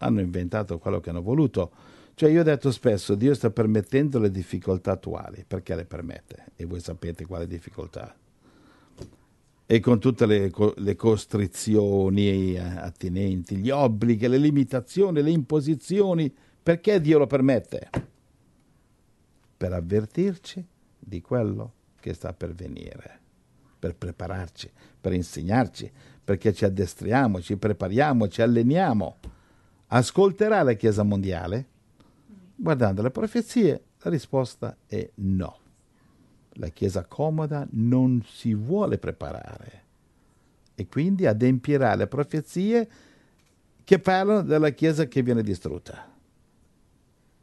hanno 0.00 0.20
inventato 0.20 0.78
quello 0.78 1.00
che 1.00 1.08
hanno 1.08 1.22
voluto. 1.22 1.70
Cioè 2.14 2.28
io 2.28 2.40
ho 2.40 2.44
detto 2.44 2.70
spesso, 2.72 3.14
Dio 3.14 3.32
sta 3.32 3.48
permettendo 3.48 4.18
le 4.18 4.30
difficoltà 4.30 4.92
attuali, 4.92 5.46
perché 5.48 5.74
le 5.74 5.86
permette? 5.86 6.44
E 6.56 6.66
voi 6.66 6.80
sapete 6.80 7.24
quali 7.24 7.46
difficoltà. 7.46 8.14
E 9.66 9.80
con 9.80 9.98
tutte 9.98 10.26
le, 10.26 10.50
le 10.76 10.94
costrizioni 10.94 12.56
attinenti, 12.58 13.56
gli 13.56 13.70
obblighi, 13.70 14.28
le 14.28 14.36
limitazioni, 14.36 15.22
le 15.22 15.30
imposizioni, 15.30 16.32
perché 16.62 17.00
Dio 17.00 17.18
lo 17.18 17.26
permette? 17.26 17.90
Per 19.56 19.72
avvertirci 19.72 20.66
di 20.98 21.20
quello 21.22 21.72
che 21.98 22.12
sta 22.12 22.34
per 22.34 22.52
venire, 22.52 23.18
per 23.78 23.96
prepararci, 23.96 24.70
per 25.00 25.14
insegnarci, 25.14 25.90
perché 26.22 26.52
ci 26.52 26.64
addestriamo, 26.64 27.40
ci 27.40 27.56
prepariamo, 27.56 28.28
ci 28.28 28.42
alleniamo. 28.42 29.16
Ascolterà 29.88 30.62
la 30.62 30.74
Chiesa 30.74 31.02
mondiale? 31.02 31.66
Guardando 32.56 33.02
le 33.02 33.10
profezie, 33.10 33.82
la 34.00 34.10
risposta 34.10 34.76
è 34.86 35.08
no. 35.16 35.63
La 36.54 36.68
Chiesa 36.68 37.04
comoda 37.04 37.66
non 37.72 38.22
si 38.26 38.54
vuole 38.54 38.98
preparare 38.98 39.82
e 40.74 40.86
quindi 40.86 41.26
adempierà 41.26 41.94
le 41.94 42.06
profezie 42.06 42.88
che 43.84 43.98
parlano 43.98 44.42
della 44.42 44.70
Chiesa 44.70 45.06
che 45.06 45.22
viene 45.22 45.42
distrutta. 45.42 46.10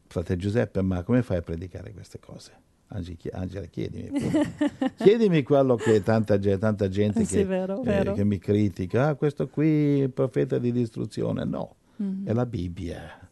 Frate 0.08 0.36
Giuseppe, 0.36 0.82
ma 0.82 1.04
come 1.04 1.22
fai 1.24 1.38
a 1.38 1.42
predicare 1.42 1.92
queste 1.94 2.20
cose? 2.20 2.52
Angela, 2.88 3.66
chiedimi. 3.68 4.12
chiedimi 4.98 5.44
quello 5.44 5.76
che 5.76 6.04
tanta, 6.04 6.38
tanta 6.38 6.90
gente 6.90 7.22
Eh 7.22 7.26
sì, 7.26 7.36
che, 7.38 7.46
vero, 7.46 7.80
eh, 7.82 7.84
vero. 7.86 8.14
che 8.14 8.26
mi 8.26 8.38
critica. 8.38 9.08
Ah, 9.08 9.16
questo 9.16 9.48
qui 9.48 10.00
è 10.02 10.04
il 10.04 10.10
profeta 10.10 10.58
di 10.58 10.72
distruzione. 10.74 11.46
No, 11.46 11.76
Mhm. 11.98 12.28
è 12.28 12.34
la 12.34 12.46
Bibbia. 12.46 13.30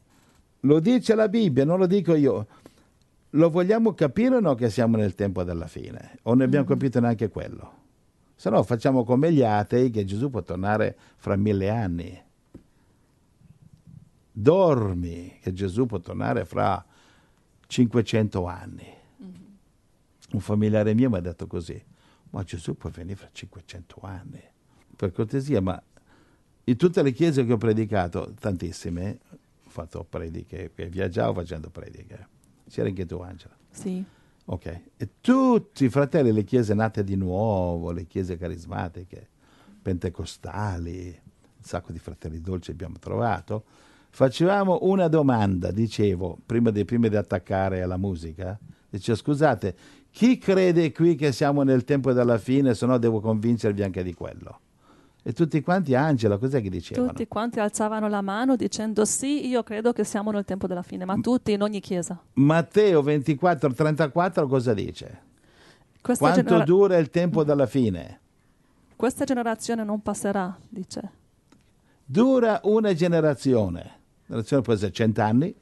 Lo 0.61 0.79
dice 0.79 1.15
la 1.15 1.27
Bibbia, 1.27 1.65
non 1.65 1.77
lo 1.79 1.87
dico 1.87 2.15
io. 2.15 2.47
Lo 3.33 3.49
vogliamo 3.49 3.93
capire 3.93 4.37
o 4.37 4.39
no 4.39 4.55
che 4.55 4.69
siamo 4.69 4.97
nel 4.97 5.13
tempo 5.13 5.43
della 5.43 5.67
fine? 5.67 6.17
O 6.23 6.33
ne 6.33 6.45
abbiamo 6.45 6.65
capito 6.65 6.99
neanche 6.99 7.29
quello? 7.29 7.77
Se 8.35 8.49
no 8.49 8.63
facciamo 8.63 9.03
come 9.03 9.31
gli 9.31 9.43
atei 9.43 9.91
che 9.91 10.03
Gesù 10.05 10.29
può 10.29 10.41
tornare 10.41 10.97
fra 11.17 11.35
mille 11.35 11.69
anni. 11.69 12.23
Dormi 14.31 15.37
che 15.41 15.53
Gesù 15.53 15.85
può 15.85 15.99
tornare 15.99 16.45
fra 16.45 16.83
500 17.67 18.45
anni. 18.45 18.87
Un 20.31 20.39
familiare 20.39 20.93
mio 20.93 21.09
mi 21.09 21.17
ha 21.17 21.21
detto 21.21 21.45
così, 21.45 21.79
ma 22.31 22.43
Gesù 22.43 22.75
può 22.77 22.89
venire 22.89 23.15
fra 23.15 23.29
500 23.31 23.99
anni. 24.01 24.41
Per 24.95 25.11
cortesia, 25.11 25.61
ma 25.61 25.81
in 26.63 26.77
tutte 26.77 27.03
le 27.03 27.11
chiese 27.11 27.45
che 27.45 27.53
ho 27.53 27.57
predicato, 27.57 28.33
tantissime, 28.39 29.19
ho 29.65 29.69
fatto 29.69 30.03
prediche, 30.03 30.71
che 30.73 30.87
viaggiavo 30.87 31.33
facendo 31.33 31.69
prediche. 31.69 32.37
C'era 32.69 32.87
anche 32.87 33.05
tu, 33.05 33.19
Angela. 33.19 33.55
Sì. 33.71 34.03
Ok. 34.45 34.81
E 34.97 35.09
tutti 35.21 35.85
i 35.85 35.89
fratelli, 35.89 36.31
le 36.31 36.43
chiese 36.43 36.73
nate 36.73 37.03
di 37.03 37.15
nuovo, 37.15 37.91
le 37.91 38.05
chiese 38.05 38.37
carismatiche, 38.37 39.27
pentecostali, 39.81 41.19
un 41.59 41.63
sacco 41.63 41.91
di 41.91 41.99
fratelli 41.99 42.41
dolci 42.41 42.71
abbiamo 42.71 42.97
trovato, 42.99 43.63
facevamo 44.09 44.79
una 44.83 45.07
domanda, 45.07 45.71
dicevo, 45.71 46.37
prima 46.45 46.71
di, 46.71 46.85
prima 46.85 47.07
di 47.07 47.15
attaccare 47.15 47.81
alla 47.81 47.97
musica, 47.97 48.57
dice 48.89 49.15
scusate, 49.15 49.75
chi 50.11 50.37
crede 50.37 50.91
qui 50.91 51.15
che 51.15 51.31
siamo 51.31 51.63
nel 51.63 51.83
tempo 51.83 52.11
della 52.11 52.37
fine, 52.37 52.73
se 52.73 52.85
no 52.85 52.97
devo 52.97 53.19
convincervi 53.19 53.83
anche 53.83 54.03
di 54.03 54.13
quello? 54.13 54.59
E 55.21 55.33
tutti 55.33 55.61
quanti, 55.61 55.95
Angela, 55.95 56.37
cos'è 56.37 56.61
che 56.61 56.69
dicevano? 56.69 57.09
Tutti 57.09 57.27
quanti 57.27 57.59
alzavano 57.59 58.07
la 58.07 58.21
mano 58.21 58.55
dicendo 58.55 59.03
sì, 59.05 59.47
io 59.47 59.63
credo 59.63 59.91
che 59.91 60.03
siamo 60.03 60.31
nel 60.31 60.45
tempo 60.45 60.65
della 60.65 60.81
fine, 60.81 61.03
ma 61.05 61.15
tutti 61.19 61.51
in 61.51 61.61
ogni 61.61 61.81
chiesa. 61.81 62.19
Matteo 62.33 63.01
24, 63.01 63.73
34 63.73 64.47
cosa 64.47 64.73
dice? 64.73 65.21
Questa, 66.01 66.25
Quanto 66.25 66.43
genera- 66.43 66.63
dura 66.63 66.97
il 66.97 67.09
tempo 67.09 67.43
della 67.43 67.65
fine? 67.67 68.19
questa 68.95 69.23
generazione 69.23 69.83
non 69.83 70.01
passerà, 70.01 70.57
dice. 70.67 71.11
Dura 72.03 72.59
una 72.63 72.93
generazione. 72.93 73.79
La 74.25 74.25
generazione 74.25 74.61
può 74.63 74.73
essere 74.73 74.91
100 74.91 75.21
anni, 75.21 75.55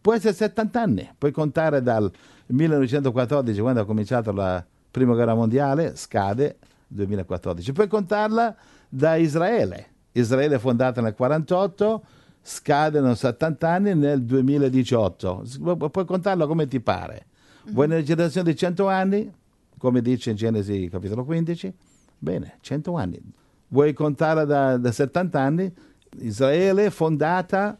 può 0.00 0.12
essere 0.14 0.32
70 0.34 0.80
anni. 0.80 1.08
Puoi 1.16 1.32
contare 1.32 1.80
dal 1.82 2.10
1914, 2.46 3.60
quando 3.60 3.80
ha 3.80 3.84
cominciato 3.84 4.32
la 4.32 4.64
prima 4.90 5.14
guerra 5.14 5.34
mondiale, 5.34 5.96
scade 5.96 6.58
2014. 6.92 7.72
Puoi 7.72 7.88
contarla 7.88 8.54
da 8.88 9.16
Israele. 9.16 9.86
Israele 10.12 10.56
è 10.56 10.58
fondata 10.58 11.00
nel 11.00 11.14
48, 11.14 12.04
scadono 12.42 13.14
70 13.14 13.68
anni 13.68 13.94
nel 13.94 14.22
2018. 14.22 15.42
S- 15.44 15.58
pu- 15.58 15.90
Puoi 15.90 16.04
contarlo 16.04 16.46
come 16.46 16.66
ti 16.66 16.80
pare. 16.80 17.26
Vuoi 17.70 17.88
nella 17.88 18.02
generazione 18.02 18.50
di 18.50 18.56
100 18.56 18.88
anni, 18.88 19.32
come 19.78 20.02
dice 20.02 20.30
in 20.30 20.36
Genesi 20.36 20.88
capitolo 20.90 21.24
15? 21.24 21.72
Bene, 22.18 22.58
100 22.60 22.94
anni. 22.96 23.20
Vuoi 23.68 23.92
contare 23.94 24.44
da, 24.44 24.76
da 24.76 24.92
70 24.92 25.40
anni? 25.40 25.72
Israele 26.18 26.90
fondata 26.90 27.78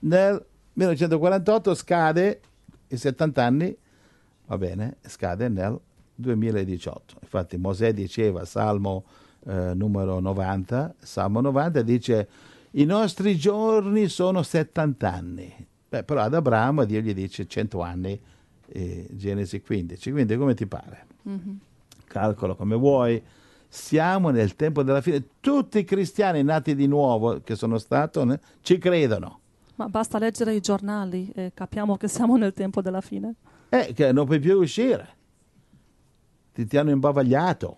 nel 0.00 0.44
1948, 0.72 1.74
scade 1.74 2.40
i 2.88 2.96
70 2.96 3.44
anni, 3.44 3.76
va 4.46 4.58
bene, 4.58 4.96
scade 5.06 5.48
nel 5.48 5.78
2018. 6.20 7.16
Infatti 7.22 7.56
Mosè 7.56 7.92
diceva, 7.92 8.44
Salmo 8.44 9.04
eh, 9.46 9.72
numero 9.74 10.20
90, 10.20 10.94
Salmo 10.98 11.40
90 11.40 11.82
dice 11.82 12.28
i 12.72 12.84
nostri 12.84 13.36
giorni 13.36 14.08
sono 14.08 14.42
70 14.42 15.12
anni. 15.12 15.66
Beh, 15.88 16.04
però 16.04 16.20
ad 16.20 16.34
Abramo 16.34 16.84
Dio 16.84 17.00
gli 17.00 17.12
dice 17.12 17.46
100 17.46 17.80
anni, 17.80 18.20
eh, 18.68 19.08
Genesi 19.10 19.60
15. 19.60 20.12
Quindi 20.12 20.36
come 20.36 20.54
ti 20.54 20.66
pare? 20.66 21.06
Calcolo 22.06 22.54
come 22.54 22.76
vuoi. 22.76 23.20
Siamo 23.66 24.30
nel 24.30 24.54
tempo 24.56 24.82
della 24.82 25.00
fine. 25.00 25.24
Tutti 25.40 25.78
i 25.78 25.84
cristiani 25.84 26.42
nati 26.42 26.74
di 26.74 26.86
nuovo 26.86 27.40
che 27.40 27.56
sono 27.56 27.78
stati 27.78 28.24
ne- 28.24 28.40
ci 28.62 28.78
credono. 28.78 29.38
Ma 29.76 29.88
basta 29.88 30.18
leggere 30.18 30.54
i 30.54 30.60
giornali 30.60 31.30
e 31.34 31.52
capiamo 31.54 31.96
che 31.96 32.06
siamo 32.06 32.36
nel 32.36 32.52
tempo 32.52 32.82
della 32.82 33.00
fine. 33.00 33.34
Eh, 33.68 33.92
che 33.94 34.12
non 34.12 34.26
puoi 34.26 34.38
più 34.38 34.58
uscire. 34.60 35.08
Ti, 36.52 36.66
ti 36.66 36.76
hanno 36.76 36.90
imbavagliato. 36.90 37.76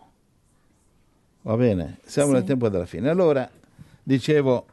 Va 1.43 1.57
bene, 1.57 1.99
siamo 2.05 2.29
Sì. 2.29 2.35
nel 2.35 2.45
tempo 2.45 2.68
della 2.68 2.87
fine. 2.87 3.09
Allora, 3.09 3.49
dicevo, 4.03 4.66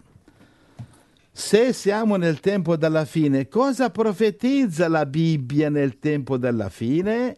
se 1.31 1.73
siamo 1.73 2.15
nel 2.15 2.39
tempo 2.39 2.75
della 2.75 3.05
fine, 3.05 3.47
cosa 3.47 3.89
profetizza 3.89 4.87
la 4.87 5.05
Bibbia 5.05 5.69
nel 5.69 5.99
tempo 5.99 6.37
della 6.37 6.69
fine? 6.69 7.37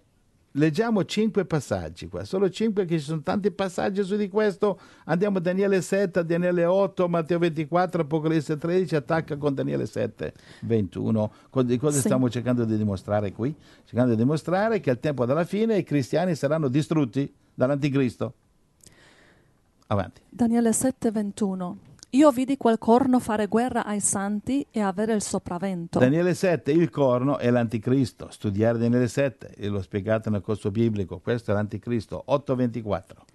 Leggiamo 0.55 1.05
cinque 1.05 1.45
passaggi 1.45 2.09
qua, 2.09 2.25
solo 2.25 2.49
cinque 2.49 2.83
che 2.83 2.97
ci 2.99 3.05
sono 3.05 3.21
tanti 3.21 3.51
passaggi 3.51 4.03
su 4.03 4.17
di 4.17 4.27
questo. 4.27 4.77
Andiamo 5.05 5.37
a 5.37 5.41
Daniele 5.41 5.81
7, 5.81 6.25
Daniele 6.25 6.65
8, 6.65 7.07
Matteo 7.07 7.39
24, 7.39 8.01
Apocalisse 8.01 8.57
13, 8.57 8.95
attacca 8.97 9.37
con 9.37 9.53
Daniele 9.53 9.85
7, 9.85 10.33
21. 10.63 11.31
Co- 11.49 11.61
Di 11.61 11.77
cosa 11.77 11.95
Sì. 11.95 12.01
stiamo 12.03 12.29
cercando 12.29 12.65
di 12.65 12.75
dimostrare 12.75 13.31
qui? 13.31 13.55
Cercando 13.85 14.11
di 14.11 14.17
dimostrare 14.17 14.81
che 14.81 14.89
al 14.89 14.99
tempo 14.99 15.25
della 15.25 15.45
fine 15.45 15.77
i 15.77 15.83
cristiani 15.83 16.35
saranno 16.35 16.67
distrutti 16.67 17.33
dall'anticristo. 17.53 18.33
Avanti. 19.87 20.21
Daniele 20.29 20.71
7:21. 20.73 21.77
Io 22.13 22.29
vidi 22.31 22.57
quel 22.57 22.77
corno 22.77 23.21
fare 23.21 23.47
guerra 23.47 23.85
ai 23.85 24.01
santi 24.01 24.67
e 24.69 24.81
avere 24.81 25.13
il 25.13 25.21
sopravvento. 25.21 25.97
Daniele 25.97 26.33
7, 26.33 26.69
il 26.69 26.89
corno 26.89 27.37
è 27.37 27.49
l'anticristo. 27.49 28.27
Studiare 28.29 28.77
Daniele 28.77 29.07
7, 29.07 29.53
e 29.55 29.69
l'ho 29.69 29.81
spiegato 29.81 30.29
nel 30.29 30.41
corso 30.41 30.71
biblico, 30.71 31.19
questo 31.19 31.51
è 31.51 31.53
l'anticristo. 31.53 32.21
8:24. 32.27 33.25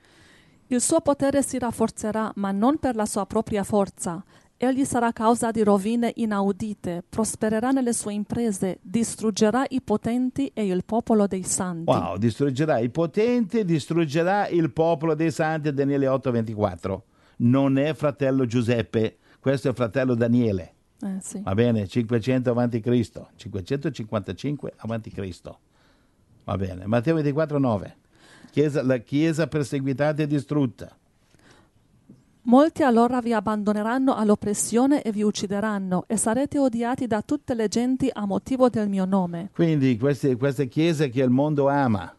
Il 0.67 0.83
suo 0.83 1.01
potere 1.01 1.43
si 1.43 1.59
rafforzerà, 1.59 2.31
ma 2.35 2.51
non 2.51 2.77
per 2.77 2.97
la 2.97 3.07
sua 3.07 3.25
propria 3.25 3.65
forza. 3.65 4.23
Egli 4.59 4.85
sarà 4.85 5.11
causa 5.13 5.51
di 5.51 5.63
rovine 5.63 6.13
inaudite, 6.17 7.03
prospererà 7.09 7.71
nelle 7.71 7.95
sue 7.95 8.13
imprese, 8.13 8.79
distruggerà 8.83 9.65
i 9.71 9.81
potenti 9.81 10.51
e 10.53 10.67
il 10.67 10.85
popolo 10.85 11.27
dei 11.27 11.45
santi. 11.45 11.91
Wow, 11.91 12.19
distruggerà 12.19 12.79
i 12.79 12.91
potenti, 12.91 13.65
distruggerà 13.65 14.49
il 14.49 14.71
popolo 14.71 15.15
dei 15.15 15.31
santi, 15.31 15.73
Daniele 15.73 16.09
8:24. 16.09 17.05
Non 17.37 17.79
è 17.79 17.95
fratello 17.95 18.47
Giuseppe, 18.47 19.19
questo 19.41 19.69
è 19.69 19.75
fratello 19.75 20.15
Daniele. 20.15 20.75
Eh, 21.03 21.19
sì. 21.21 21.41
Va 21.43 21.55
bene, 21.55 21.87
500 21.87 22.51
avanti 22.51 22.81
Cristo, 22.81 23.31
555 23.37 24.73
avanti 24.79 25.11
Cristo. 25.11 25.59
Va 26.45 26.57
bene, 26.57 26.87
Matteo 26.87 27.15
24, 27.15 27.59
9. 27.59 27.97
Chiesa, 28.51 28.83
la 28.83 28.99
chiesa 28.99 29.47
perseguitata 29.47 30.23
e 30.23 30.27
distrutta. 30.27 30.97
Molti 32.43 32.85
allora 32.85 33.21
vi 33.21 33.33
abbandoneranno 33.33 34.15
all'oppressione 34.15 35.03
e 35.03 35.11
vi 35.11 35.23
uccideranno, 35.23 36.05
e 36.07 36.17
sarete 36.17 36.61
odiati 36.61 37.09
da 37.09 37.21
tutte 37.21 37.55
le 37.55 37.67
genti 37.67 38.09
a 38.13 38.25
motivo 38.25 38.69
del 38.69 38.89
mio 38.89 39.05
nome. 39.05 39.51
Quindi 39.53 39.99
queste, 39.99 40.37
queste 40.37 40.69
chiese 40.69 41.09
che 41.09 41.23
il 41.23 41.31
mondo 41.31 41.69
ama, 41.69 42.15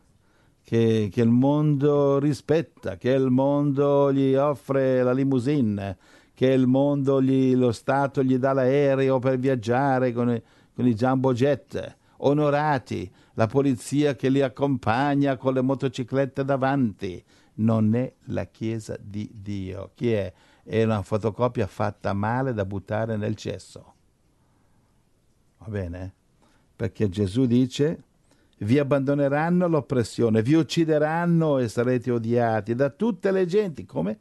che, 0.67 1.07
che 1.09 1.21
il 1.21 1.29
mondo 1.29 2.19
rispetta, 2.19 2.97
che 2.97 3.11
il 3.11 3.29
mondo 3.29 4.11
gli 4.11 4.35
offre 4.35 5.01
la 5.01 5.13
limousine, 5.13 5.97
che 6.33 6.47
il 6.47 6.67
mondo, 6.67 7.21
gli, 7.21 7.55
lo 7.55 7.71
Stato 7.71 8.21
gli 8.21 8.37
dà 8.37 8.51
l'aereo 8.51 9.17
per 9.17 9.39
viaggiare 9.39 10.11
con, 10.11 10.29
i- 10.29 10.43
con 10.75 10.85
i 10.85 10.93
jumbo 10.93 11.31
jet, 11.31 11.95
onorati, 12.17 13.09
la 13.35 13.47
polizia 13.47 14.17
che 14.17 14.27
li 14.27 14.41
accompagna 14.41 15.37
con 15.37 15.53
le 15.53 15.61
motociclette 15.61 16.43
davanti. 16.43 17.23
Non 17.59 17.95
è 17.95 18.13
la 18.25 18.43
Chiesa 18.47 18.97
di 18.99 19.31
Dio. 19.33 19.91
Chi 19.95 20.11
è? 20.11 20.33
È 20.63 20.83
una 20.83 21.01
fotocopia 21.01 21.65
fatta 21.65 22.11
male 22.11 22.53
da 22.53 22.65
buttare 22.65 23.15
nel 23.15 23.37
cesso. 23.37 23.93
Va 25.59 25.67
bene? 25.69 26.13
Perché 26.75 27.07
Gesù 27.07 27.45
dice, 27.45 28.03
vi 28.59 28.79
abbandoneranno 28.79 29.65
all'oppressione, 29.65 30.41
vi 30.41 30.55
uccideranno 30.55 31.59
e 31.59 31.67
sarete 31.67 32.11
odiati 32.11 32.75
da 32.75 32.89
tutte 32.89 33.31
le 33.31 33.45
genti. 33.45 33.85
Come? 33.85 34.19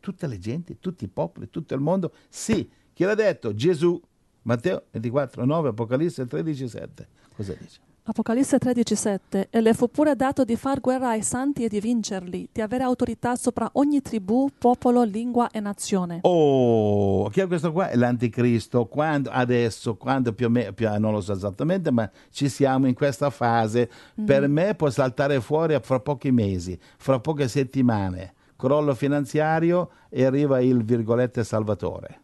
Tutte 0.00 0.26
le 0.26 0.38
genti, 0.38 0.78
tutti 0.80 1.04
i 1.04 1.08
popoli, 1.08 1.50
tutto 1.50 1.74
il 1.74 1.80
mondo? 1.80 2.12
Sì. 2.28 2.68
Chi 2.92 3.04
l'ha 3.04 3.14
detto? 3.14 3.54
Gesù. 3.54 4.00
Matteo 4.42 4.84
24, 4.92 5.44
9, 5.44 5.68
Apocalisse 5.70 6.26
13, 6.26 6.68
7. 6.68 7.08
Cosa 7.34 7.54
dice? 7.58 7.80
Apocalisse 8.08 8.58
13:7 8.58 9.48
E 9.50 9.60
le 9.60 9.74
fu 9.74 9.88
pure 9.90 10.14
dato 10.14 10.44
di 10.44 10.54
far 10.54 10.80
guerra 10.80 11.08
ai 11.08 11.22
santi 11.22 11.64
e 11.64 11.68
di 11.68 11.80
vincerli, 11.80 12.48
di 12.52 12.60
avere 12.60 12.84
autorità 12.84 13.34
sopra 13.34 13.68
ogni 13.72 14.00
tribù, 14.00 14.48
popolo, 14.56 15.02
lingua 15.02 15.50
e 15.50 15.58
nazione. 15.58 16.20
Oh, 16.22 17.28
chi 17.30 17.40
è 17.40 17.48
questo 17.48 17.72
qua? 17.72 17.88
È 17.88 17.96
l'anticristo. 17.96 18.86
Quando, 18.86 19.30
adesso, 19.30 19.96
quando 19.96 20.32
più 20.32 20.46
o 20.46 20.50
meno, 20.50 20.72
più- 20.72 20.88
non 20.98 21.10
lo 21.10 21.20
so 21.20 21.32
esattamente, 21.32 21.90
ma 21.90 22.08
ci 22.30 22.48
siamo 22.48 22.86
in 22.86 22.94
questa 22.94 23.28
fase. 23.30 23.90
Per 24.24 24.46
me 24.46 24.76
può 24.76 24.88
saltare 24.88 25.40
fuori 25.40 25.76
fra 25.82 25.98
pochi 25.98 26.30
mesi, 26.30 26.78
fra 26.98 27.18
poche 27.18 27.48
settimane. 27.48 28.34
Crollo 28.54 28.94
finanziario 28.94 29.90
e 30.08 30.24
arriva 30.24 30.60
il 30.60 30.84
virgolette 30.84 31.42
salvatore. 31.42 32.20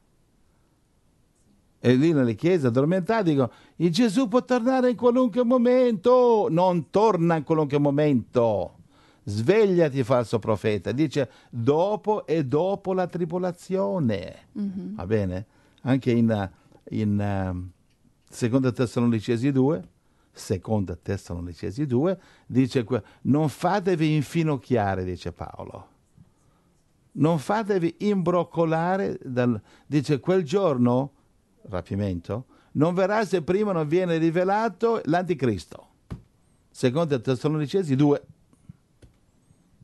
E 1.85 1.97
lì 1.97 2.13
nelle 2.13 2.37
chiese 2.37 2.69
addormentate 2.69 3.31
dicono, 3.31 3.51
il 3.77 3.91
Gesù 3.91 4.29
può 4.29 4.45
tornare 4.45 4.91
in 4.91 4.97
qualunque 4.97 5.43
momento. 5.43 6.47
Non 6.49 6.91
torna 6.91 7.35
in 7.35 7.43
qualunque 7.43 7.79
momento. 7.79 8.77
Svegliati, 9.25 10.05
falso 10.05 10.39
profeta. 10.39 10.93
Dice 10.93 11.29
dopo 11.51 12.25
e 12.25 12.45
dopo 12.45 12.93
la 12.93 13.09
tribolazione. 13.09 14.47
Va 14.95 15.07
bene? 15.07 15.47
Anche 15.81 16.13
in, 16.13 16.51
in 16.91 17.21
ehm, 17.21 17.71
seconda 18.31 18.71
Tessalonicesi 18.71 19.51
2, 19.51 19.89
seconda 20.31 20.95
Tessalonicesi 20.95 21.85
2, 21.85 22.21
dice 22.47 22.87
non 23.23 23.49
fatevi 23.49 24.15
infinocchiare, 24.15 25.03
dice 25.03 25.33
Paolo. 25.33 25.89
Non 27.15 27.41
fatevi 27.41 27.97
imbroccolare, 27.99 29.19
dal, 29.21 29.61
dice 29.85 30.21
quel 30.21 30.45
giorno, 30.45 31.15
rapimento, 31.69 32.47
non 32.73 32.95
verrà 32.95 33.25
se 33.25 33.43
prima 33.43 33.73
non 33.73 33.87
viene 33.87 34.19
rivelato 34.19 35.01
l'anticristo. 35.05 35.89
Seconda 36.71 37.19
Tessalonicesi 37.19 37.95
2. 37.95 38.23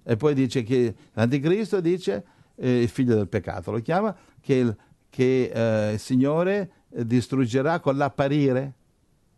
E 0.04 0.16
poi 0.16 0.34
dice 0.34 0.62
che 0.62 0.94
l'anticristo 1.12 1.80
dice, 1.80 2.24
eh, 2.54 2.82
il 2.82 2.88
figlio 2.88 3.14
del 3.14 3.28
peccato 3.28 3.70
lo 3.70 3.80
chiama, 3.80 4.16
che 4.40 4.54
il, 4.54 4.76
che, 5.10 5.50
eh, 5.52 5.92
il 5.92 5.98
Signore 5.98 6.70
eh, 6.90 7.06
distruggerà 7.06 7.80
con 7.80 7.96
l'apparire 7.96 8.74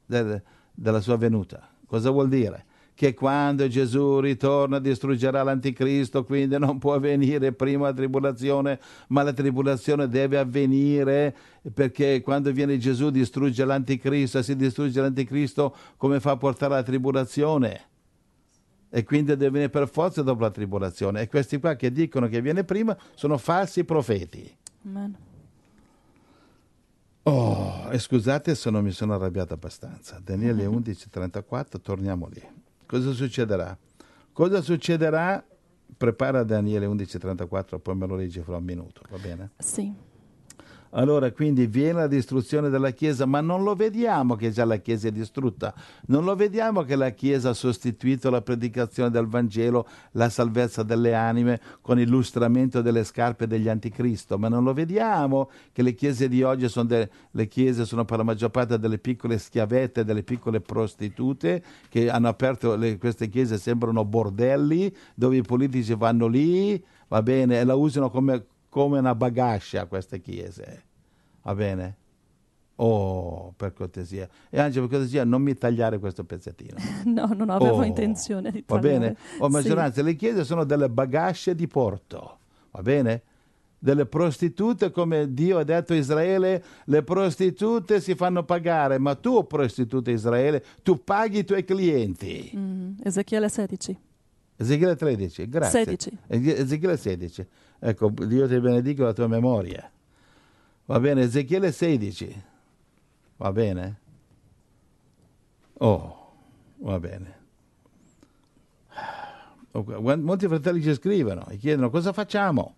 del- 0.07 0.41
della 0.73 1.01
sua 1.01 1.17
venuta. 1.17 1.69
Cosa 1.87 2.11
vuol 2.11 2.29
dire? 2.29 2.67
Che 3.01 3.15
quando 3.15 3.67
Gesù 3.67 4.21
ritorna 4.21 4.79
distruggerà 4.79 5.43
l'anticristo, 5.43 6.23
quindi 6.23 6.59
non 6.59 6.77
può 6.77 6.93
avvenire 6.93 7.51
prima 7.51 7.87
la 7.87 7.95
tribolazione, 7.95 8.79
ma 9.09 9.23
la 9.23 9.33
tribolazione 9.33 10.07
deve 10.07 10.37
avvenire 10.37 11.35
perché 11.73 12.21
quando 12.21 12.53
viene 12.53 12.77
Gesù 12.77 13.09
distrugge 13.09 13.65
l'anticristo 13.65 14.37
e 14.37 14.43
si 14.43 14.55
distrugge 14.55 15.01
l'anticristo 15.01 15.75
come 15.97 16.21
fa 16.21 16.33
a 16.33 16.37
portare 16.37 16.75
la 16.75 16.83
tribolazione? 16.83 17.89
e 18.91 19.03
quindi 19.03 19.31
deve 19.31 19.49
venire 19.49 19.71
per 19.71 19.89
forza 19.89 20.21
dopo 20.21 20.43
la 20.43 20.51
tribolazione. 20.51 21.23
E 21.23 21.29
questi 21.29 21.59
qua 21.59 21.77
che 21.77 21.91
dicono 21.91 22.29
che 22.29 22.43
viene 22.43 22.65
prima 22.65 22.95
sono 23.15 23.39
falsi 23.39 23.83
profeti. 23.85 24.55
Amen. 24.85 25.17
Oh, 27.23 27.89
e 27.91 27.99
scusate 27.99 28.55
se 28.55 28.69
non 28.69 28.85
mi 28.85 28.91
sono 28.91 29.15
arrabbiato 29.15 29.55
abbastanza. 29.55 30.21
Daniele 30.23 30.67
11:34, 30.69 31.81
torniamo 31.81 32.29
lì. 32.31 32.69
Cosa 32.91 33.13
succederà? 33.13 33.79
Cosa 34.33 34.61
succederà? 34.63 35.47
Prepara 35.97 36.43
Daniele 36.43 36.87
11:34, 36.87 37.79
poi 37.79 37.95
me 37.95 38.05
lo 38.09 38.17
leggi 38.17 38.41
fra 38.41 38.57
un 38.57 38.65
minuto, 38.65 39.03
va 39.09 39.17
bene? 39.19 39.51
Sì. 39.59 39.95
Allora 40.93 41.31
quindi 41.31 41.67
viene 41.67 42.01
la 42.01 42.07
distruzione 42.09 42.69
della 42.69 42.91
Chiesa, 42.91 43.25
ma 43.25 43.41
non 43.41 43.63
lo 43.63 43.77
vediamo 43.77 44.35
che 44.35 44.51
già 44.51 44.65
la 44.65 44.79
Chiesa 44.79 45.09
è 45.09 45.13
distrutta, 45.13 45.73
non 46.07 46.25
lo 46.25 46.35
vediamo 46.35 46.83
che 46.83 46.97
la 46.97 47.11
Chiesa 47.11 47.51
ha 47.51 47.55
sostituito 47.55 48.29
la 48.29 48.43
predicazione 48.43 49.11
del 49.11 49.27
Vangelo, 49.27 49.87
la 50.13 50.29
salvezza 50.29 50.83
delle 50.83 51.15
anime 51.15 51.61
con 51.81 52.01
il 52.01 52.09
lustramento 52.09 52.83
delle 52.83 53.05
scarpe 53.05 53.47
degli 53.47 53.69
anticristo, 53.69 54.37
ma 54.37 54.49
non 54.49 54.65
lo 54.65 54.73
vediamo 54.73 55.51
che 55.73 55.83
le 55.83 55.95
chiese 55.95 56.29
di 56.29 56.43
oggi 56.43 56.69
sono 56.69 56.87
de- 56.87 57.09
le 57.31 57.47
chiese 57.47 57.85
sono 57.85 58.05
per 58.05 58.19
la 58.19 58.25
maggior 58.25 58.51
parte 58.51 58.79
delle 58.79 58.99
piccole 58.99 59.39
schiavette, 59.39 60.05
delle 60.05 60.25
piccole 60.25 60.61
prostitute 60.61 61.63
che 61.89 62.11
hanno 62.11 62.27
aperto 62.29 62.75
le- 62.75 62.99
queste 62.99 63.29
chiese 63.29 63.59
sembrano 63.59 64.05
bordelli 64.05 64.93
dove 65.15 65.37
i 65.37 65.43
politici 65.43 65.95
vanno 65.95 66.27
lì, 66.27 66.83
va 67.07 67.23
bene, 67.23 67.61
e 67.61 67.65
la 67.65 67.77
usano 67.77 68.11
come 68.11 68.45
come 68.71 68.99
una 68.99 69.15
bagascia 69.15 69.85
queste 69.85 70.21
chiese. 70.23 70.83
Va 71.43 71.55
bene? 71.55 71.97
Oh, 72.77 73.53
per 73.55 73.75
cortesia. 73.75 74.27
E 74.49 74.59
Angelo, 74.59 74.87
per 74.87 74.97
cortesia, 74.99 75.25
non 75.25 75.43
mi 75.43 75.55
tagliare 75.55 75.99
questo 75.99 76.25
pezzettino. 76.25 76.79
No, 77.05 77.27
non 77.35 77.51
avevo 77.51 77.77
Oh, 77.77 77.83
intenzione 77.83 78.51
di 78.51 78.65
Va 78.67 78.79
tagliare. 78.79 78.99
bene? 78.99 79.17
O 79.41 79.47
Sì. 79.47 79.53
maggioranza, 79.53 80.03
le 80.03 80.15
chiese 80.17 80.45
sono 80.45 80.65
delle 80.65 80.89
bagasce 80.89 81.55
di 81.55 81.67
porto. 81.67 82.39
Va 82.71 82.81
bene? 82.81 83.23
Delle 83.83 84.07
prostitute, 84.07 84.91
come 84.91 85.33
Dio 85.35 85.59
ha 85.59 85.65
detto 85.65 85.93
a 85.93 85.97
Israele, 85.97 86.63
le 86.85 87.03
prostitute 87.03 88.01
si 88.01 88.15
fanno 88.15 88.45
pagare, 88.45 88.99
ma 88.99 89.15
tu, 89.15 89.47
prostituta 89.47 90.11
Israele, 90.11 90.63
tu 90.83 91.03
paghi 91.03 91.39
i 91.39 91.45
tuoi 91.45 91.65
clienti. 91.65 92.53
Mm, 92.55 92.93
Ezechiele 93.03 93.49
16. 93.49 93.99
Ezechiele 94.57 94.97
13, 94.97 95.49
grazie. 95.49 95.85
16. 95.85 96.19
Eze- 96.29 96.57
Ezechiele 96.59 96.97
16. 96.99 97.47
Ecco, 97.83 98.11
Dio 98.11 98.47
ti 98.47 98.61
benedica 98.61 99.05
la 99.05 99.13
tua 99.15 99.27
memoria. 99.27 99.91
Va 100.85 101.01
bene, 101.01 101.23
Ezechiele 101.23 101.73
16. 101.73 102.43
Va 103.39 103.53
bene? 103.53 104.01
Oh, 105.79 106.33
va 106.79 107.01
bene. 107.01 107.39
Oh, 109.73 110.17
Molti 110.17 110.47
fratelli 110.47 110.83
ci 110.83 110.93
scrivono 110.93 111.47
e 111.49 111.57
chiedono 111.57 111.89
cosa 111.89 112.13
facciamo? 112.13 112.75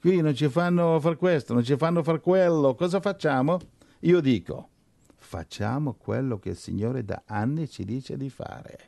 Qui 0.00 0.20
non 0.20 0.34
ci 0.34 0.48
fanno 0.48 0.98
far 1.00 1.16
questo, 1.16 1.52
non 1.52 1.62
ci 1.62 1.76
fanno 1.76 2.02
far 2.02 2.20
quello, 2.20 2.74
cosa 2.74 3.00
facciamo? 3.00 3.58
Io 4.00 4.20
dico, 4.20 4.68
facciamo 5.16 5.94
quello 5.94 6.38
che 6.38 6.50
il 6.50 6.56
Signore 6.56 7.04
da 7.04 7.22
anni 7.26 7.68
ci 7.68 7.84
dice 7.84 8.16
di 8.16 8.30
fare. 8.30 8.78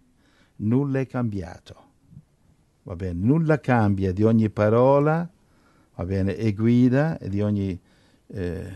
Nulla 0.57 1.01
è 1.01 1.07
cambiato. 1.07 1.88
Va 2.89 2.97
bene, 2.97 3.19
nulla 3.21 3.61
cambia 3.61 4.15
di 4.15 4.23
ogni 4.23 4.49
parola, 4.49 5.29
va 5.95 6.05
bene, 6.07 6.35
e 6.37 6.55
guida 6.55 7.19
di 7.21 7.43
ogni, 7.43 7.79
eh, 8.29 8.73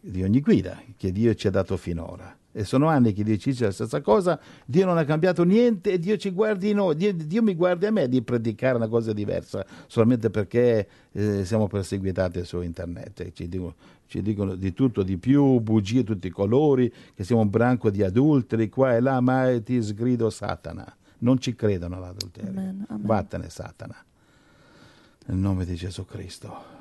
di 0.00 0.24
ogni 0.24 0.40
guida 0.40 0.82
che 0.96 1.12
Dio 1.12 1.32
ci 1.34 1.46
ha 1.46 1.52
dato 1.52 1.76
finora. 1.76 2.36
E 2.50 2.64
sono 2.64 2.88
anni 2.88 3.12
che 3.12 3.22
Dio 3.22 3.36
ci 3.36 3.50
dice 3.50 3.66
la 3.66 3.70
stessa 3.70 4.00
cosa, 4.00 4.40
Dio 4.66 4.86
non 4.86 4.98
ha 4.98 5.04
cambiato 5.04 5.44
niente 5.44 5.92
e 5.92 5.98
Dio 6.00 6.16
ci 6.16 6.30
guardi 6.30 6.72
noi, 6.72 6.96
Dio, 6.96 7.12
Dio 7.14 7.44
mi 7.44 7.54
guardi 7.54 7.86
a 7.86 7.92
me 7.92 8.08
di 8.08 8.22
predicare 8.22 8.74
una 8.74 8.88
cosa 8.88 9.12
diversa 9.12 9.64
solamente 9.86 10.28
perché 10.28 10.88
eh, 11.12 11.44
siamo 11.44 11.68
perseguitati 11.68 12.44
su 12.44 12.60
internet. 12.60 13.30
Ci 13.30 13.48
dicono, 13.48 13.74
ci 14.06 14.20
dicono 14.20 14.56
di 14.56 14.72
tutto, 14.72 15.04
di 15.04 15.16
più, 15.16 15.60
bugie 15.60 16.02
tutti 16.02 16.26
i 16.26 16.30
colori, 16.30 16.92
che 17.14 17.22
siamo 17.22 17.42
un 17.42 17.50
branco 17.50 17.88
di 17.88 18.02
adulteri 18.02 18.68
qua 18.68 18.96
e 18.96 19.00
là, 19.00 19.20
ma 19.20 19.48
ti 19.62 19.80
sgrido 19.80 20.28
Satana. 20.28 20.96
Non 21.20 21.38
ci 21.38 21.54
credono 21.54 21.96
all'adulterio. 21.96 22.50
Amen, 22.50 22.84
amen. 22.88 23.06
Vattene 23.06 23.48
Satana. 23.48 23.96
Nel 25.26 25.36
nome 25.36 25.64
di 25.64 25.74
Gesù 25.74 26.04
Cristo. 26.04 26.78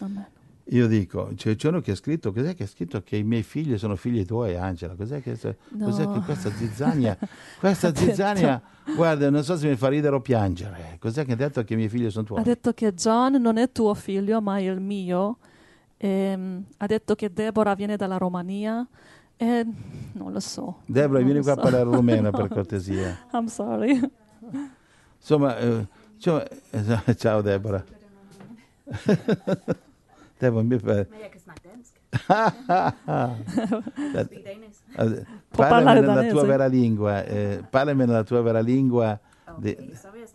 Amen. 0.00 0.26
Io 0.68 0.86
dico, 0.86 1.30
c'è, 1.36 1.54
uno 1.68 1.82
che 1.82 1.90
ha 1.90 1.94
scritto, 1.94 2.32
cos'è 2.32 2.54
che 2.54 2.62
ha 2.62 2.66
scritto 2.66 3.02
che 3.02 3.16
i 3.16 3.22
miei 3.22 3.42
figli 3.42 3.76
sono 3.76 3.96
figli 3.96 4.24
tuoi, 4.24 4.56
Angela? 4.56 4.94
Cos'è 4.94 5.20
che, 5.20 5.38
No. 5.70 5.84
cos'è 5.84 6.10
che 6.10 6.20
questa 6.20 6.50
zizzania, 6.50 7.18
questa 7.58 7.92
zizzania, 7.94 8.62
guarda, 8.96 9.28
non 9.28 9.44
so 9.44 9.58
se 9.58 9.68
mi 9.68 9.76
fa 9.76 9.88
ridere 9.88 10.16
o 10.16 10.20
piangere. 10.22 10.96
Cos'è 10.98 11.26
che 11.26 11.32
ha 11.32 11.36
detto 11.36 11.62
che 11.64 11.74
i 11.74 11.76
miei 11.76 11.90
figli 11.90 12.10
sono 12.10 12.24
tuoi? 12.24 12.40
Ha 12.40 12.44
detto 12.44 12.72
che 12.72 12.94
John 12.94 13.34
non 13.34 13.58
è 13.58 13.72
tuo 13.72 13.92
figlio, 13.92 14.40
ma 14.40 14.56
è 14.56 14.62
il 14.62 14.80
mio. 14.80 15.36
Ehm, 15.98 16.64
ha 16.78 16.86
detto 16.86 17.14
che 17.14 17.30
Deborah 17.30 17.74
viene 17.74 17.96
dalla 17.96 18.16
Romania. 18.16 18.86
E 19.44 19.66
non 20.12 20.32
lo 20.32 20.40
so. 20.40 20.76
Deborah, 20.86 21.18
Non 21.20 21.28
vieni 21.28 21.42
qua 21.42 21.52
a 21.52 21.56
so. 21.56 21.60
parlare 21.60 21.84
rumeno 21.84 22.30
per 22.30 22.48
No. 22.48 22.48
cortesia. 22.56 23.18
I'm 23.32 23.46
sorry. 23.46 24.00
Insomma, 25.20 25.56
eh, 25.58 25.86
insomma, 26.14 26.44
eh, 27.04 27.14
ciao 27.22 27.42
Deborah. 27.42 27.84
Deborah, 30.38 30.62
mi 30.62 30.78
fa... 30.78 31.00
Eh, 31.00 31.30
eh, 34.96 35.24
parlami 35.50 36.00
nella 36.00 36.26
tua 36.30 36.44
vera 36.44 36.66
lingua, 36.66 37.24
eh, 37.24 37.62
parlami 37.68 38.04
nella 38.06 38.24
tua 38.24 38.40
vera 38.42 38.60
lingua. 38.60 39.18
di- 39.58 39.70
Okay, 39.76 39.94
så 39.94 40.10
vil 40.10 40.20
jeg 40.20 40.28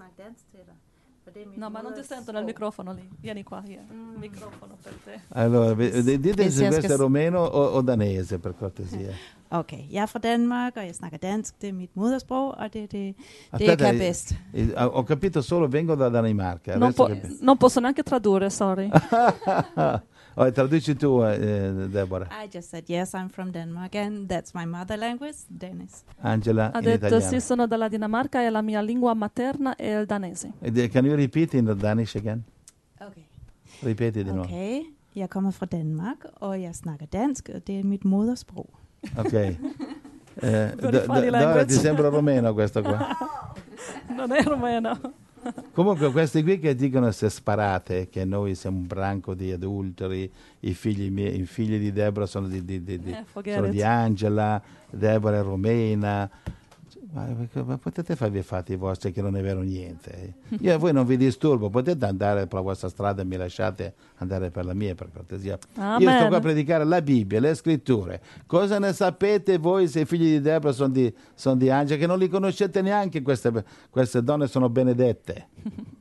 er 1.34 1.48
No, 1.56 1.70
ma 1.70 1.82
non 1.82 1.94
ti 1.94 2.04
sento 2.04 2.32
nel 2.32 2.44
microfono 2.44 2.94
lì. 2.94 3.08
Vieni 3.22 3.44
qua, 3.44 3.62
here. 3.66 3.86
Il 3.92 4.20
microfono 4.20 4.78
per 4.82 4.94
te. 5.04 5.20
Allora, 5.30 5.74
dite 5.74 6.50
se 6.52 6.68
questo 6.68 6.94
è 6.94 6.98
romeno 6.98 7.40
o, 7.40 7.66
o 7.78 7.82
danese, 7.82 8.40
per 8.40 8.56
cortesia. 8.58 9.14
Okay, 9.52 9.88
jeg 9.90 10.02
er 10.04 10.06
fra 10.06 10.20
Danmark, 10.20 10.76
og 10.78 10.84
jeg 10.86 10.96
snakker 10.96 11.18
dansk. 11.18 11.56
Det 11.62 11.70
er 11.70 11.74
mit 11.74 11.90
modersprog, 11.98 12.52
og 12.58 12.74
det 12.74 12.84
er 12.84 12.88
det, 12.88 12.92
det 12.92 13.16
jeg 13.66 13.70
Aspetta, 13.70 13.86
kan 13.86 13.96
eh, 13.96 14.00
bedst. 14.00 14.36
eh, 14.54 14.76
ho 14.94 15.02
capito 15.04 15.42
solo 15.42 15.68
vengo 15.68 15.96
da 15.96 16.10
Danimarca. 16.10 16.78
Non, 16.78 16.94
po- 16.94 17.10
non 17.42 17.58
posso 17.58 17.80
neanche 17.80 18.04
tradurre, 18.04 18.50
sorry. 18.52 18.90
oh, 20.40 20.52
traduci 20.52 20.96
tu, 20.96 21.22
eh, 21.24 21.88
Deborah. 21.90 22.28
I 22.44 22.48
just 22.52 22.70
said 22.70 22.84
yes, 22.88 23.14
I'm 23.14 23.30
from 23.30 23.52
Denmark, 23.52 23.96
and 23.96 24.28
that's 24.28 24.54
my 24.54 24.66
mother 24.66 24.98
language, 24.98 25.38
Danish. 25.48 26.02
Angela 26.22 26.72
Ha 26.74 26.78
in 26.80 26.84
detto 26.84 27.06
italiano. 27.08 27.30
sì, 27.40 27.40
sono 27.46 27.68
dalla 27.68 27.88
Dinamarca 27.90 28.42
e 28.42 28.50
la 28.50 28.62
mia 28.62 28.82
lingua 28.82 29.14
materna 29.14 29.76
è 29.76 30.00
il 30.00 30.06
danese. 30.06 30.52
De- 30.60 30.88
Can 30.90 31.06
you 31.06 31.16
repeat 31.16 31.54
in 31.54 31.76
Danish 31.78 32.16
again? 32.16 32.44
Okay. 33.00 33.26
Ripeti 33.82 34.24
di 34.24 34.30
nuovo. 34.32 34.44
Okay, 34.48 34.94
jeg 35.14 35.30
kommer 35.30 35.52
fra 35.52 35.66
Danmark, 35.66 36.26
og 36.42 36.62
jeg 36.62 36.76
snakker 36.76 37.06
dansk, 37.06 37.50
og 37.56 37.68
det 37.68 37.80
er 37.80 37.84
mit 37.84 38.04
modersprog. 38.06 38.70
Ok. 39.18 39.34
Eh, 40.42 40.72
Dora, 40.82 41.30
language. 41.30 41.66
ti 41.66 41.74
sembra 41.74 42.08
romeno 42.10 42.54
questo 42.54 42.82
qua? 42.82 43.08
Non 44.16 44.32
è 44.32 44.42
romeno. 44.44 44.98
Comunque 45.74 46.12
questi 46.12 46.44
qui 46.44 46.60
che 46.60 46.76
dicono 46.76 47.12
se 47.12 47.30
sparate 47.30 48.10
che 48.10 48.26
noi 48.26 48.56
siamo 48.56 48.78
un 48.78 48.88
branco 48.88 49.34
di 49.34 49.52
adulteri, 49.52 50.30
i 50.62 50.74
figli, 50.74 51.10
miei, 51.10 51.40
i 51.40 51.46
figli 51.46 51.80
di 51.80 51.92
Deborah 51.92 52.26
sono 52.26 52.48
di, 52.48 52.64
di- 52.66 52.84
di- 52.84 53.00
di- 53.00 53.12
Eh, 53.12 53.24
sono 53.54 53.68
Angela, 53.82 54.62
Deborah 54.90 55.40
è 55.40 55.44
romena. 55.44 56.30
Ma, 57.12 57.78
potete 57.82 58.16
farvi 58.16 58.38
i 58.38 58.43
fatti 58.43 58.76
vostri 58.76 59.12
che 59.12 59.24
non 59.24 59.36
è 59.36 59.41
vero 59.41 59.62
niente. 59.62 60.36
Io 60.60 60.76
a 60.76 60.78
voi 60.78 60.93
non 60.93 61.07
vi 61.07 61.18
disturbo, 61.18 61.70
potete 61.70 62.05
andare 62.05 62.45
per 62.45 62.60
la 62.60 62.62
vostra 62.62 62.88
strada 62.88 63.24
e 63.24 63.26
mi 63.26 63.36
lasciate 63.36 63.95
andare 64.18 64.51
per 64.51 64.64
la 64.66 64.76
mia 64.76 64.93
per 64.93 65.10
cortesia. 65.12 65.53
Io 65.53 65.60
sto 65.72 65.82
Amen. 65.82 66.28
qua 66.28 66.38
a 66.38 66.39
predicare 66.39 66.84
la 66.84 67.01
Bibbia, 67.01 67.39
le 67.39 67.55
scritture. 67.55 68.22
Cosa 68.45 68.78
ne 68.78 68.93
sapete 68.93 69.57
voi 69.57 69.88
se 69.88 70.01
i 70.01 70.05
figli 70.05 70.34
di 70.34 70.41
Deborah 70.41 70.72
sono 70.72 70.89
di, 70.89 71.12
sono 71.34 71.55
di 71.55 71.72
Angela? 71.72 71.99
Che 71.99 72.05
non 72.05 72.20
li 72.20 72.28
conoscete 72.28 72.84
neanche, 72.84 73.24
queste, 73.24 73.66
queste 73.89 74.22
donne 74.22 74.47
sono 74.47 74.70
benedette. 74.70 75.47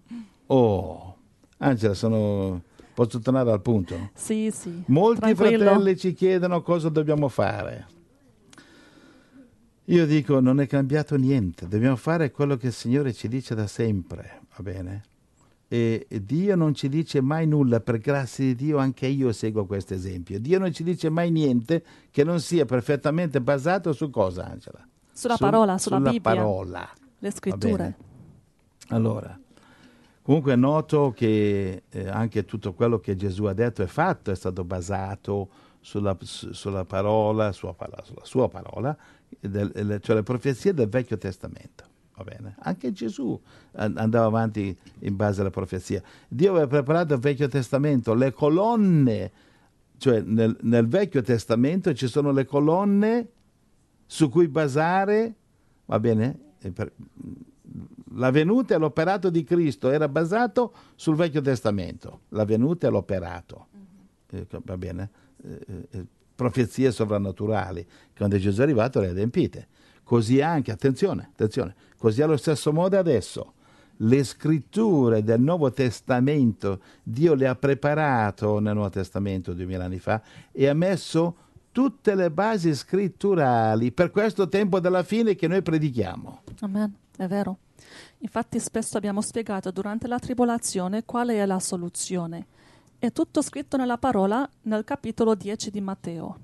Oh, 0.50 1.14
Angela, 1.59 1.92
sono... 1.92 2.62
posso 2.94 3.18
tornare 3.18 3.50
al 3.50 3.61
punto? 3.61 4.12
Sì, 4.14 4.50
sì. 4.50 4.82
Molti 4.86 5.20
Tranquillo. 5.20 5.64
fratelli 5.64 5.94
ci 5.98 6.14
chiedono 6.14 6.62
cosa 6.62 6.88
dobbiamo 6.88 7.28
fare. 7.28 7.86
Io 9.91 10.05
dico, 10.07 10.39
non 10.41 10.61
è 10.61 10.66
cambiato 10.66 11.16
niente, 11.16 11.66
dobbiamo 11.66 11.97
fare 11.97 12.30
quello 12.30 12.57
che 12.59 12.66
il 12.66 12.72
Signore 12.74 13.14
ci 13.14 13.26
dice 13.26 13.55
da 13.55 13.66
sempre, 13.66 14.43
va 14.55 14.62
bene? 14.62 15.03
E 15.66 16.07
Dio 16.09 16.57
non 16.57 16.74
ci 16.74 16.91
dice 16.91 17.22
mai 17.22 17.47
nulla, 17.47 17.80
per 17.80 17.99
grazia 17.99 18.45
di 18.45 18.55
Dio 18.55 18.76
anche 18.76 19.07
io 19.07 19.32
seguo 19.32 19.64
questo 19.64 19.95
esempio. 19.95 20.39
Dio 20.41 20.59
non 20.59 20.72
ci 20.72 20.82
dice 20.82 21.09
mai 21.09 21.30
niente 21.30 21.82
che 22.11 22.22
non 22.22 22.39
sia 22.41 22.66
perfettamente 22.66 23.41
basato 23.41 23.93
su 23.95 24.11
cosa, 24.11 24.47
Angela? 24.47 24.86
Sulla 25.11 25.36
Sul- 25.36 25.47
parola, 25.47 25.78
sulla, 25.78 26.01
Bibbia. 26.01 26.20
parola. 26.20 26.89
Le 27.18 27.30
scritture. 27.30 27.97
Allora, 28.89 29.39
comunque 30.22 30.53
è 30.53 30.57
noto 30.57 31.12
che 31.14 31.82
eh, 31.89 32.09
anche 32.09 32.45
tutto 32.45 32.74
quello 32.74 32.99
che 32.99 33.16
Gesù 33.16 33.45
ha 33.45 33.55
detto 33.55 33.82
e 33.82 33.86
fatto 33.86 34.30
è 34.30 34.36
stato 34.36 34.64
basato 34.64 35.49
sulla, 35.80 36.16
su- 36.20 36.53
sulla 36.53 36.84
parola, 36.84 37.53
sua, 37.53 37.72
parola, 37.74 38.03
sulla 38.05 38.24
sua 38.24 38.49
parola, 38.49 38.97
del- 39.41 39.99
cioè 40.03 40.16
le 40.16 40.22
profezie 40.22 40.74
del 40.74 40.89
Vecchio 40.89 41.18
Testamento. 41.18 41.85
Va 42.16 42.24
bene? 42.24 42.57
Anche 42.61 42.91
Gesù 42.93 43.41
an- 43.72 43.97
andava 43.97 44.26
avanti 44.26 44.76
in 45.01 45.14
base 45.14 45.41
alla 45.41 45.51
profezia. 45.51 46.03
Dio 46.29 46.51
aveva 46.51 46.66
preparato 46.66 47.14
il 47.14 47.20
Vecchio 47.20 47.47
Testamento, 47.49 48.14
le 48.14 48.33
colonne, 48.33 49.31
cioè 49.99 50.20
nel, 50.22 50.57
nel 50.62 50.89
Vecchio 50.89 51.22
Testamento 51.22 51.93
ci 51.95 52.09
sono 52.09 52.33
le 52.33 52.45
colonne 52.45 53.29
su 54.07 54.29
cui 54.31 54.49
basare, 54.49 55.35
va 55.87 56.01
bene, 56.01 56.39
la 58.14 58.31
venuta 58.31 58.74
e 58.74 58.79
l'operato 58.79 59.31
di 59.31 59.45
Cristo 59.45 59.91
era 59.91 60.09
basato 60.09 60.72
sul 60.97 61.14
Vecchio 61.14 61.41
Testamento, 61.41 62.22
la 62.31 62.45
venuta 62.45 62.89
e 62.89 62.91
l'operato. 62.91 63.66
Eh, 64.31 64.47
va 64.64 64.76
bene? 64.76 65.11
Eh, 65.43 65.87
eh, 65.91 66.07
profezie 66.39 66.93
sovrannaturali, 66.93 67.84
quando 68.16 68.39
Gesù 68.39 68.61
è 68.61 68.62
arrivato 68.62 69.01
le 69.01 69.09
ha 69.09 69.11
adempite. 69.11 69.66
Così 70.05 70.41
anche, 70.41 70.70
attenzione, 70.70 71.30
attenzione, 71.32 71.74
così 71.97 72.22
allo 72.22 72.36
stesso 72.36 72.72
modo 72.72 72.97
adesso 72.97 73.55
le 73.97 74.22
scritture 74.22 75.24
del 75.24 75.41
Nuovo 75.41 75.72
Testamento, 75.72 76.80
Dio 77.03 77.34
le 77.34 77.49
ha 77.49 77.57
preparato 77.57 78.61
nel 78.61 78.74
Nuovo 78.74 78.91
Testamento 78.91 79.53
duemila 79.53 79.86
anni 79.86 79.99
fa 79.99 80.22
e 80.53 80.68
ha 80.68 80.74
messo 80.74 81.36
tutte 81.72 82.14
le 82.14 82.30
basi 82.30 82.72
scritturali 82.72 83.91
per 83.91 84.12
questo 84.12 84.49
tempo 84.49 84.78
della 84.78 85.03
fine 85.03 85.34
che 85.34 85.49
noi 85.49 85.62
predichiamo. 85.62 86.43
Amen, 86.61 86.95
è 87.16 87.26
vero. 87.26 87.59
Infatti 88.18 88.61
spesso 88.61 88.97
abbiamo 88.97 89.20
spiegato 89.20 89.72
durante 89.72 90.07
la 90.07 90.20
tribolazione 90.20 91.05
quale 91.05 91.34
è 91.34 91.47
la 91.47 91.59
soluzione. 91.59 92.47
È 93.01 93.12
tutto 93.12 93.42
scritto 93.42 93.76
nella 93.76 93.96
parola 93.96 94.49
nel 94.62 94.82
capitolo 94.82 95.36
10 95.36 95.70
di 95.70 95.80
Matteo. 95.80 96.38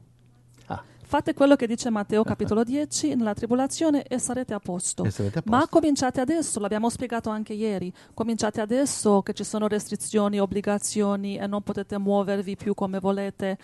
Ah. 0.66 0.80
Fate 1.02 1.34
quello 1.34 1.56
che 1.56 1.66
dice 1.66 1.90
Matteo 1.90 2.22
capitolo 2.24 2.62
10 2.62 3.16
nella 3.16 3.34
tribolazione 3.34 4.04
e 4.04 4.20
sarete 4.20 4.54
a 4.54 4.60
posto. 4.60 5.08
Sarete 5.10 5.40
a 5.40 5.42
Ma 5.46 5.58
posto. 5.58 5.80
cominciate 5.80 6.20
adesso, 6.20 6.60
l'abbiamo 6.60 6.90
spiegato 6.90 7.28
anche 7.28 7.54
ieri. 7.54 7.92
Cominciate 8.14 8.60
adesso 8.60 9.20
che 9.22 9.32
ci 9.32 9.42
sono 9.42 9.66
restrizioni, 9.66 10.38
obbligazioni 10.38 11.36
e 11.36 11.46
non 11.48 11.62
potete 11.62 11.98
muovervi 11.98 12.54
più 12.54 12.72
come 12.74 13.00
volete. 13.00 13.58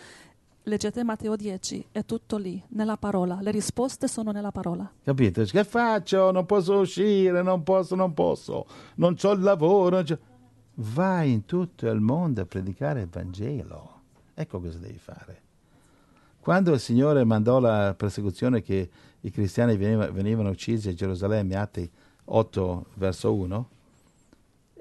Leggete 0.65 1.05
Matteo 1.05 1.37
10, 1.37 1.87
è 1.93 2.05
tutto 2.05 2.37
lì, 2.37 2.63
nella 2.71 2.97
parola. 2.97 3.39
Le 3.41 3.53
risposte 3.53 4.09
sono 4.09 4.33
nella 4.33 4.51
parola. 4.51 4.91
Capito? 5.05 5.43
Che 5.45 5.65
faccio? 5.65 6.33
Non 6.33 6.45
posso 6.45 6.81
uscire, 6.81 7.41
non 7.41 7.63
posso, 7.63 7.95
non 7.95 8.13
posso, 8.15 8.67
non 8.97 9.17
ho 9.21 9.31
il 9.33 9.41
lavoro. 9.41 10.03
non 10.03 10.19
Vai 10.75 11.33
in 11.33 11.45
tutto 11.45 11.89
il 11.89 12.01
mondo 12.01 12.43
a 12.43 12.47
predicare 12.47 13.03
il 13.03 13.09
Vangelo. 13.09 14.01
Ecco 14.35 14.61
cosa 14.61 14.79
devi 14.79 14.99
fare. 14.99 15.43
Quando 16.41 16.73
il 16.73 16.81
Signore 16.81 17.25
mandò 17.25 17.61
la 17.61 17.95
persecuzione 17.95 18.63
che 18.63 18.89
i 19.21 19.31
cristiani 19.31 19.77
veniva- 19.77 20.11
venivano 20.11 20.49
uccisi 20.49 20.89
a 20.89 20.95
Gerusalemme, 20.95 21.55
Atti 21.55 21.91
8, 22.25 22.87
verso 22.95 23.35
1, 23.35 23.69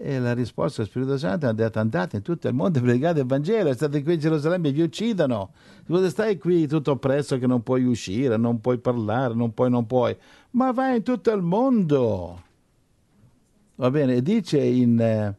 e 0.02 0.18
la 0.20 0.34
risposta 0.34 0.78
dello 0.78 0.90
Spirito 0.90 1.18
Santo 1.18 1.48
ha 1.48 1.52
detto 1.52 1.80
andate 1.80 2.16
in 2.16 2.22
tutto 2.22 2.48
il 2.48 2.54
mondo 2.54 2.80
e 2.80 2.82
predicate 2.82 3.20
il 3.20 3.26
Vangelo, 3.26 3.74
state 3.74 4.02
qui 4.02 4.14
a 4.14 4.18
Gerusalemme 4.18 4.70
e 4.70 4.72
vi 4.72 4.82
uccidono. 4.82 5.52
Cosa 5.86 6.10
stai 6.10 6.38
qui 6.38 6.68
tutto 6.68 6.92
oppresso 6.92 7.38
che 7.38 7.48
non 7.48 7.62
puoi 7.64 7.84
uscire, 7.84 8.38
non 8.38 8.62
puoi 8.62 8.78
parlare, 8.78 9.34
non 9.34 9.54
puoi, 9.54 9.70
non 9.70 9.86
puoi. 9.86 10.16
Ma 10.52 10.72
vai 10.72 10.98
in 10.98 11.04
tutto 11.04 11.32
il 11.32 11.42
mondo. 11.42 12.44
Va 13.76 13.92
bene, 13.92 14.22
dice 14.22 14.60
in, 14.60 15.02
eh, 15.02 15.36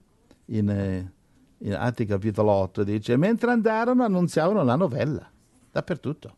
in, 0.51 0.68
eh, 0.68 1.12
in 1.59 1.74
Atti 1.74 2.05
capitolo 2.05 2.51
8, 2.53 2.84
dice, 2.84 3.16
mentre 3.16 3.51
andarono 3.51 4.05
annunziavano 4.05 4.62
la 4.62 4.76
novella, 4.76 5.28
dappertutto. 5.70 6.36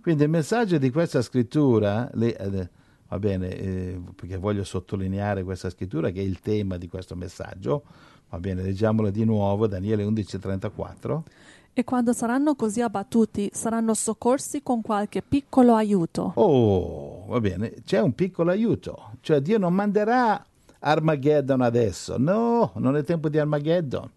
Quindi 0.00 0.22
il 0.22 0.30
messaggio 0.30 0.78
di 0.78 0.90
questa 0.90 1.20
scrittura, 1.20 2.08
le- 2.14 2.36
eh, 2.36 2.70
va 3.08 3.18
bene, 3.18 3.56
eh, 3.56 4.00
perché 4.14 4.36
voglio 4.36 4.64
sottolineare 4.64 5.42
questa 5.42 5.70
scrittura 5.70 6.10
che 6.10 6.20
è 6.20 6.24
il 6.24 6.40
tema 6.40 6.76
di 6.76 6.88
questo 6.88 7.16
messaggio, 7.16 7.82
va 8.30 8.38
bene, 8.38 8.62
leggiamolo 8.62 9.10
di 9.10 9.24
nuovo, 9.24 9.66
Daniele 9.66 10.04
11:34. 10.04 11.24
E 11.72 11.84
quando 11.84 12.14
saranno 12.14 12.54
così 12.54 12.80
abbattuti, 12.80 13.50
saranno 13.52 13.92
soccorsi 13.92 14.62
con 14.62 14.80
qualche 14.80 15.20
piccolo 15.22 15.74
aiuto. 15.74 16.32
Oh, 16.36 17.26
va 17.26 17.40
bene, 17.40 17.74
c'è 17.84 18.00
un 18.00 18.14
piccolo 18.14 18.50
aiuto, 18.50 19.10
cioè 19.20 19.40
Dio 19.40 19.58
non 19.58 19.74
manderà 19.74 20.42
Armageddon 20.86 21.62
adesso, 21.62 22.16
no, 22.16 22.70
non 22.76 22.96
è 22.96 23.02
tempo 23.02 23.28
di 23.28 23.38
Armageddon. 23.38 24.08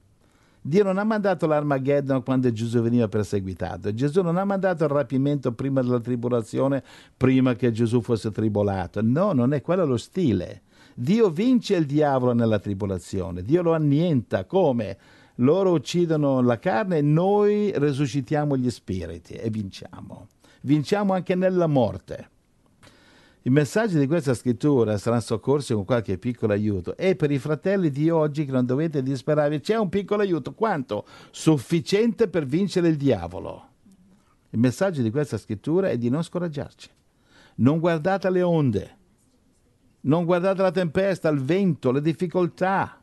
Dio 0.61 0.83
non 0.83 0.99
ha 0.99 1.03
mandato 1.03 1.47
l'Armageddon 1.47 2.21
quando 2.21 2.51
Gesù 2.51 2.81
veniva 2.81 3.07
perseguitato. 3.07 3.91
Gesù 3.93 4.21
non 4.21 4.37
ha 4.37 4.43
mandato 4.43 4.83
il 4.83 4.91
rapimento 4.91 5.51
prima 5.53 5.81
della 5.81 5.99
tribolazione, 5.99 6.83
prima 7.17 7.55
che 7.55 7.71
Gesù 7.71 8.01
fosse 8.01 8.29
tribolato. 8.29 9.01
No, 9.01 9.31
non 9.31 9.53
è 9.53 9.61
quello 9.61 9.85
lo 9.85 9.97
stile. 9.97 10.61
Dio 10.93 11.31
vince 11.31 11.75
il 11.75 11.87
diavolo 11.87 12.33
nella 12.33 12.59
tribolazione, 12.59 13.41
Dio 13.41 13.63
lo 13.63 13.73
annienta. 13.73 14.45
Come? 14.45 14.97
Loro 15.35 15.71
uccidono 15.71 16.41
la 16.41 16.59
carne 16.59 16.97
e 16.97 17.01
noi 17.01 17.71
resuscitiamo 17.73 18.55
gli 18.57 18.69
spiriti 18.69 19.33
e 19.33 19.49
vinciamo. 19.49 20.27
Vinciamo 20.61 21.13
anche 21.13 21.33
nella 21.33 21.67
morte. 21.67 22.29
I 23.41 23.49
messaggi 23.51 23.97
di 23.97 24.05
questa 24.05 24.33
scrittura 24.33 24.97
saranno 24.97 25.21
soccorsi 25.21 25.73
con 25.73 25.85
qualche 25.85 26.17
piccolo 26.17 26.51
aiuto 26.51 26.97
e 26.97 27.15
per 27.15 27.31
i 27.31 27.39
fratelli 27.39 27.89
di 27.89 28.09
oggi 28.09 28.43
che 28.43 28.51
non 28.51 28.65
dovete 28.65 29.01
disperarvi 29.01 29.61
c'è 29.61 29.77
un 29.77 29.87
piccolo 29.87 30.23
aiuto. 30.23 30.53
Quanto? 30.53 31.05
Sufficiente 31.31 32.27
per 32.27 32.45
vincere 32.45 32.89
il 32.89 32.97
diavolo. 32.97 33.67
Il 34.49 34.59
messaggio 34.59 35.01
di 35.01 35.09
questa 35.09 35.37
scrittura 35.37 35.89
è 35.89 35.97
di 35.97 36.09
non 36.09 36.21
scoraggiarci. 36.21 36.89
Non 37.55 37.79
guardate 37.79 38.29
le 38.29 38.41
onde, 38.41 38.97
non 40.01 40.25
guardate 40.25 40.61
la 40.61 40.71
tempesta, 40.71 41.29
il 41.29 41.41
vento, 41.41 41.91
le 41.91 42.01
difficoltà, 42.01 43.01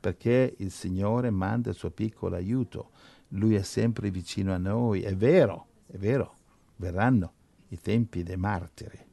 perché 0.00 0.54
il 0.58 0.70
Signore 0.70 1.28
manda 1.28 1.68
il 1.68 1.76
suo 1.76 1.90
piccolo 1.90 2.36
aiuto. 2.36 2.90
Lui 3.28 3.54
è 3.54 3.62
sempre 3.62 4.10
vicino 4.10 4.54
a 4.54 4.58
noi. 4.58 5.02
È 5.02 5.14
vero, 5.14 5.66
è 5.86 5.96
vero, 5.98 6.36
verranno 6.76 7.32
i 7.68 7.78
tempi 7.78 8.22
dei 8.22 8.36
martiri. 8.36 9.12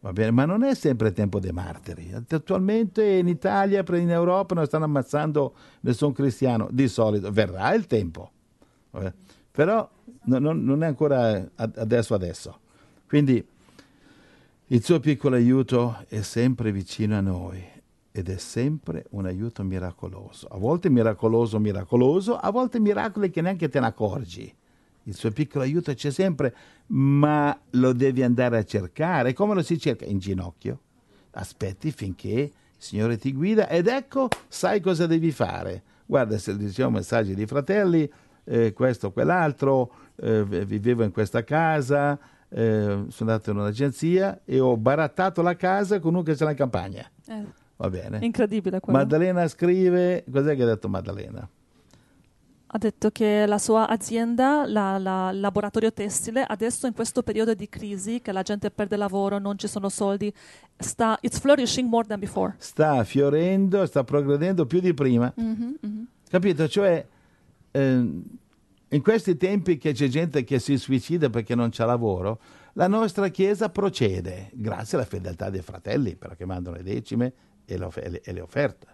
Va 0.00 0.12
bene, 0.12 0.30
ma 0.30 0.44
non 0.44 0.62
è 0.62 0.74
sempre 0.74 1.12
tempo 1.12 1.40
dei 1.40 1.50
martiri. 1.50 2.12
Attualmente 2.28 3.04
in 3.04 3.26
Italia, 3.26 3.84
in 3.94 4.10
Europa 4.10 4.54
non 4.54 4.64
stanno 4.64 4.84
ammazzando 4.84 5.54
nessun 5.80 6.12
cristiano. 6.12 6.68
Di 6.70 6.86
solito 6.86 7.32
verrà 7.32 7.74
il 7.74 7.86
tempo, 7.86 8.30
però 9.50 9.88
no- 10.24 10.38
non, 10.38 10.82
è 10.84 10.86
ancora 10.86 11.50
ad- 11.56 11.76
adesso 11.78 12.14
adesso. 12.14 12.60
Quindi 13.08 13.44
il 14.66 14.84
suo 14.84 15.00
piccolo 15.00 15.34
aiuto 15.34 16.04
è 16.08 16.20
sempre 16.20 16.70
vicino 16.70 17.16
a 17.16 17.20
noi 17.20 17.64
ed 18.12 18.28
è 18.28 18.36
sempre 18.36 19.06
un 19.10 19.26
aiuto 19.26 19.64
miracoloso. 19.64 20.46
A 20.46 20.58
volte 20.58 20.90
miracoloso, 20.90 21.58
miracoloso, 21.58 22.36
a 22.36 22.50
volte 22.50 22.78
miracoli 22.78 23.30
che 23.30 23.40
neanche 23.40 23.68
te 23.68 23.80
ne 23.80 23.86
accorgi. 23.86 24.54
Il 25.08 25.14
suo 25.14 25.30
piccolo 25.30 25.64
aiuto 25.64 25.94
c'è 25.94 26.10
sempre, 26.10 26.54
ma 26.88 27.58
lo 27.70 27.94
devi 27.94 28.22
andare 28.22 28.58
a 28.58 28.62
cercare. 28.62 29.32
Come 29.32 29.54
lo 29.54 29.62
si 29.62 29.78
cerca? 29.78 30.04
In 30.04 30.18
ginocchio. 30.18 30.80
Aspetti 31.30 31.90
finché 31.92 32.30
il 32.30 32.52
Signore 32.76 33.16
ti 33.16 33.32
guida 33.32 33.68
ed 33.70 33.86
ecco, 33.86 34.28
sai 34.48 34.80
cosa 34.80 35.06
devi 35.06 35.30
fare. 35.30 35.82
Guarda, 36.04 36.36
se 36.36 36.54
diciamo 36.58 36.98
messaggi 36.98 37.34
di 37.34 37.46
fratelli, 37.46 38.10
eh, 38.44 38.74
questo, 38.74 39.10
quell'altro, 39.10 39.90
eh, 40.16 40.44
vivevo 40.44 41.04
in 41.04 41.10
questa 41.10 41.42
casa, 41.42 42.18
eh, 42.50 43.04
sono 43.08 43.30
andato 43.30 43.50
in 43.50 43.56
un'agenzia 43.56 44.42
e 44.44 44.60
ho 44.60 44.76
barattato 44.76 45.40
la 45.40 45.56
casa 45.56 46.00
con 46.00 46.12
uno 46.12 46.22
che 46.22 46.34
c'è 46.34 46.46
in 46.50 46.54
campagna. 46.54 47.10
Eh, 47.28 47.44
Va 47.76 47.88
bene. 47.88 48.18
incredibile 48.20 48.78
quello. 48.80 48.98
Maddalena 48.98 49.48
scrive, 49.48 50.22
cos'è 50.30 50.54
che 50.54 50.64
ha 50.64 50.66
detto 50.66 50.88
Maddalena? 50.90 51.48
Ha 52.70 52.78
detto 52.78 53.10
che 53.10 53.46
la 53.46 53.56
sua 53.58 53.88
azienda, 53.88 54.66
la, 54.66 54.98
la- 54.98 55.30
il 55.30 55.40
laboratorio 55.40 55.90
tessile, 55.92 56.42
adesso 56.46 56.86
in 56.86 56.92
questo 56.92 57.22
periodo 57.22 57.54
di 57.54 57.68
crisi, 57.68 58.20
che 58.20 58.30
la 58.30 58.42
gente 58.42 58.70
perde 58.70 58.96
lavoro, 58.96 59.38
non 59.38 59.56
ci 59.56 59.66
sono 59.66 59.88
soldi, 59.88 60.32
sta, 60.76 61.16
it's 61.22 61.38
flourishing 61.38 61.88
more 61.88 62.06
than 62.06 62.18
before. 62.18 62.54
Sta 62.58 63.02
fiorendo, 63.04 63.86
sta 63.86 64.04
progredendo 64.04 64.66
più 64.66 64.80
di 64.80 64.92
prima. 64.92 65.32
Mhm, 65.34 65.76
mhm. 65.80 66.06
Capito? 66.28 66.68
Cioè, 66.68 67.06
ehm, 67.70 68.22
in 68.90 69.02
questi 69.02 69.36
tempi 69.38 69.78
che 69.78 69.92
c'è 69.92 70.08
gente 70.08 70.44
che 70.44 70.58
si 70.58 70.76
suicida 70.76 71.30
perché 71.30 71.54
non 71.54 71.70
c'ha 71.70 71.86
lavoro, 71.86 72.38
la 72.74 72.86
nostra 72.86 73.28
Chiesa 73.28 73.70
procede, 73.70 74.50
grazie 74.52 74.98
alla 74.98 75.06
fedeltà 75.06 75.48
dei 75.48 75.62
fratelli, 75.62 76.16
perché 76.16 76.44
mandano 76.44 76.76
le 76.76 76.82
decime 76.82 77.32
e 77.64 77.74
e 77.74 78.32
le 78.32 78.40
offerte. 78.40 78.86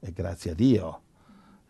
E 0.00 0.12
grazie 0.12 0.52
a 0.52 0.54
Dio. 0.54 1.02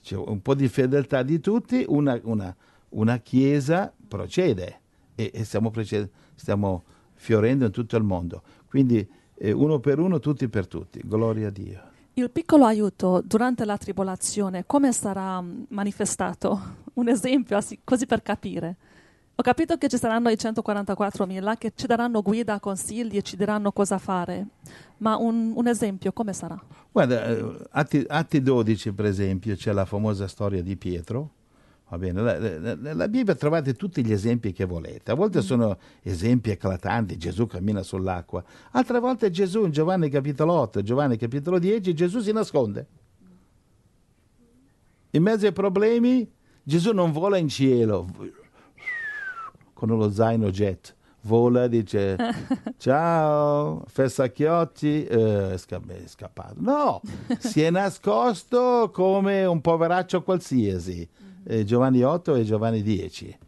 C'è 0.09 0.17
un 0.17 0.41
po' 0.41 0.55
di 0.55 0.69
fedeltà 0.69 1.23
di 1.23 1.39
tutti, 1.39 1.85
una, 1.87 2.19
una- 2.23 2.57
una 2.91 3.19
Chiesa 3.19 3.93
procede 4.09 4.81
e, 5.15 5.31
e 5.35 5.45
stiamo, 5.45 5.71
proced- 5.71 6.09
stiamo 6.35 6.83
fiorendo 7.13 7.67
in 7.67 7.73
tutto 7.73 7.95
il 7.99 8.05
mondo. 8.05 8.41
Quindi 8.67 9.07
eh, 9.35 9.53
uno 9.53 9.81
per 9.81 9.99
uno, 9.99 10.19
tutti 10.19 10.49
per 10.49 10.67
tutti. 10.67 11.03
Gloria 11.05 11.49
a 11.49 11.51
Dio. 11.51 11.83
Il 12.15 12.31
piccolo 12.31 12.65
aiuto 12.65 13.21
durante 13.23 13.67
la 13.67 13.77
tribolazione, 13.77 14.65
come 14.65 14.93
sarà 14.93 15.43
mm, 15.43 15.65
manifestato? 15.69 16.77
Un 16.95 17.09
esempio, 17.09 17.59
così 17.85 18.07
per 18.07 18.23
capire. 18.23 18.77
Ho 19.41 19.43
capito 19.45 19.76
che 19.78 19.89
ci 19.89 19.99
saranno 19.99 20.30
i 20.30 20.34
144.000 20.34 21.59
che 21.59 21.70
ci 21.72 21.86
daranno 21.86 22.22
guida, 22.22 22.59
consigli 22.59 23.18
e 23.18 23.22
ci 23.22 23.36
diranno 23.36 23.70
cosa 23.70 23.97
fare, 23.99 24.49
ma 24.97 25.16
un, 25.16 25.53
un 25.55 25.68
esempio 25.68 26.11
come 26.12 26.32
sarà? 26.32 26.61
Guarda, 26.91 27.24
eh, 27.24 27.57
Atti, 27.70 28.05
Atti 28.09 28.43
12 28.43 28.93
per 28.93 29.05
esempio 29.05 29.55
c'è 29.55 29.70
la 29.70 29.84
famosa 29.84 30.26
storia 30.26 30.61
di 30.61 30.76
Pietro, 30.76 31.30
Va 31.89 31.99
bene, 31.99 32.95
la- 32.95 33.09
Bibbia 33.09 33.36
trovate 33.36 33.74
tutti 33.74 34.05
gli 34.05 34.11
esempi 34.11 34.53
che 34.53 34.64
volete. 34.64 35.12
A 35.12 35.14
volte 35.14 35.41
sono 35.41 35.78
esempi 36.03 36.51
eclatanti, 36.51 37.16
Gesù 37.16 37.47
cammina 37.47 37.84
sull'acqua. 37.84 38.43
Altre 38.72 38.99
volte 38.99 39.30
Gesù 39.30 39.64
in 39.64 39.70
Giovanni 39.70 40.11
capitolo 40.11 40.53
8, 40.55 40.82
Giovanni 40.82 41.16
capitolo 41.16 41.61
10, 41.61 41.95
Gesù 41.95 42.18
si 42.18 42.32
nasconde. 42.32 42.86
In 45.12 45.22
mezzo 45.22 45.47
ai 45.47 45.53
problemi 45.53 46.28
Gesù 46.61 46.93
non 46.93 47.12
vola 47.12 47.39
in 47.39 47.49
cielo 47.49 48.07
con 49.79 49.91
lo 49.97 50.11
zaino 50.11 50.51
jet. 50.51 50.97
Vola, 51.20 51.68
dice 51.68 52.16
ciao, 52.79 53.85
fessacchiotti, 53.87 55.05
eh, 55.05 55.53
è 55.53 55.57
sca- 55.57 55.81
è 55.87 56.03
scappato. 56.07 56.55
No, 56.59 57.01
si 57.39 57.62
è 57.62 57.70
nascosto 57.70 58.91
come 58.93 59.45
un 59.45 59.61
poveraccio 59.61 60.22
qualsiasi. 60.22 61.07
Eh, 61.45 61.64
Giovanni 61.64 62.03
8 62.03 62.35
e 62.35 62.45
Giovanni 62.45 62.83
10. 62.83 63.39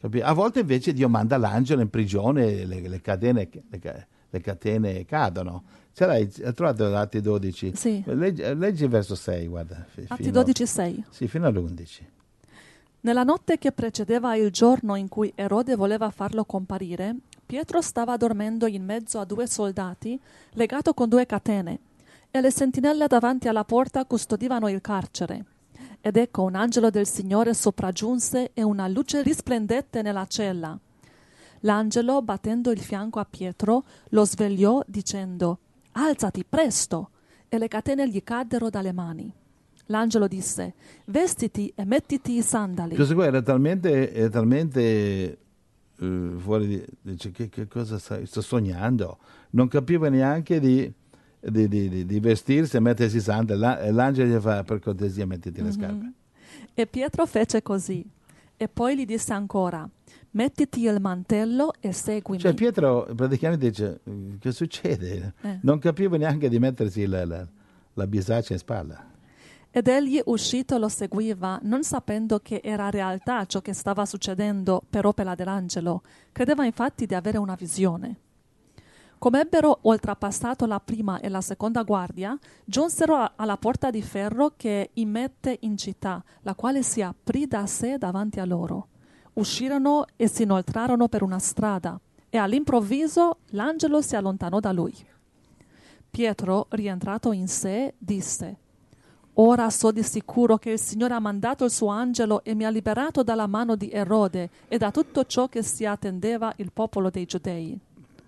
Capi- 0.00 0.20
A 0.20 0.32
volte 0.32 0.60
invece 0.60 0.92
Dio 0.94 1.08
manda 1.10 1.36
l'angelo 1.36 1.82
in 1.82 1.90
prigione 1.90 2.60
e 2.60 2.64
le, 2.66 2.80
le 2.80 3.00
catene, 3.02 3.48
le 3.68 4.06
le 4.30 4.40
catene 4.40 5.04
cadono. 5.04 5.64
Ce 5.92 6.04
l'hai, 6.04 6.30
hai 6.44 6.52
trovato 6.54 6.94
Atti 6.94 7.20
12? 7.20 7.72
Sì. 7.74 8.02
Leggi, 8.06 8.42
leggi 8.54 8.84
il 8.84 8.90
verso 8.90 9.14
6, 9.14 9.46
guarda. 9.46 9.86
Atti 10.08 10.24
fino- 10.24 10.30
12, 10.42 10.66
6. 10.66 11.04
Sì, 11.10 11.28
fino 11.28 11.46
all'11. 11.46 11.84
Nella 13.00 13.22
notte 13.22 13.58
che 13.58 13.72
precedeva 13.72 14.34
il 14.36 14.50
giorno 14.50 14.96
in 14.96 15.08
cui 15.08 15.32
Erode 15.34 15.76
voleva 15.76 16.10
farlo 16.10 16.44
comparire, 16.44 17.16
Pietro 17.46 17.80
stava 17.80 18.16
dormendo 18.16 18.66
in 18.66 18.84
mezzo 18.84 19.20
a 19.20 19.24
due 19.24 19.46
soldati, 19.46 20.20
legato 20.54 20.94
con 20.94 21.08
due 21.08 21.26
catene, 21.26 21.78
e 22.30 22.40
le 22.40 22.50
sentinelle 22.50 23.06
davanti 23.06 23.46
alla 23.46 23.64
porta 23.64 24.04
custodivano 24.04 24.68
il 24.68 24.80
carcere. 24.80 25.44
Ed 26.00 26.16
ecco 26.16 26.42
un 26.42 26.56
angelo 26.56 26.90
del 26.90 27.06
Signore 27.06 27.54
sopraggiunse 27.54 28.50
e 28.52 28.62
una 28.62 28.88
luce 28.88 29.22
risplendette 29.22 30.02
nella 30.02 30.26
cella. 30.26 30.76
L'angelo, 31.60 32.22
battendo 32.22 32.70
il 32.70 32.80
fianco 32.80 33.20
a 33.20 33.26
Pietro, 33.28 33.84
lo 34.10 34.24
svegliò 34.24 34.82
dicendo 34.86 35.58
Alzati 35.92 36.44
presto! 36.44 37.10
E 37.48 37.58
le 37.58 37.68
catene 37.68 38.08
gli 38.08 38.22
caddero 38.24 38.68
dalle 38.70 38.92
mani. 38.92 39.32
L'angelo 39.86 40.26
disse 40.26 40.74
Vestiti 41.06 41.72
e 41.74 41.84
mettiti 41.84 42.36
i 42.36 42.42
sandali. 42.42 42.94
Questo 42.94 43.14
qua 43.14 43.26
era 43.26 43.40
talmente, 43.42 44.12
è 44.12 44.28
talmente 44.28 45.38
eh, 45.98 46.30
fuori 46.36 46.66
di... 46.66 46.84
Dice, 47.02 47.30
che, 47.30 47.48
che 47.48 47.66
cosa 47.68 47.98
stai? 47.98 48.26
Sto 48.26 48.40
sognando. 48.40 49.18
Non 49.50 49.68
capiva 49.68 50.08
neanche 50.08 50.58
di, 50.60 50.92
di, 51.40 51.68
di- 51.68 52.04
di- 52.04 52.20
vestirsi 52.20 52.76
e 52.76 52.80
mettersi 52.80 53.18
i 53.18 53.20
sandali. 53.20 53.60
La- 53.60 53.90
L'angelo 53.92 54.36
gli 54.36 54.40
fa, 54.40 54.64
per 54.64 54.80
cortesia, 54.80 55.26
mettiti 55.26 55.62
le 55.62 55.72
scarpe. 55.72 56.12
E 56.74 56.86
Pietro 56.86 57.24
fece 57.26 57.62
così. 57.62 58.04
E 58.58 58.68
poi 58.68 58.96
gli 58.96 59.04
disse 59.04 59.32
ancora 59.34 59.88
Mettiti 60.30 60.82
il 60.82 61.00
mantello 61.00 61.72
e 61.80 61.92
seguimi. 61.92 62.38
Cioè 62.38 62.54
Pietro 62.54 63.08
praticamente 63.14 63.68
dice, 63.68 64.00
che 64.38 64.52
succede? 64.52 65.34
Eh. 65.42 65.58
Non 65.62 65.78
capiva 65.78 66.16
neanche 66.18 66.48
di 66.50 66.58
mettersi 66.58 67.06
la, 67.06 67.24
la, 67.24 67.46
la 67.94 68.06
bisaccia 68.06 68.52
in 68.52 68.58
spalla. 68.58 69.14
Ed 69.76 69.88
egli 69.88 70.18
uscito 70.24 70.78
lo 70.78 70.88
seguiva, 70.88 71.58
non 71.64 71.84
sapendo 71.84 72.38
che 72.38 72.62
era 72.64 72.88
realtà 72.88 73.44
ciò 73.44 73.60
che 73.60 73.74
stava 73.74 74.06
succedendo 74.06 74.82
per 74.88 75.04
opera 75.04 75.34
dell'angelo. 75.34 76.00
Credeva 76.32 76.64
infatti 76.64 77.04
di 77.04 77.14
avere 77.14 77.36
una 77.36 77.54
visione. 77.56 78.16
Come 79.18 79.40
ebbero 79.40 79.80
oltrepassato 79.82 80.64
la 80.64 80.80
prima 80.80 81.20
e 81.20 81.28
la 81.28 81.42
seconda 81.42 81.82
guardia, 81.82 82.38
giunsero 82.64 83.32
alla 83.36 83.58
porta 83.58 83.90
di 83.90 84.00
ferro 84.00 84.54
che 84.56 84.92
immette 84.94 85.58
in 85.60 85.76
città, 85.76 86.24
la 86.40 86.54
quale 86.54 86.82
si 86.82 87.02
aprì 87.02 87.46
da 87.46 87.66
sé 87.66 87.98
davanti 87.98 88.40
a 88.40 88.46
loro. 88.46 88.88
Uscirono 89.34 90.06
e 90.16 90.26
si 90.26 90.44
inoltrarono 90.44 91.06
per 91.08 91.22
una 91.22 91.38
strada, 91.38 92.00
e 92.30 92.38
all'improvviso 92.38 93.40
l'angelo 93.48 94.00
si 94.00 94.16
allontanò 94.16 94.58
da 94.58 94.72
lui. 94.72 94.94
Pietro, 96.08 96.64
rientrato 96.70 97.32
in 97.32 97.46
sé, 97.46 97.92
disse 97.98 98.60
Ora 99.38 99.68
so 99.68 99.90
di 99.90 100.02
sicuro 100.02 100.56
che 100.56 100.70
il 100.70 100.78
Signore 100.78 101.12
ha 101.12 101.18
mandato 101.18 101.64
il 101.64 101.70
suo 101.70 101.88
angelo 101.88 102.42
e 102.42 102.54
mi 102.54 102.64
ha 102.64 102.70
liberato 102.70 103.22
dalla 103.22 103.46
mano 103.46 103.76
di 103.76 103.90
Erode 103.90 104.48
e 104.66 104.78
da 104.78 104.90
tutto 104.90 105.24
ciò 105.26 105.48
che 105.48 105.62
si 105.62 105.84
attendeva 105.84 106.52
il 106.56 106.70
popolo 106.72 107.10
dei 107.10 107.26
giudei. 107.26 107.78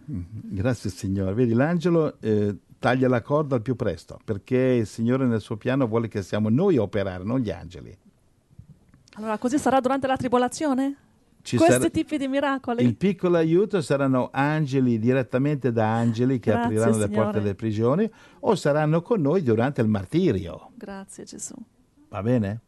Grazie 0.05 0.91
Signore. 0.91 1.33
Vedi, 1.33 1.55
l'angelo 1.55 2.21
eh, 2.21 2.55
taglia 2.79 3.09
la 3.09 3.23
corda 3.23 3.55
al 3.55 3.63
più 3.63 3.75
presto, 3.75 4.19
perché 4.23 4.57
il 4.57 4.87
Signore 4.87 5.27
nel 5.27 5.41
suo 5.41 5.57
piano 5.57 5.87
vuole 5.87 6.09
che 6.09 6.23
siamo 6.23 6.51
noi 6.51 6.77
a 6.77 6.83
operare, 6.83 7.25
non 7.25 7.41
gli 7.41 7.51
angeli. 7.51 7.97
Allora, 9.15 9.39
così 9.39 9.59
sarà 9.59 9.81
durante 9.81 10.07
la 10.07 10.17
tribolazione? 10.17 10.97
Ci 11.49 11.57
Questi 11.57 11.75
sarà- 11.77 11.89
tipi 11.89 12.19
di 12.19 12.29
miracoli? 12.29 12.85
Il 12.85 12.95
piccolo 12.95 13.39
aiuto 13.39 13.81
saranno 13.81 14.29
angeli 14.31 14.99
direttamente 14.99 15.73
da 15.73 15.95
angeli 15.95 16.39
che 16.39 16.51
Grazie, 16.51 16.65
apriranno 16.67 16.99
le 16.99 17.07
Signore. 17.07 17.23
porte 17.25 17.41
delle 17.41 17.55
prigioni 17.55 18.11
o 18.41 18.55
saranno 18.55 19.01
con 19.01 19.23
noi 19.23 19.43
durante 19.43 19.81
il 19.81 19.89
martirio. 19.89 20.73
Grazie 20.75 21.25
Gesù. 21.25 21.55
Va 22.11 22.23
bene? 22.23 22.61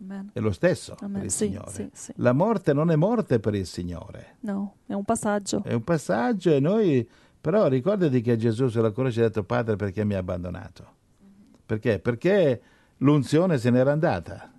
Amen. 0.00 0.30
È 0.32 0.40
lo 0.40 0.50
stesso 0.52 0.96
Amen. 1.00 1.12
per 1.12 1.24
il 1.24 1.30
Sì, 1.30 1.44
Signore. 1.46 1.70
sì, 1.70 1.88
sì. 1.92 2.12
La 2.16 2.32
morte 2.32 2.72
non 2.72 2.90
è 2.90 2.96
morte 2.96 3.38
per 3.38 3.54
il 3.54 3.66
Signore. 3.66 4.36
No, 4.40 4.76
è 4.86 4.94
un 4.94 5.04
passaggio. 5.04 5.62
È 5.62 5.74
un 5.74 5.84
passaggio 5.84 6.52
e 6.54 6.60
noi... 6.60 7.06
Però 7.38 7.66
ricordati 7.68 8.22
che 8.22 8.38
Gesù 8.38 8.68
sulla 8.68 8.92
croce 8.92 9.20
ha 9.20 9.24
detto 9.24 9.44
Padre 9.44 9.76
perché 9.76 10.04
mi 10.06 10.14
ha 10.14 10.18
abbandonato. 10.20 10.84
Perché? 11.66 11.98
Perché 11.98 12.60
l'unzione 12.98 13.58
se 13.58 13.68
n'era 13.68 13.92
andata 13.92 14.50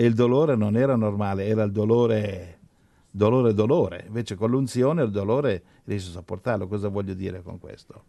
e 0.00 0.06
il 0.06 0.14
dolore 0.14 0.56
non 0.56 0.78
era 0.78 0.96
normale, 0.96 1.44
era 1.44 1.62
il 1.62 1.72
dolore, 1.72 2.58
dolore, 3.10 3.52
dolore. 3.52 4.04
Invece 4.06 4.34
con 4.34 4.48
l'unzione 4.48 5.02
il 5.02 5.10
dolore 5.10 5.62
riesce 5.84 6.08
a 6.08 6.12
sopportarlo. 6.12 6.66
Cosa 6.66 6.88
voglio 6.88 7.12
dire 7.12 7.42
con 7.42 7.58
questo? 7.58 8.04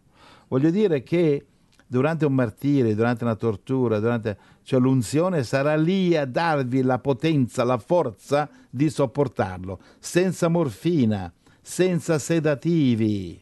Voglio 0.48 0.70
dire 0.70 1.04
che 1.04 1.46
durante 1.86 2.26
un 2.26 2.34
martirio, 2.34 2.96
durante 2.96 3.26
una 3.26 3.36
tortura, 3.36 4.00
durante, 4.00 4.38
cioè 4.64 4.80
l'unzione 4.80 5.44
sarà 5.44 5.76
lì 5.76 6.16
a 6.16 6.24
darvi 6.24 6.82
la 6.82 6.98
potenza, 6.98 7.66
la 7.66 7.78
forza 7.78 8.50
di 8.70 8.90
sopportarlo, 8.90 9.78
senza 10.00 10.48
morfina, 10.48 11.30
senza 11.60 12.20
sedativi. 12.20 13.38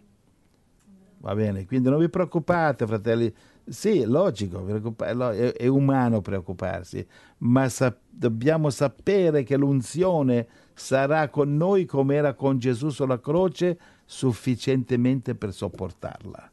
Va 1.20 1.36
bene, 1.36 1.68
quindi 1.68 1.88
non 1.88 2.00
vi 2.00 2.10
preoccupate, 2.10 2.88
fratelli. 2.88 3.32
Sì, 3.70 4.03
logico, 4.03 4.65
è, 4.97 5.67
umano 5.67 6.22
preoccuparsi, 6.22 7.05
ma 7.39 7.70
sa- 7.70 7.95
dobbiamo 8.09 8.72
sapere 8.72 9.43
che 9.43 9.57
l'unzione 9.57 10.47
sarà 10.74 11.30
con 11.30 11.55
noi 11.55 11.86
come 11.86 12.15
era 12.15 12.34
con 12.34 12.57
Gesù 12.57 12.89
sulla 12.89 13.20
croce, 13.20 13.80
sufficientemente 14.05 15.36
per 15.36 15.53
sopportarla. 15.53 16.51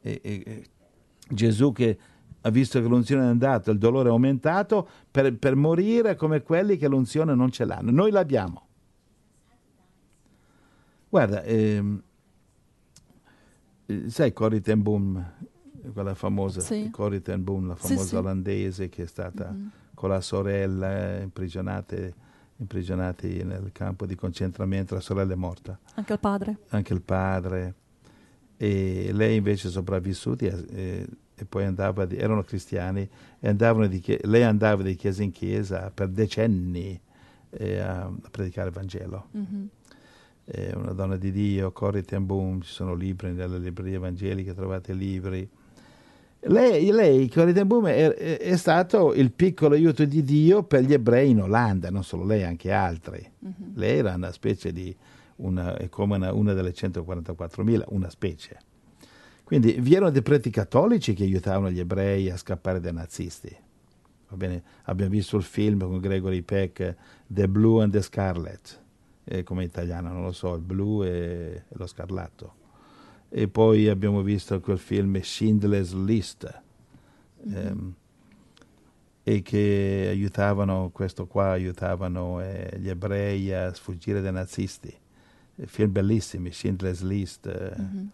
E- 0.00 0.20
e- 0.22 0.42
e 0.44 0.64
Gesù 1.28 1.70
che 1.72 1.98
ha 2.40 2.50
visto 2.50 2.80
che 2.80 2.88
l'unzione 2.88 3.22
è 3.22 3.26
andata, 3.26 3.70
il 3.70 3.78
dolore 3.78 4.08
è 4.08 4.12
aumentato, 4.12 4.88
per, 5.08 5.36
per 5.36 5.54
morire 5.54 6.16
come 6.16 6.42
quelli 6.42 6.76
che 6.76 6.88
l'unzione 6.88 7.32
non 7.34 7.50
ce 7.52 7.64
l'hanno. 7.64 7.92
Noi 7.92 8.10
l'abbiamo. 8.10 8.66
Guarda, 11.08 11.42
ehm, 11.44 12.02
eh, 13.86 14.08
sai 14.08 14.32
Corrie 14.32 14.60
ten 14.60 14.82
Boom, 14.82 15.32
quella 15.92 16.14
famosa, 16.14 16.60
Sì. 16.60 16.88
Corrie 16.90 17.22
ten 17.22 17.42
Boom, 17.42 17.68
la 17.68 17.74
famosa 17.76 18.04
sì. 18.06 18.14
olandese 18.16 18.88
che 18.88 19.04
è 19.04 19.06
stata 19.06 19.50
Mhm. 19.50 19.70
con 19.94 20.08
la 20.10 20.20
sorella 20.20 21.16
eh, 21.18 21.22
imprigionate, 21.22 22.14
imprigionati 22.56 23.42
nel 23.44 23.70
campo 23.72 24.06
di 24.06 24.14
concentramento, 24.14 24.94
la 24.94 25.00
sorella 25.00 25.32
è 25.32 25.36
morta 25.36 25.78
Anche 25.94 26.12
il 26.12 26.18
padre. 26.18 26.58
anche 26.68 26.92
il 26.92 27.00
padre 27.02 27.74
e 28.56 29.10
lei 29.12 29.36
invece 29.36 29.68
sopravvissuti 29.70 30.46
e, 30.46 30.64
e- 30.70 31.06
e 31.34 31.44
poi 31.46 31.64
andava 31.64 32.04
di- 32.04 32.16
erano 32.18 32.42
cristiani 32.42 33.08
e 33.38 33.48
andavano 33.48 33.86
di 33.86 34.02
lei 34.24 34.42
andava 34.42 34.82
di 34.82 34.94
chiesa 34.94 35.22
in 35.22 35.30
chiesa 35.30 35.90
per 35.90 36.08
decenni 36.08 37.00
eh, 37.52 37.78
a, 37.78 38.02
a 38.04 38.28
predicare 38.30 38.68
il 38.68 38.74
Vangelo 38.74 39.28
Mhm. 39.32 39.68
è 40.44 40.72
una 40.74 40.92
donna 40.92 41.16
di 41.16 41.30
Dio, 41.32 41.72
Corrie 41.72 42.02
ten 42.02 42.26
Boom, 42.26 42.60
ci 42.60 42.70
sono 42.72 42.92
libri 42.94 43.32
nelle 43.32 43.58
librerie 43.58 43.94
evangeliche, 43.96 44.52
trovate 44.52 44.92
libri. 44.92 45.48
Lei, 46.42 46.90
lei 46.90 47.28
Corrie 47.28 47.66
Boom, 47.66 47.86
è, 47.88 48.14
è- 48.14 48.56
stato 48.56 49.12
il 49.12 49.30
piccolo 49.30 49.74
aiuto 49.74 50.06
di 50.06 50.22
Dio 50.22 50.62
per 50.62 50.82
gli 50.82 50.94
ebrei 50.94 51.30
in 51.30 51.42
Olanda, 51.42 51.90
non 51.90 52.02
solo 52.02 52.24
lei, 52.24 52.44
anche 52.44 52.72
altri. 52.72 53.30
Mhm. 53.40 53.72
Lei 53.74 53.98
era 53.98 54.14
una 54.14 54.32
specie 54.32 54.72
di, 54.72 54.94
una, 55.36 55.76
è 55.76 55.90
come 55.90 56.16
una, 56.16 56.32
una 56.32 56.54
delle 56.54 56.72
144.000, 56.72 57.84
una 57.88 58.08
specie. 58.08 58.58
Quindi 59.44 59.72
vi 59.80 59.94
erano 59.94 60.10
dei 60.10 60.22
preti 60.22 60.48
cattolici 60.48 61.12
che 61.12 61.24
aiutavano 61.24 61.70
gli 61.70 61.80
ebrei 61.80 62.30
a 62.30 62.36
scappare 62.38 62.80
dai 62.80 62.94
nazisti. 62.94 63.54
Va 64.28 64.36
bene? 64.36 64.62
Abbiamo 64.84 65.10
visto 65.10 65.36
il 65.36 65.42
film 65.42 65.80
con 65.80 65.98
Gregory 65.98 66.40
Peck, 66.40 66.96
The 67.26 67.48
Blue 67.48 67.82
and 67.82 67.92
the 67.92 68.00
Scarlet, 68.00 68.80
eh, 69.24 69.42
come 69.42 69.64
italiano, 69.64 70.10
non 70.12 70.22
lo 70.22 70.32
so, 70.32 70.54
il 70.54 70.62
blu 70.62 71.02
e 71.02 71.64
lo 71.68 71.86
scarlatto. 71.86 72.54
E 73.32 73.46
poi 73.48 73.88
abbiamo 73.88 74.22
visto 74.22 74.58
quel 74.60 74.78
film 74.78 75.20
Schindler's 75.20 75.94
List. 75.94 76.62
Ehm, 77.52 77.94
e 79.22 79.42
che 79.42 80.06
aiutavano, 80.08 80.90
questo 80.92 81.26
qua 81.26 81.50
aiutavano 81.50 82.40
eh, 82.40 82.76
gli 82.78 82.88
ebrei 82.88 83.52
a 83.52 83.72
sfuggire 83.72 84.20
dai 84.20 84.32
nazisti. 84.32 84.92
Film 85.66 85.92
bellissimi, 85.92 86.50
Schindler's 86.52 87.02
List. 87.02 87.46
eh, 87.46 87.74
Mhm. 87.80 88.10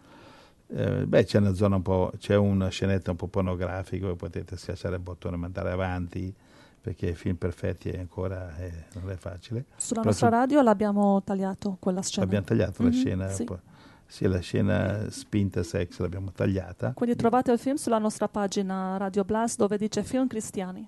eh, 0.68 1.06
beh, 1.06 1.24
c'è 1.24 1.38
una 1.38 1.54
zona 1.54 1.76
un 1.76 1.82
po', 1.82 2.12
c'è 2.18 2.36
una 2.36 2.68
scenetta 2.68 3.12
un 3.12 3.16
po' 3.16 3.28
pornografica, 3.28 4.12
potete 4.14 4.56
schiacciare 4.56 4.96
il 4.96 5.00
bottone 5.00 5.36
e 5.36 5.38
mandare 5.38 5.70
avanti, 5.70 6.34
perché 6.80 7.14
film 7.14 7.36
perfetti 7.36 7.88
è 7.88 7.98
ancora 7.98 8.54
eh, 8.58 8.84
non 8.94 9.10
è 9.10 9.16
facile. 9.16 9.64
Sulla 9.76 10.00
Però 10.00 10.10
nostra 10.10 10.28
su- 10.28 10.34
radio 10.34 10.60
l'abbiamo 10.62 11.22
tagliato 11.22 11.76
quella 11.80 12.02
scena. 12.02 12.26
Abbiamo 12.26 12.44
tagliato 12.44 12.82
la 12.82 12.88
Mhm, 12.88 12.94
scena, 12.94 13.28
sì. 13.28 13.44
po'. 13.44 13.60
Sì, 14.06 14.26
la 14.26 14.38
scena 14.38 15.10
spinta 15.10 15.62
sex 15.62 15.98
l'abbiamo 15.98 16.30
tagliata. 16.32 16.92
Quindi 16.94 17.16
trovate 17.16 17.52
il 17.52 17.58
film 17.58 17.76
sulla 17.76 17.98
nostra 17.98 18.28
pagina 18.28 18.96
Radio 18.96 19.24
Blast 19.24 19.58
dove 19.58 19.76
dice 19.76 20.04
film 20.04 20.26
cristiani. 20.26 20.86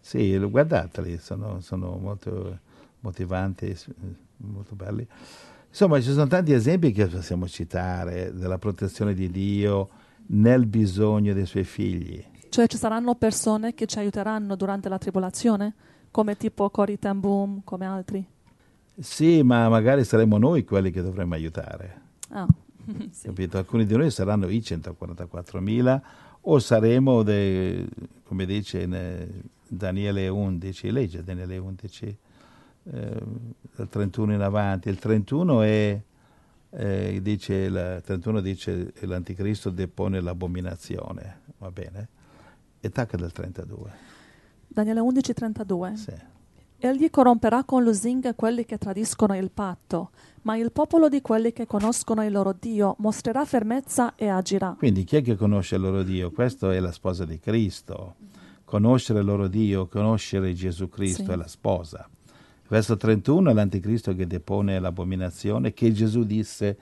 Sì, 0.00 0.38
guardateli, 0.38 1.18
sono, 1.18 1.60
sono 1.60 1.96
molto 1.96 2.58
motivanti, 3.00 3.76
molto 4.38 4.74
belli. 4.74 5.06
Insomma, 5.68 6.00
ci 6.00 6.12
sono 6.12 6.26
tanti 6.26 6.52
esempi 6.52 6.92
che 6.92 7.06
possiamo 7.06 7.48
citare 7.48 8.32
della 8.34 8.58
protezione 8.58 9.14
di 9.14 9.30
Dio 9.30 9.88
nel 10.28 10.66
bisogno 10.66 11.32
dei 11.32 11.46
suoi 11.46 11.64
figli. 11.64 12.24
Cioè 12.48 12.66
ci 12.66 12.76
saranno 12.76 13.14
persone 13.14 13.74
che 13.74 13.86
ci 13.86 13.98
aiuteranno 13.98 14.56
durante 14.56 14.88
la 14.88 14.98
tribolazione, 14.98 15.74
come 16.10 16.36
tipo 16.36 16.70
Cory 16.70 16.98
Ten 16.98 17.20
Boom, 17.20 17.62
come 17.64 17.86
altri. 17.86 18.26
Sì, 18.98 19.42
ma 19.42 19.68
magari 19.68 20.04
saremo 20.04 20.38
noi 20.38 20.64
quelli 20.64 20.90
che 20.90 21.02
dovremmo 21.02 21.34
aiutare. 21.34 22.06
Ah, 22.28 22.46
sì. 23.10 23.26
Capito? 23.26 23.58
Alcuni 23.58 23.86
di 23.86 23.96
noi 23.96 24.10
saranno 24.10 24.48
i 24.48 24.58
144.000 24.58 26.00
o 26.42 26.58
saremo, 26.58 27.22
dei, 27.22 27.86
come 28.24 28.46
dice 28.46 28.82
in 28.82 29.28
Daniele 29.66 30.28
11, 30.28 30.90
legge 30.90 31.22
Daniele 31.22 31.58
11, 31.58 32.18
eh, 32.90 33.22
dal 33.76 33.88
31 33.88 34.32
in 34.34 34.40
avanti. 34.40 34.88
Il 34.88 34.98
31 34.98 35.62
è, 35.62 36.00
eh, 36.70 37.18
dice, 37.22 37.54
il 37.54 38.02
31 38.04 38.40
dice 38.40 38.92
l'anticristo 39.00 39.70
depone 39.70 40.20
l'abominazione, 40.20 41.40
va 41.58 41.70
bene? 41.70 42.08
E 42.80 42.90
tacca 42.90 43.16
del 43.16 43.32
32. 43.32 43.90
Daniele 44.68 45.00
11:32. 45.00 45.96
Sì. 45.96 46.12
Egli 46.80 47.10
corromperà 47.10 47.64
con 47.64 47.82
lusinghe 47.82 48.34
quelli 48.36 48.64
che 48.64 48.78
tradiscono 48.78 49.36
il 49.36 49.50
patto, 49.50 50.10
ma 50.42 50.56
il 50.56 50.72
popolo 50.72 51.08
di 51.08 51.20
quelli 51.20 51.52
che 51.52 51.66
conoscono 51.66 52.24
il 52.24 52.32
loro 52.32 52.54
Dio 52.58 52.96
mostrerà 52.98 53.44
fermezza 53.44 54.14
e 54.14 54.28
agirà. 54.28 54.74
Quindi 54.78 55.04
chi 55.04 55.16
è 55.16 55.22
che 55.22 55.36
conosce 55.36 55.76
il 55.76 55.82
loro 55.82 56.02
Dio? 56.02 56.30
Questa 56.30 56.72
è 56.72 56.80
la 56.80 56.92
sposa 56.92 57.24
di 57.24 57.38
Cristo. 57.38 58.14
Conoscere 58.64 59.20
il 59.20 59.24
loro 59.24 59.46
Dio, 59.48 59.86
conoscere 59.86 60.52
Gesù 60.54 60.88
Cristo 60.88 61.24
Sì. 61.24 61.30
è 61.30 61.36
la 61.36 61.46
sposa. 61.48 62.08
Verso 62.68 62.96
31 62.98 63.50
è 63.50 63.54
l'anticristo 63.54 64.14
che 64.14 64.26
depone 64.26 64.78
l'abominazione 64.78 65.72
che 65.72 65.90
Gesù 65.92 66.24
disse 66.24 66.76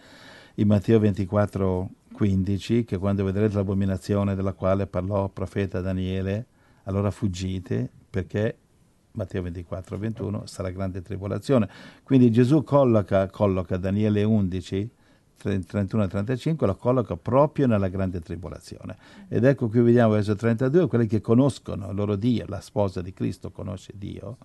in 0.57 0.67
Matteo 0.67 0.99
24, 0.99 1.89
15 2.13 2.85
che 2.85 2.97
quando 2.99 3.23
vedrete 3.23 3.55
l'abominazione 3.55 4.35
della 4.35 4.53
quale 4.53 4.87
parlò 4.89 5.25
il 5.25 5.31
profeta 5.31 5.81
Daniele, 5.81 6.47
allora 6.85 7.11
fuggite 7.13 7.89
perché 8.11 8.57
Matteo 9.17 9.43
24, 9.43 9.99
21 9.99 10.47
sarà 10.47 10.71
grande 10.71 11.03
tribolazione. 11.03 11.69
Quindi 12.03 12.31
Gesù 12.31 12.63
colloca, 12.63 13.29
colloca 13.29 13.77
Daniele 13.77 14.23
11, 14.23 14.91
31 15.37 16.05
e 16.05 16.09
35 16.09 16.67
lo 16.67 16.77
colloca 16.77 17.17
proprio 17.17 17.67
nella 17.67 17.89
grande 17.89 18.21
tribolazione. 18.21 18.97
Ed 19.29 19.45
ecco 19.45 19.69
qui 19.69 19.81
vediamo 19.81 20.13
verso 20.13 20.35
32 20.35 20.87
quelli 20.87 21.07
che 21.07 21.21
conoscono 21.21 21.91
il 21.91 21.95
loro 21.95 22.17
Dio, 22.17 22.45
la 22.49 22.61
sposa 22.61 23.03
di 23.03 23.13
Cristo 23.13 23.51
conosce 23.51 23.93
Dio, 23.97 24.39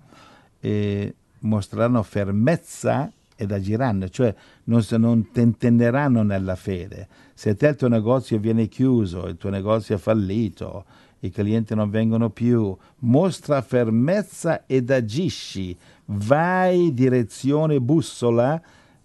e 0.60 1.16
mostreranno 1.40 2.04
fermezza 2.04 3.12
ed 3.36 3.52
agiranno, 3.52 4.08
cioè 4.10 4.34
non, 4.66 4.84
non 4.98 5.32
tentenneranno 5.32 6.22
nella 6.22 6.56
fede. 6.56 7.08
Se 7.34 7.56
te 7.56 7.68
il 7.70 7.76
tuo 7.76 7.88
negozio 7.88 8.38
viene 8.38 8.68
chiuso, 8.68 9.26
il 9.28 9.38
tuo 9.38 9.50
negozio 9.50 9.96
è 9.96 9.98
fallito, 9.98 10.86
i 11.22 11.30
clienti 11.30 11.76
non 11.76 11.90
vengono 11.90 12.30
più, 12.30 12.76
mostra 13.00 13.62
fermezza 13.62 14.66
ed 14.66 14.90
agisci, 14.90 15.76
vai 16.06 16.94
direzione 16.94 17.80
bussola, 17.80 18.62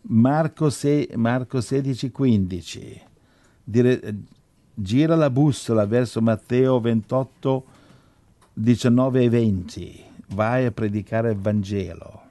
Marco, 0.08 0.70
se- 0.70 1.08
Marco 1.16 1.60
16, 1.60 2.10
15. 2.10 3.00
Dire- 3.64 4.14
gira 4.74 5.14
la 5.14 5.30
bussola 5.30 5.86
verso 5.86 6.20
Matteo 6.20 6.80
28, 6.80 7.64
19 8.52 9.22
e 9.22 9.28
20. 9.28 10.04
Vai 10.28 10.66
a 10.66 10.70
predicare 10.70 11.32
il 11.32 11.38
Vangelo. 11.38 12.22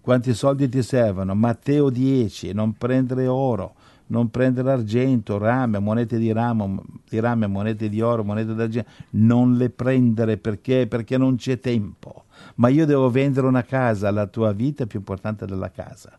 Quanti 0.00 0.34
soldi 0.34 0.68
ti 0.68 0.82
servono? 0.82 1.34
Matteo 1.34 1.90
10, 1.90 2.52
non 2.52 2.74
prendere 2.74 3.26
oro, 3.26 3.74
non 4.06 4.30
prendere 4.30 4.70
argento, 4.70 5.38
rame, 5.38 5.78
monete 5.78 6.18
di 6.18 6.30
ramo, 6.32 6.82
di 7.08 7.18
rame, 7.20 7.46
monete 7.46 7.88
di 7.88 8.00
oro, 8.00 8.22
monete 8.24 8.54
d'argento, 8.54 8.90
non 9.10 9.54
le 9.56 9.70
prendere 9.70 10.36
perché? 10.36 10.86
Perché 10.86 11.16
non 11.16 11.36
c'è 11.36 11.58
tempo. 11.60 12.24
Ma 12.56 12.68
io 12.68 12.86
devo 12.86 13.10
vendere 13.10 13.46
una 13.46 13.62
casa, 13.62 14.10
la 14.10 14.26
tua 14.26 14.52
vita 14.52 14.84
è 14.84 14.86
più 14.86 14.98
importante 14.98 15.46
della 15.46 15.70
casa. 15.70 16.18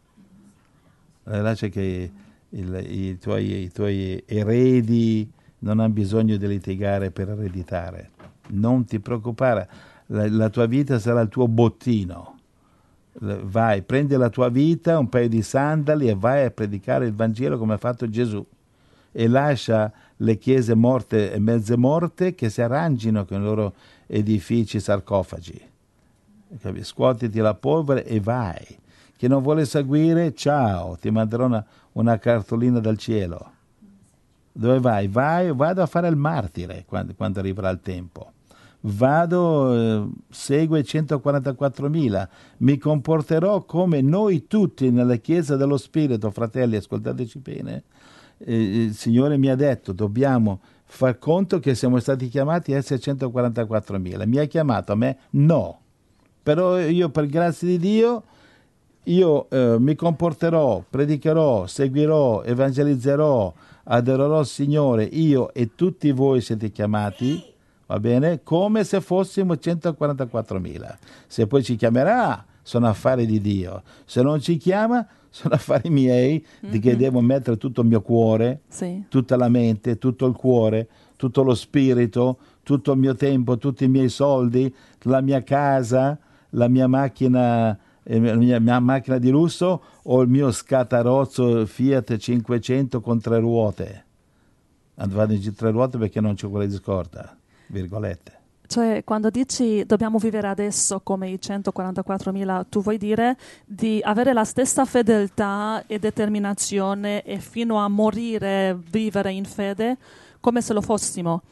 C'è 1.24 1.70
che 1.70 2.12
il- 2.50 2.86
i, 2.88 3.18
tuoi, 3.18 3.64
i 3.64 3.72
tuoi 3.72 4.24
eredi 4.26 5.30
non 5.60 5.80
hanno 5.80 5.94
bisogno 5.94 6.38
di 6.38 6.48
litigare 6.48 7.12
per 7.12 7.30
ereditare. 7.30 8.12
Non 8.50 8.86
ti 8.86 9.00
preoccupare, 9.00 9.68
la, 10.08 10.30
la 10.30 10.50
tua 10.50 10.66
vita 10.68 11.00
sarà 11.00 11.22
il 11.22 11.30
tuo 11.30 11.48
bottino. 11.48 12.35
Vai, 13.18 13.82
prendi 13.82 14.16
la 14.18 14.30
tua 14.30 14.49
vita, 14.49 14.99
un 14.99 15.07
paio 15.07 15.30
di 15.30 15.41
sandali 15.41 16.09
e 16.09 16.16
vai 16.16 16.45
a 16.45 16.51
predicare 16.51 17.05
il 17.05 17.13
Vangelo 17.13 17.57
come 17.57 17.76
ha 17.76 17.78
fatto 17.78 18.09
Gesù. 18.09 18.45
E 19.11 19.28
lascia 19.30 19.91
le 20.18 20.38
chiese 20.38 20.76
morte 20.76 21.32
e 21.32 21.39
mezze 21.39 21.78
morte 21.78 22.36
che 22.36 22.49
si 22.49 22.61
arrangino 22.61 23.24
con 23.26 23.39
i 23.41 23.43
loro 23.43 23.74
edifici 24.07 24.82
sarcofagi. 24.82 25.61
Scuotiti 26.82 27.39
la 27.39 27.53
polvere 27.53 28.05
e 28.05 28.20
vai. 28.20 28.66
Chi 29.16 29.28
non 29.28 29.41
vuole 29.41 29.63
seguire, 29.63 30.34
ciao, 30.34 30.97
ti 30.97 31.09
manderò 31.09 31.45
una, 31.45 31.66
una 31.93 32.18
cartolina 32.18 32.80
dal 32.80 32.97
cielo. 32.97 33.51
Dove 34.51 34.80
vai? 34.80 35.07
Vai, 35.07 35.53
vado 35.53 35.82
a 35.82 35.86
fare 35.86 36.09
il 36.09 36.18
martire 36.18 36.84
quando, 36.86 37.13
quando 37.16 37.39
arriverà 37.39 37.70
il 37.70 37.80
tempo. 37.82 38.32
Vado, 38.88 39.74
eh, 39.74 40.08
segue 40.30 40.82
144.000, 40.84 42.28
mi 42.58 42.78
comporterò 42.78 43.64
come 43.64 44.02
noi 44.02 44.46
tutti 44.46 44.92
nella 44.92 45.16
Chiesa 45.16 45.56
dello 45.56 45.78
Spirito, 45.78 46.30
fratelli, 46.30 46.76
ascoltateci 46.76 47.40
bene. 47.40 47.84
Eh, 48.38 48.84
il 48.84 48.94
Signore 48.94 49.38
mi 49.38 49.50
ha 49.50 49.56
detto, 49.56 49.92
dobbiamo 49.92 50.60
far 50.84 51.18
conto 51.18 51.60
che 51.60 51.74
siamo 51.74 52.00
stati 52.00 52.28
chiamati 52.28 52.74
a 52.74 52.78
essere 52.78 53.00
144.000. 53.02 54.28
Mi 54.28 54.38
ha 54.38 54.46
chiamato 54.46 54.92
a 54.92 54.96
me? 54.96 55.18
No. 55.32 55.80
Però 56.44 56.80
io, 56.80 57.10
per 57.10 57.26
grazia 57.26 57.68
di 57.68 57.80
Dio, 57.80 58.24
io 59.06 59.50
eh, 59.50 59.78
mi 59.80 59.96
comporterò, 59.96 60.84
predicherò, 60.88 61.66
seguirò, 61.66 62.44
evangelizzerò, 62.44 63.52
adorerò 63.86 64.42
il 64.42 64.46
Signore, 64.46 65.06
io 65.06 65.52
e 65.54 65.74
tutti 65.74 66.12
voi 66.12 66.42
siete 66.42 66.70
chiamati, 66.70 67.54
va 67.88 68.00
bene? 68.00 68.42
Come 68.44 68.84
se 68.84 69.02
fossimo 69.02 69.54
144.000. 69.54 70.98
Se 71.28 71.48
poi 71.48 71.64
ci 71.64 71.76
chiamerà, 71.76 72.46
sono 72.62 72.88
affari 72.88 73.26
di 73.26 73.40
Dio. 73.42 73.84
Se 74.06 74.22
non 74.22 74.40
ci 74.42 74.58
chiama, 74.58 75.06
sono 75.30 75.54
affari 75.56 75.90
miei, 75.90 76.44
di 76.60 76.80
che 76.80 76.96
devo 76.96 77.22
mettere 77.22 77.58
tutto 77.58 77.82
il 77.82 77.88
mio 77.88 78.02
cuore, 78.02 78.62
Sì. 78.68 79.04
tutta 79.10 79.36
la 79.36 79.50
mente, 79.50 79.98
tutto 79.98 80.26
il 80.26 80.34
cuore, 80.34 80.88
tutto 81.18 81.44
lo 81.44 81.54
spirito, 81.54 82.38
tutto 82.64 82.94
il 82.94 82.98
mio 83.00 83.16
tempo, 83.16 83.58
tutti 83.58 83.84
i 83.84 83.88
miei 83.90 84.10
soldi, 84.10 84.74
la 85.02 85.22
mia 85.22 85.44
casa, 85.44 86.18
la 86.52 86.68
mia 86.68 86.88
macchina, 86.88 87.78
eh, 88.04 88.20
la 88.20 88.36
mia, 88.36 88.60
mia 88.60 88.80
macchina 88.80 89.18
di 89.18 89.30
lusso 89.30 89.84
o 90.04 90.22
il 90.22 90.30
mio 90.30 90.52
scatarozzo 90.52 91.66
Fiat 91.66 92.18
500 92.18 93.02
con 93.02 93.20
tre 93.20 93.40
ruote. 93.40 94.04
Vado 94.96 95.34
in 95.34 95.54
tre 95.54 95.72
ruote 95.72 95.98
perché 95.98 96.22
non 96.22 96.36
c'è 96.36 96.48
quella 96.50 96.66
di 96.66 96.74
scorta, 96.74 97.38
virgolette. 97.68 98.43
Cioè, 98.68 99.03
quando 99.03 99.30
dici 99.30 99.86
dobbiamo 99.86 100.18
vivere 100.18 100.47
adesso 100.47 100.99
come 101.01 101.30
i 101.30 101.39
144.000, 101.41 102.66
tu 102.68 102.82
vuoi 102.82 102.97
dire 102.97 103.38
di 103.66 104.01
avere 104.03 104.34
la 104.34 104.43
stessa 104.43 104.86
fedeltà 104.86 105.84
e 105.86 105.99
determinazione 105.99 107.22
e 107.24 107.38
fino 107.38 107.78
a 107.78 107.88
morire 107.88 108.78
vivere 108.89 109.32
in 109.32 109.45
fede 109.45 109.97
come 110.39 110.61
se 110.61 110.74
lo 110.74 110.82
fossimo. 110.82 111.43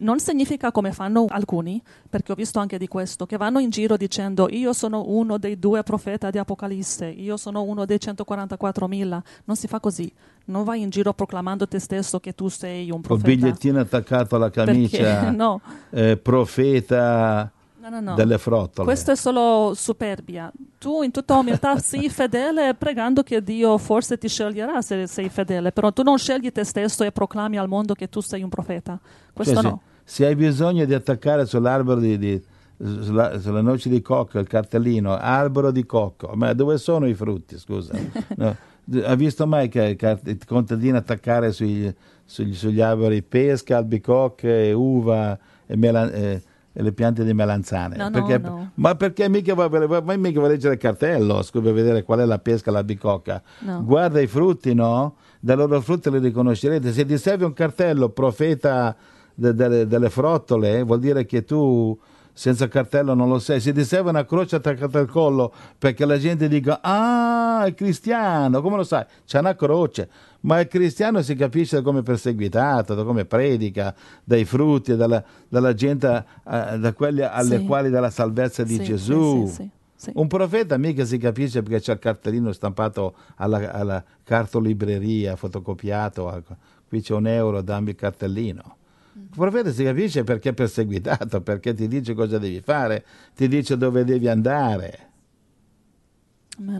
Non 0.00 0.18
significa 0.20 0.70
come 0.72 0.92
fanno 0.92 1.24
alcuni, 1.28 1.80
perché 2.08 2.32
ho 2.32 2.34
visto 2.34 2.58
anche 2.58 2.78
di 2.78 2.86
questo, 2.88 3.26
che 3.26 3.36
vanno 3.36 3.58
in 3.58 3.70
giro 3.70 3.96
dicendo 3.96 4.48
io 4.50 4.72
sono 4.72 5.04
uno 5.06 5.38
dei 5.38 5.58
due 5.58 5.82
profeti 5.82 6.30
di 6.30 6.38
Apocalisse, 6.38 7.06
io 7.06 7.36
sono 7.36 7.62
uno 7.62 7.84
dei 7.86 7.98
144.000. 7.98 9.20
Non 9.44 9.56
si 9.56 9.66
fa 9.66 9.80
così. 9.80 10.10
Non 10.46 10.64
vai 10.64 10.80
in 10.82 10.90
giro 10.90 11.12
proclamando 11.12 11.66
te 11.68 11.78
stesso 11.78 12.18
che 12.20 12.34
tu 12.34 12.48
sei 12.48 12.90
un 12.90 13.00
profeta. 13.00 13.28
bigliettino 13.28 13.78
attaccato 13.80 14.36
alla 14.36 14.50
camicia, 14.50 14.98
Perché, 14.98 15.30
no. 15.36 15.60
eh, 15.90 16.16
profeta 16.16 17.50
No, 17.82 17.88
no, 17.88 18.00
no. 18.00 18.14
delle 18.14 18.36
frottole. 18.36 18.84
Questo 18.86 19.12
è 19.12 19.16
solo 19.16 19.72
superbia. 19.74 20.52
Tu 20.78 21.02
in 21.02 21.10
tutta 21.10 21.36
umiltà 21.36 21.78
sii 21.80 22.10
fedele 22.10 22.74
pregando 22.74 23.22
che 23.22 23.42
Dio 23.42 23.78
forse 23.78 24.18
ti 24.18 24.28
sceglierà 24.28 24.82
se 24.82 25.06
sei 25.06 25.30
fedele, 25.30 25.72
però 25.72 25.90
tu 25.90 26.02
non 26.02 26.18
scegli 26.18 26.52
te 26.52 26.64
stesso 26.64 27.04
e 27.04 27.10
proclami 27.12 27.56
al 27.56 27.68
mondo 27.68 27.94
che 27.94 28.08
tu 28.10 28.20
sei 28.20 28.42
un 28.42 28.50
profeta. 28.50 28.98
Questo 29.32 29.54
Cioè, 29.54 29.62
no. 29.62 29.80
Se, 30.10 30.26
hai 30.26 30.34
bisogno 30.34 30.84
di 30.84 30.92
attaccare 30.94 31.46
sull'albero 31.46 32.00
di, 32.00 32.18
di- 32.18 32.42
sulla- 32.76 33.38
sulle 33.38 33.62
noci 33.62 33.88
di 33.88 34.02
cocco 34.02 34.38
il 34.40 34.48
cartellino 34.48 35.16
albero 35.16 35.70
di 35.70 35.86
cocco, 35.86 36.32
ma 36.34 36.52
dove 36.52 36.78
sono 36.78 37.06
i 37.06 37.14
frutti? 37.14 37.56
Scusa, 37.58 37.94
No. 38.36 38.56
ha 39.04 39.14
visto 39.14 39.46
mai 39.46 39.68
che 39.68 39.96
il 40.24 40.38
contadino 40.46 40.96
attaccare 40.96 41.52
sui- 41.52 41.94
sugli, 42.24 42.54
sugli 42.54 42.80
alberi 42.80 43.22
pesca, 43.22 43.76
albicocche, 43.76 44.72
uva 44.74 45.38
e, 45.66 45.76
melan- 45.76 46.10
e- 46.12 46.42
e 46.72 46.82
le 46.82 46.92
piante 46.92 47.22
di 47.24 47.32
melanzane? 47.32 47.96
No, 47.96 48.10
Perché- 48.10 48.38
no. 48.38 48.70
Ma 48.74 48.94
perché 48.96 49.28
mica 49.28 49.54
va, 49.54 49.68
mica 50.16 50.40
va 50.40 50.46
a 50.46 50.48
leggere 50.48 50.74
il 50.74 50.80
cartello 50.80 51.42
scusa, 51.42 51.62
per 51.64 51.72
vedere 51.72 52.02
qual 52.02 52.18
è 52.20 52.24
la 52.24 52.38
pesca, 52.40 52.70
l'albicocca? 52.72 53.40
Guarda 53.80 54.20
i 54.20 54.26
frutti, 54.26 54.74
no? 54.74 55.14
Da 55.38 55.54
loro 55.54 55.80
frutti 55.80 56.10
li 56.10 56.18
riconoscerete. 56.18 56.92
Se 56.92 57.04
ti 57.04 57.16
serve 57.18 57.44
un 57.44 57.52
cartello 57.52 58.08
profeta 58.08 58.96
de- 59.40 59.54
delle, 59.54 59.86
delle 59.86 60.10
frottole, 60.10 60.82
vuol 60.82 60.98
dire 61.00 61.24
che 61.24 61.44
tu 61.44 61.98
senza 62.32 62.68
cartello 62.68 63.14
non 63.14 63.28
lo 63.28 63.38
sei. 63.38 63.60
Se 63.60 63.72
ti 63.72 63.84
serve 63.84 64.10
una 64.10 64.24
croce 64.24 64.56
attaccata 64.56 64.98
al 64.98 65.08
collo 65.08 65.52
perché 65.78 66.04
la 66.04 66.18
gente 66.18 66.46
dica 66.48 66.80
ah, 66.82 67.64
è 67.64 67.74
cristiano, 67.74 68.60
come 68.60 68.76
lo 68.76 68.84
sai? 68.84 69.04
C'è 69.26 69.38
una 69.38 69.54
croce. 69.56 70.08
Ma 70.42 70.60
il 70.60 70.68
cristiano 70.68 71.20
si 71.22 71.34
capisce 71.34 71.76
da 71.76 71.82
come 71.82 72.00
è 72.00 72.02
perseguitato, 72.02 72.94
da 72.94 73.02
come 73.04 73.24
predica, 73.24 73.94
dai 74.24 74.44
frutti, 74.44 74.94
dalla, 74.96 75.22
dalla 75.48 75.74
gente, 75.74 76.24
eh, 76.50 76.78
da 76.78 76.92
quelli 76.94 77.22
alle 77.22 77.58
Sì. 77.58 77.64
quali 77.66 77.90
dà 77.90 78.00
la 78.00 78.10
salvezza 78.10 78.62
di 78.62 78.76
Sì, 78.76 78.82
Gesù. 78.84 79.46
sì. 79.46 79.70
Un 80.14 80.28
profeta 80.28 80.78
mica 80.78 81.04
si 81.04 81.18
capisce 81.18 81.62
perché 81.62 81.80
c'è 81.80 81.92
il 81.92 81.98
cartellino 81.98 82.52
stampato 82.52 83.14
alla, 83.36 83.70
alla 83.70 84.02
cartolibreria, 84.24 85.36
fotocopiato, 85.36 86.34
ecco. 86.34 86.56
qui 86.88 87.02
c'è 87.02 87.12
un 87.12 87.26
euro, 87.26 87.60
dammi 87.60 87.90
il 87.90 87.96
cartellino. 87.96 88.76
Il 89.22 89.36
profeta 89.36 89.70
si 89.70 89.84
capisce 89.84 90.24
perché 90.24 90.50
è 90.50 90.52
perseguitato, 90.54 91.40
perché 91.40 91.74
ti 91.74 91.86
dice 91.88 92.14
cosa 92.14 92.38
devi 92.38 92.60
fare, 92.60 93.04
ti 93.34 93.48
dice 93.48 93.76
dove 93.76 94.04
devi 94.04 94.28
andare. 94.28 95.08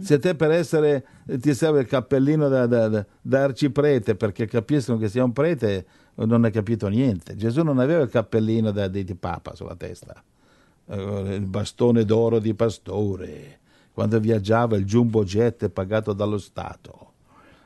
Se 0.01 0.19
te 0.19 0.35
per 0.35 0.51
essere 0.51 1.03
ti 1.39 1.55
serve 1.55 1.81
il 1.81 1.87
cappellino 1.87 2.47
da, 2.49 2.67
da, 2.67 2.87
da- 2.87 3.05
da 3.19 3.43
arciprete 3.43 4.15
perché 4.15 4.45
capiscono 4.45 4.99
che 4.99 5.09
sia 5.09 5.23
un 5.23 5.33
prete, 5.33 5.85
non 6.15 6.43
hai 6.43 6.51
capito 6.51 6.87
niente. 6.87 7.35
Gesù 7.35 7.63
non 7.63 7.79
aveva 7.79 8.03
il 8.03 8.09
cappellino 8.09 8.71
da, 8.71 8.87
di, 8.87 9.03
di 9.03 9.15
papa 9.15 9.55
sulla 9.55 9.75
testa, 9.75 10.21
Eh, 10.85 11.35
il 11.35 11.45
bastone 11.45 12.05
d'oro 12.05 12.39
di 12.39 12.53
pastore. 12.53 13.59
Quando 13.91 14.19
viaggiava 14.19 14.77
il 14.77 14.85
jumbo 14.85 15.23
jet 15.23 15.69
pagato 15.69 16.13
dallo 16.13 16.37
Stato 16.37 17.13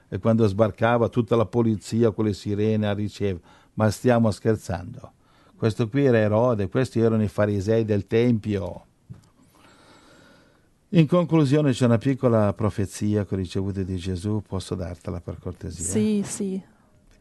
e 0.08 0.18
quando 0.20 0.48
sbarcava 0.48 1.10
tutta 1.10 1.36
la 1.36 1.46
polizia 1.46 2.12
con 2.12 2.26
le 2.26 2.34
sirene 2.34 2.88
a 2.88 2.94
ricevere. 2.94 3.44
Ma 3.76 3.90
stiamo 3.92 4.32
scherzando. 4.32 5.12
Questo 5.56 5.88
qui 5.88 6.06
era 6.06 6.18
Erode, 6.18 6.68
questi 6.70 7.00
erano 7.00 7.24
i 7.24 7.28
farisei 7.30 7.86
del 7.86 8.08
Tempio. 8.08 8.86
In 10.90 11.08
conclusione 11.08 11.72
c'è 11.72 11.86
una 11.86 11.98
piccola 11.98 12.54
profezia 12.54 13.26
che 13.26 13.34
ho 13.34 13.38
ricevuto 13.38 13.84
di 13.84 13.96
Gesù, 13.98 14.42
posso 14.48 14.76
dartela 14.76 15.20
per 15.20 15.40
cortesia? 15.40 15.86
Sì, 15.86 16.22
sì, 16.26 16.62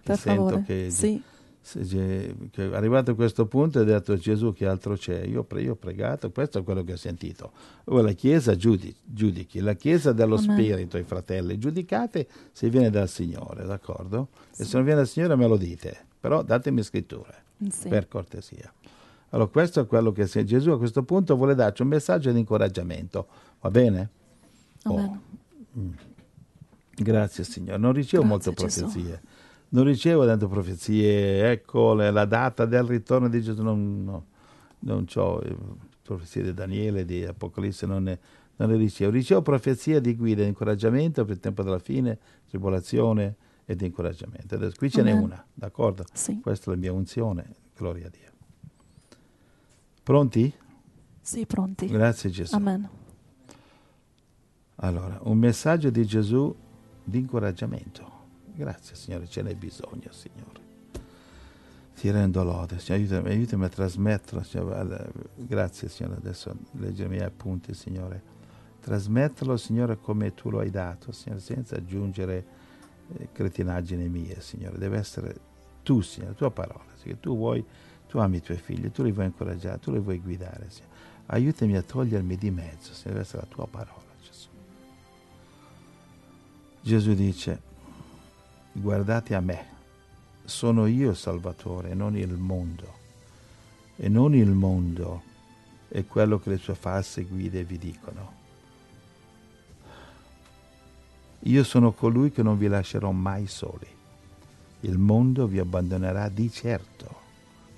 per 0.02 0.16
sento 0.18 0.44
favore. 0.44 0.62
che- 0.64 0.90
Sì. 0.90 1.22
Che 1.66 2.34
arrivato 2.74 3.12
a 3.12 3.14
questo 3.14 3.46
punto 3.46 3.78
ho 3.80 3.84
detto 3.84 4.16
Gesù 4.18 4.52
che 4.52 4.66
altro 4.66 4.96
c'è? 4.96 5.22
Io, 5.24 5.44
pre- 5.44 5.62
io 5.62 5.72
ho 5.72 5.76
pregato, 5.76 6.30
questo 6.30 6.58
è 6.58 6.62
quello 6.62 6.84
che 6.84 6.92
ho 6.92 6.96
sentito. 6.96 7.52
Ora 7.84 8.02
la 8.02 8.12
Chiesa 8.12 8.54
giudi- 8.54 8.94
giudichi, 9.02 9.60
la 9.60 9.72
Chiesa 9.72 10.12
dello 10.12 10.36
Amen. 10.36 10.50
Spirito, 10.58 10.98
i 10.98 11.04
fratelli, 11.04 11.56
giudicate 11.58 12.28
se 12.52 12.68
viene 12.68 12.90
dal 12.90 13.08
Signore, 13.08 13.64
d'accordo? 13.64 14.28
E 14.58 14.64
se 14.64 14.74
non 14.76 14.84
viene 14.84 14.98
dal 15.00 15.08
Signore 15.08 15.36
me 15.36 15.46
lo 15.48 15.56
dite, 15.56 16.04
però 16.24 16.42
datemi 16.42 16.82
scritture, 16.82 17.34
Sì. 17.68 17.90
per 17.90 18.08
cortesia. 18.08 18.72
Allora 19.28 19.46
questo 19.50 19.80
è 19.80 19.86
quello 19.86 20.10
che 20.10 20.24
Gesù 20.24 20.70
a 20.70 20.78
questo 20.78 21.02
punto 21.02 21.36
vuole 21.36 21.54
darci 21.54 21.82
un 21.82 21.88
messaggio 21.88 22.32
di 22.32 22.38
incoraggiamento, 22.38 23.26
va 23.60 23.70
bene? 23.70 24.08
Oh. 24.84 25.20
Amen. 25.74 25.98
Grazie 26.96 27.44
Signore, 27.44 27.76
non 27.76 27.92
ricevo 27.92 28.22
Grazie, 28.26 28.52
molte 28.52 28.66
Gesù. 28.66 28.80
profezie. 28.84 29.22
Non 29.68 29.84
ricevo 29.84 30.24
tante 30.24 30.46
profezie, 30.46 31.50
ecco 31.50 31.92
la 31.92 32.24
data 32.24 32.64
del 32.64 32.84
ritorno 32.84 33.28
di 33.28 33.42
Gesù, 33.42 33.62
non, 33.62 34.02
no, 34.04 34.24
non 34.78 35.04
ho 35.16 35.42
profezie 36.02 36.42
di 36.42 36.54
Daniele, 36.54 37.04
di 37.04 37.22
Apocalisse, 37.22 37.84
non 37.84 38.04
ne, 38.04 38.18
non 38.56 38.70
ne 38.70 38.76
ricevo. 38.76 39.10
Ricevo 39.10 39.42
profezie 39.42 40.00
di 40.00 40.16
guida, 40.16 40.40
di 40.40 40.48
incoraggiamento 40.48 41.22
per 41.26 41.34
il 41.34 41.40
tempo 41.40 41.62
della 41.62 41.78
fine, 41.78 42.18
tribolazione 42.48 43.34
e 43.64 43.76
di 43.76 43.86
incoraggiamento. 43.86 44.54
Adesso 44.54 44.76
qui 44.76 44.90
ce 44.90 45.02
n'è 45.02 45.12
una, 45.12 45.44
d'accordo? 45.52 46.04
Sì. 46.12 46.40
Questa 46.40 46.70
è 46.70 46.74
la 46.74 46.80
mia 46.80 46.92
unzione, 46.92 47.54
gloria 47.74 48.06
a 48.06 48.10
Dio. 48.10 48.32
Pronti? 50.02 50.52
Sì, 51.20 51.46
pronti. 51.46 51.86
Grazie 51.86 52.30
Gesù. 52.30 52.54
Amen. 52.54 52.88
Allora, 54.76 55.18
un 55.22 55.38
messaggio 55.38 55.88
di 55.88 56.04
Gesù 56.04 56.54
di 57.02 57.18
incoraggiamento. 57.18 58.12
Grazie 58.54 58.94
Signore, 58.94 59.26
ce 59.26 59.42
n'è 59.42 59.54
bisogno 59.54 60.10
Signore. 60.10 60.62
Ti 61.94 62.10
rendo 62.10 62.42
lode, 62.42 62.78
Signore, 62.78 63.04
aiutami, 63.04 63.28
aiutami 63.30 63.64
a 63.64 63.68
trasmetterlo. 63.68 64.42
Signore. 64.42 65.10
Grazie 65.36 65.88
Signore, 65.88 66.16
adesso 66.16 66.54
leggo 66.72 67.04
i 67.04 67.08
miei 67.08 67.22
appunti 67.22 67.72
Signore. 67.72 68.32
Trasmetterlo 68.80 69.56
Signore 69.56 69.96
come 69.96 70.34
tu 70.34 70.50
lo 70.50 70.58
hai 70.58 70.70
dato, 70.70 71.12
Signore, 71.12 71.40
senza 71.40 71.76
aggiungere 71.76 72.44
eh, 73.18 73.28
cretinaggini 73.32 74.08
mie, 74.08 74.40
Signore. 74.40 74.78
Deve 74.78 74.98
essere 74.98 75.36
tu, 75.82 76.00
Signore, 76.00 76.32
la 76.32 76.36
tua 76.36 76.50
parola. 76.50 76.84
Signore. 76.96 77.20
Tu 77.20 77.36
vuoi, 77.36 77.64
tu 78.06 78.18
ami 78.18 78.38
i 78.38 78.42
tuoi 78.42 78.58
figli, 78.58 78.90
tu 78.90 79.02
li 79.02 79.12
vuoi 79.12 79.26
incoraggiare, 79.26 79.78
tu 79.78 79.92
li 79.92 79.98
vuoi 79.98 80.18
guidare, 80.18 80.66
Signore. 80.68 80.92
Aiutami 81.26 81.76
a 81.76 81.82
togliermi 81.82 82.36
di 82.36 82.50
mezzo, 82.50 82.92
Signore, 82.92 83.12
deve 83.12 83.20
essere 83.20 83.42
la 83.42 83.48
tua 83.48 83.66
parola, 83.66 84.02
Gesù. 84.22 84.48
Gesù 86.80 87.14
dice, 87.14 87.60
guardate 88.72 89.34
a 89.34 89.40
me, 89.40 89.66
sono 90.44 90.86
io 90.86 91.10
il 91.10 91.16
Salvatore 91.16 91.90
e 91.90 91.94
non 91.94 92.16
il 92.16 92.32
mondo. 92.32 93.02
E 93.96 94.08
non 94.08 94.34
il 94.34 94.50
mondo 94.50 95.22
è 95.88 96.04
quello 96.04 96.38
che 96.40 96.50
le 96.50 96.56
sue 96.56 96.74
false 96.74 97.22
guide 97.22 97.64
vi 97.64 97.78
dicono. 97.78 98.42
Io 101.46 101.62
sono 101.62 101.92
colui 101.92 102.30
che 102.30 102.42
non 102.42 102.56
vi 102.56 102.68
lascerò 102.68 103.10
mai 103.10 103.46
soli. 103.46 103.86
Il 104.80 104.96
mondo 104.96 105.46
vi 105.46 105.58
abbandonerà 105.58 106.30
di 106.30 106.50
certo, 106.50 107.14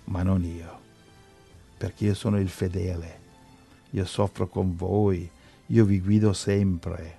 ma 0.05 0.23
non 0.23 0.45
io, 0.45 0.79
perché 1.77 2.05
io 2.05 2.15
sono 2.15 2.39
il 2.39 2.49
fedele. 2.49 3.25
Io 3.91 4.05
soffro 4.05 4.47
con 4.47 4.77
voi, 4.77 5.29
io 5.67 5.85
vi 5.85 6.01
guido 6.01 6.33
sempre. 6.33 7.17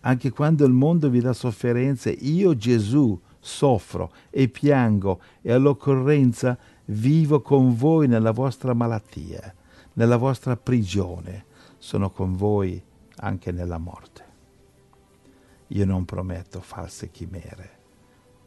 Anche 0.00 0.30
quando 0.32 0.66
il 0.66 0.72
mondo 0.72 1.08
vi 1.08 1.20
dà 1.20 1.32
sofferenze, 1.32 2.10
io 2.10 2.54
Gesù 2.54 3.18
soffro 3.40 4.12
e 4.28 4.48
piango 4.48 5.20
e 5.40 5.50
all'occorrenza 5.50 6.58
vivo 6.86 7.40
con 7.40 7.74
voi 7.74 8.06
nella 8.06 8.32
vostra 8.32 8.74
malattia, 8.74 9.54
nella 9.94 10.18
vostra 10.18 10.58
prigione. 10.58 11.46
Sono 11.78 12.10
con 12.10 12.36
voi 12.36 12.82
anche 13.16 13.50
nella 13.50 13.78
morte. 13.78 14.23
Io 15.68 15.84
non 15.86 16.04
prometto 16.04 16.60
false 16.60 17.10
chimere, 17.10 17.78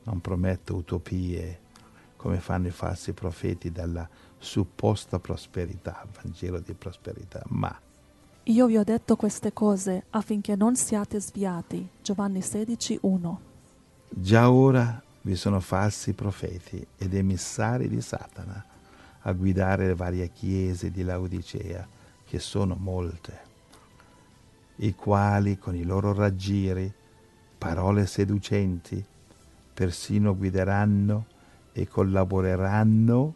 non 0.04 0.22
prometto 0.22 0.76
utopie 0.76 1.60
come 2.16 2.40
fanno 2.40 2.68
i 2.68 2.72
falsi 2.72 3.14
profeti 3.14 3.72
dalla 3.72 4.08
supposta 4.38 5.20
prosperità, 5.20 6.06
Vangelo 6.22 6.60
di 6.60 6.74
prosperità, 6.74 7.42
ma 7.48 7.80
Io 8.44 8.66
vi 8.66 8.78
ho 8.78 8.84
detto 8.84 9.16
queste 9.16 9.52
cose 9.52 10.06
affinché 10.12 10.56
non 10.56 10.76
siate 10.76 11.20
sviati. 11.20 11.88
Giovanni 12.02 12.42
16, 12.42 13.00
1. 13.02 13.42
Già 14.10 14.50
ora 14.50 15.02
vi 15.22 15.36
sono 15.36 15.60
falsi 15.60 16.14
profeti 16.14 16.86
ed 16.98 17.14
emissari 17.14 17.90
di 17.90 18.00
Satana 18.00 18.66
a 19.22 19.32
guidare 19.34 19.88
le 19.88 19.96
varie 19.96 20.30
chiese 20.32 20.90
di 20.90 21.04
Laodicea, 21.04 21.86
che 22.26 22.40
sono 22.40 22.76
molte, 22.80 23.40
i 24.78 24.96
quali 24.96 25.58
con 25.58 25.76
i 25.76 25.84
loro 25.84 26.14
raggiri, 26.14 26.94
parole 27.58 28.06
seducenti, 28.06 29.04
persino 29.74 30.36
guideranno 30.36 31.26
e 31.74 31.88
collaboreranno 31.88 33.34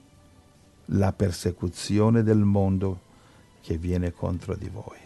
la 0.85 1.13
persecuzione 1.13 2.23
del 2.23 2.39
mondo 2.39 2.99
che 3.61 3.77
viene 3.77 4.11
contro 4.11 4.55
di 4.55 4.69
voi. 4.69 4.97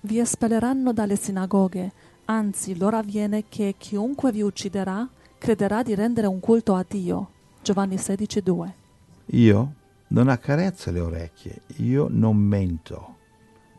Vi 0.00 0.18
espelleranno 0.18 0.92
dalle 0.92 1.16
sinagoghe, 1.16 1.92
anzi 2.26 2.76
l'ora 2.76 3.02
viene 3.02 3.44
che 3.48 3.74
chiunque 3.76 4.32
vi 4.32 4.42
ucciderà 4.42 5.08
crederà 5.38 5.82
di 5.82 5.94
rendere 5.94 6.26
un 6.26 6.40
culto 6.40 6.74
a 6.74 6.84
Dio. 6.86 7.30
Giovanni 7.62 7.96
16,2 7.96 8.70
Io 9.26 9.74
non 10.08 10.28
accarezzo 10.28 10.90
le 10.90 11.00
orecchie, 11.00 11.62
io 11.76 12.08
non 12.10 12.36
mento, 12.36 13.16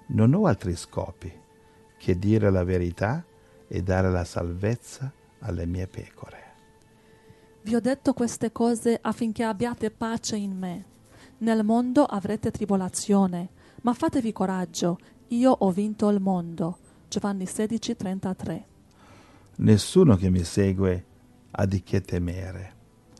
non 0.07 0.33
ho 0.33 0.45
altri 0.45 0.75
scopi 0.75 1.31
che 1.97 2.17
dire 2.17 2.49
la 2.49 2.63
verità 2.63 3.23
e 3.69 3.81
dare 3.83 4.11
la 4.11 4.25
salvezza 4.25 5.13
alle 5.39 5.65
mie 5.65 5.87
pecore. 5.87 6.47
Vi 7.61 7.75
ho 7.75 7.79
detto 7.79 8.13
queste 8.13 8.51
cose 8.51 8.97
affinché 8.99 9.43
abbiate 9.43 9.91
pace 9.91 10.35
in 10.35 10.57
me. 10.57 10.85
Nel 11.37 11.63
mondo 11.63 12.03
avrete 12.03 12.51
tribolazione, 12.51 13.49
ma 13.83 13.93
fatevi 13.93 14.33
coraggio, 14.33 14.97
io 15.27 15.51
ho 15.51 15.71
vinto 15.71 16.09
il 16.09 16.19
mondo. 16.19 16.79
Giovanni 17.07 17.45
16:33. 17.45 18.63
Nessuno 19.57 20.15
che 20.15 20.29
mi 20.29 20.43
segue 20.43 21.05
ha 21.51 21.65
di 21.65 21.83
che 21.83 22.01
temere. 22.01 22.73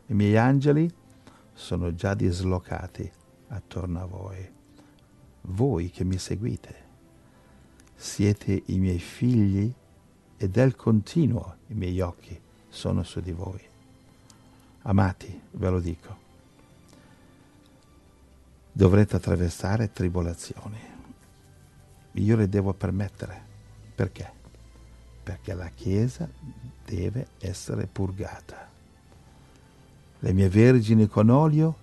I 0.06 0.14
miei 0.14 0.36
angeli 0.36 0.90
sono 1.54 1.94
già 1.94 2.14
dislocati 2.14 3.10
attorno 3.48 4.00
a 4.00 4.06
voi. 4.06 4.52
Voi 5.42 5.90
che 5.90 6.04
mi 6.04 6.18
seguite 6.18 6.88
siete 8.00 8.62
i 8.66 8.78
miei 8.78 8.98
figli 8.98 9.70
e 10.42 10.48
del 10.48 10.74
continuo 10.74 11.56
i 11.66 11.74
miei 11.74 12.00
occhi 12.00 12.40
sono 12.66 13.02
su 13.02 13.20
di 13.20 13.30
voi. 13.30 13.60
Amati, 14.84 15.38
ve 15.50 15.68
lo 15.68 15.80
dico, 15.80 16.16
dovrete 18.72 19.16
attraversare 19.16 19.92
tribolazioni. 19.92 20.78
Io 22.12 22.36
le 22.36 22.48
devo 22.48 22.72
permettere. 22.72 23.48
Perché? 23.94 24.32
Perché 25.22 25.52
la 25.52 25.68
Chiesa 25.68 26.26
deve 26.86 27.26
essere 27.38 27.86
purgata. 27.86 28.66
Le 30.20 30.32
mie 30.32 30.48
vergini 30.48 31.06
con 31.06 31.28
olio 31.28 31.76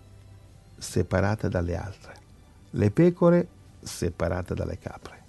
separate 0.75 1.47
dalle 1.47 1.77
altre, 1.77 2.15
le 2.71 2.89
pecore 2.89 3.47
separate 3.81 4.55
dalle 4.55 4.79
capre, 4.79 5.23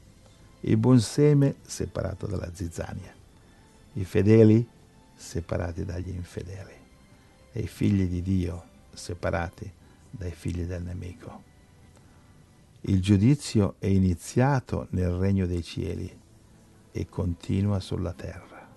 il 0.60 0.78
buon 0.78 0.98
seme 0.98 1.56
separato 1.60 2.26
dalla 2.26 2.50
zizzania, 2.54 3.16
i 3.98 4.04
fedeli 4.04 4.64
separati 5.14 5.84
dagli 5.84 6.10
infedeli 6.10 6.72
e 7.50 7.60
i 7.60 7.66
figli 7.66 8.06
di 8.06 8.22
Dio 8.22 8.62
separati 8.92 9.70
dai 10.08 10.30
figli 10.30 10.62
del 10.62 10.82
nemico. 10.82 11.42
Il 12.82 13.02
giudizio 13.02 13.74
è 13.80 13.86
iniziato 13.86 14.86
nel 14.90 15.10
regno 15.10 15.46
dei 15.46 15.64
cieli 15.64 16.16
e 16.92 17.08
continua 17.08 17.80
sulla 17.80 18.12
terra. 18.12 18.68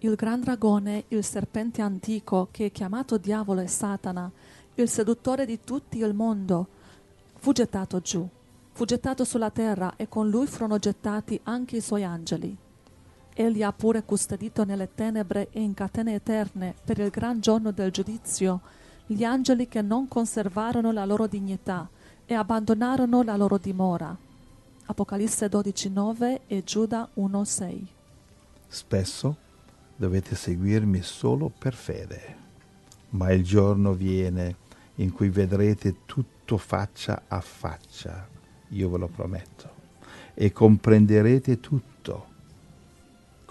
Il 0.00 0.14
gran 0.14 0.40
dragone, 0.40 1.04
il 1.08 1.24
serpente 1.24 1.80
antico, 1.80 2.48
che 2.50 2.66
è 2.66 2.72
chiamato 2.72 3.16
diavolo 3.16 3.60
e 3.60 3.66
Satana, 3.66 4.30
il 4.74 4.88
seduttore 4.90 5.46
di 5.46 5.60
tutto 5.64 5.96
il 5.96 6.12
mondo, 6.12 6.66
fu 7.38 7.52
gettato 7.52 8.00
giù, 8.00 8.28
fu 8.72 8.84
gettato 8.84 9.24
sulla 9.24 9.50
terra 9.50 9.94
e 9.96 10.08
con 10.08 10.28
lui 10.28 10.46
furono 10.46 10.78
gettati 10.78 11.40
anche 11.44 11.76
i 11.76 11.80
suoi 11.80 12.04
angeli. 12.04 12.56
Egli 13.34 13.62
ha 13.62 13.72
pure 13.72 14.02
custodito 14.02 14.64
nelle 14.64 14.90
tenebre 14.94 15.48
e 15.50 15.60
in 15.60 15.72
catene 15.72 16.14
eterne 16.14 16.74
per 16.84 16.98
il 16.98 17.08
gran 17.08 17.40
giorno 17.40 17.70
del 17.70 17.90
giudizio 17.90 18.60
gli 19.06 19.24
angeli 19.24 19.68
che 19.68 19.82
non 19.82 20.06
conservarono 20.06 20.92
la 20.92 21.04
loro 21.04 21.26
dignità 21.26 21.88
e 22.26 22.34
abbandonarono 22.34 23.22
la 23.22 23.36
loro 23.36 23.58
dimora. 23.58 24.14
Apocalisse 24.84 25.48
12:9 25.48 26.40
e 26.46 26.62
Giuda 26.62 27.08
1:6. 27.14 27.86
Spesso 28.68 29.36
dovete 29.96 30.34
seguirmi 30.34 31.02
solo 31.02 31.50
per 31.56 31.74
fede, 31.74 32.36
ma 33.10 33.32
il 33.32 33.44
giorno 33.44 33.92
viene 33.92 34.56
in 34.96 35.12
cui 35.12 35.30
vedrete 35.30 36.04
tutto 36.04 36.58
faccia 36.58 37.22
a 37.28 37.40
faccia, 37.40 38.28
io 38.68 38.90
ve 38.90 38.98
lo 38.98 39.08
prometto, 39.08 39.70
e 40.34 40.52
comprenderete 40.52 41.60
tutto. 41.60 41.91